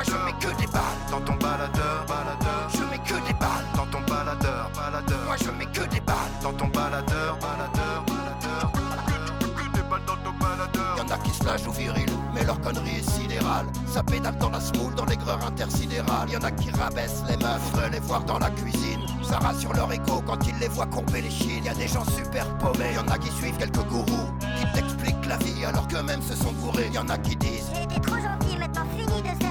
[0.00, 2.68] Moi je mets que des balles dans ton baladeur, baladeur.
[2.72, 5.18] Je mets que des balles dans ton baladeur, baladeur.
[5.26, 8.72] Moi je mets que des balles dans ton baladeur, baladeur, baladeur.
[8.72, 10.96] Que, que, que des balles dans ton baladeur.
[10.96, 13.66] Y'en a qui se la jouent viril, mais leur connerie est sidérale.
[13.86, 16.30] Ça pédale dans la smoule, dans l'aigreur intersidérale.
[16.30, 19.00] Y en a qui rabaissent les meufs, veulent les voir dans la cuisine.
[19.22, 21.64] Ça rassure leur ego quand ils les voient courber les chines.
[21.64, 24.30] Y a des gens super paumés, y en a qui suivent quelques gourous.
[24.58, 26.90] Qui t'expliquent la vie alors qu'eux-mêmes se sont gourés.
[26.92, 29.49] Y en a qui disent Il était trop gentil, maintenant fini de se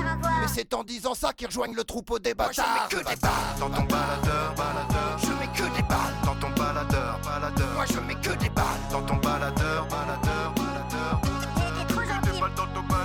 [0.53, 2.65] c'est en disant ça qu'ils rejoignent le troupeau des bâtards.
[2.65, 5.17] Moi, je mets que des balles dans ton baladeur, baladeur.
[5.17, 7.73] Je mets que des balles dans ton baladeur, baladeur.
[7.73, 11.21] Moi, je mets que des balles dans ton baladeur, baladeur, baladeur.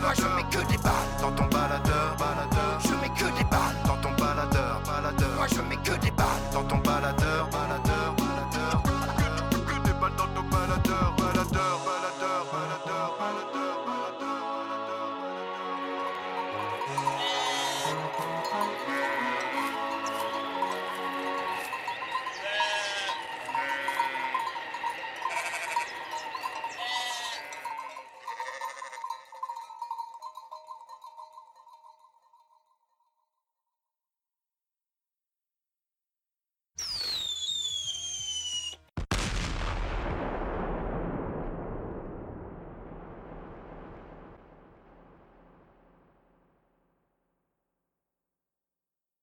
[0.03, 1.64] Moi, je mets que des balles dans ton baladeur.